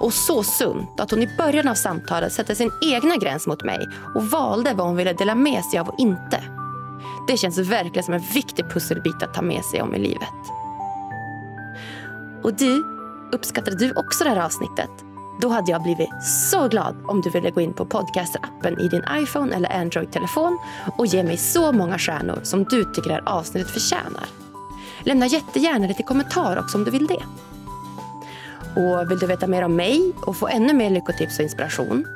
Och 0.00 0.12
så 0.12 0.42
sunt 0.42 1.00
att 1.00 1.10
hon 1.10 1.22
i 1.22 1.36
början 1.36 1.68
av 1.68 1.74
samtalet 1.74 2.32
sätter 2.32 2.54
sin 2.54 2.70
egna 2.82 3.16
gräns 3.16 3.46
mot 3.46 3.64
mig 3.64 3.88
och 4.14 4.24
valde 4.24 4.74
vad 4.74 4.86
hon 4.86 4.96
ville 4.96 5.12
dela 5.12 5.34
med 5.34 5.64
sig 5.64 5.78
av 5.78 5.88
och 5.88 6.00
inte. 6.00 6.42
Det 7.28 7.36
känns 7.36 7.58
verkligen 7.58 8.04
som 8.04 8.14
en 8.14 8.24
viktig 8.34 8.70
pusselbit 8.70 9.22
att 9.22 9.34
ta 9.34 9.42
med 9.42 9.64
sig 9.64 9.82
om 9.82 9.94
i 9.94 9.98
livet. 9.98 10.28
Och 12.42 12.54
du, 12.54 12.84
uppskattade 13.32 13.76
du 13.76 13.92
också 13.92 14.24
det 14.24 14.30
här 14.30 14.44
avsnittet? 14.44 14.90
Då 15.40 15.48
hade 15.48 15.70
jag 15.70 15.82
blivit 15.82 16.22
så 16.50 16.68
glad 16.68 16.96
om 17.06 17.20
du 17.20 17.30
ville 17.30 17.50
gå 17.50 17.60
in 17.60 17.72
på 17.72 17.84
podcaster-appen 17.84 18.80
i 18.80 18.88
din 18.88 19.04
iPhone 19.12 19.56
eller 19.56 19.72
Android-telefon 19.80 20.58
och 20.98 21.06
ge 21.06 21.22
mig 21.22 21.36
så 21.36 21.72
många 21.72 21.98
stjärnor 21.98 22.40
som 22.42 22.64
du 22.64 22.84
tycker 22.84 23.08
det 23.08 23.14
här 23.14 23.28
avsnittet 23.28 23.70
förtjänar. 23.70 24.39
Lämna 25.04 25.26
jättegärna 25.26 25.86
lite 25.86 26.02
kommentar 26.02 26.58
också 26.58 26.78
om 26.78 26.84
du 26.84 26.90
vill 26.90 27.06
det. 27.06 27.24
Och 28.76 29.10
vill 29.10 29.18
du 29.18 29.26
veta 29.26 29.46
mer 29.46 29.62
om 29.62 29.76
mig 29.76 30.12
och 30.26 30.36
få 30.36 30.48
ännu 30.48 30.72
mer 30.72 30.90
lyckotips 30.90 31.38
och 31.38 31.42
inspiration? 31.42 32.06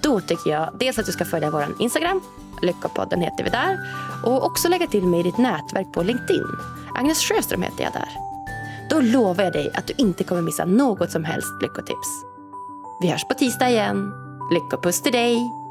Då 0.00 0.20
tycker 0.20 0.50
jag 0.50 0.70
dels 0.78 0.98
att 0.98 1.06
du 1.06 1.12
ska 1.12 1.24
följa 1.24 1.50
vår 1.50 1.66
Instagram, 1.78 2.20
Lyckopodden 2.62 3.20
heter 3.20 3.44
vi 3.44 3.50
där, 3.50 3.78
och 4.24 4.44
också 4.44 4.68
lägga 4.68 4.86
till 4.86 5.06
mig 5.06 5.20
i 5.20 5.22
ditt 5.22 5.38
nätverk 5.38 5.92
på 5.92 6.02
LinkedIn. 6.02 6.46
Agnes 6.94 7.18
Sjöström 7.18 7.62
heter 7.62 7.84
jag 7.84 7.92
där. 7.92 8.08
Då 8.90 9.00
lovar 9.00 9.44
jag 9.44 9.52
dig 9.52 9.70
att 9.74 9.86
du 9.86 9.94
inte 9.96 10.24
kommer 10.24 10.42
missa 10.42 10.64
något 10.64 11.10
som 11.10 11.24
helst 11.24 11.62
lyckotips. 11.62 12.08
Vi 13.00 13.08
hörs 13.08 13.24
på 13.24 13.34
tisdag 13.34 13.70
igen. 13.70 14.12
Lyckopuss 14.52 15.02
till 15.02 15.12
dig! 15.12 15.65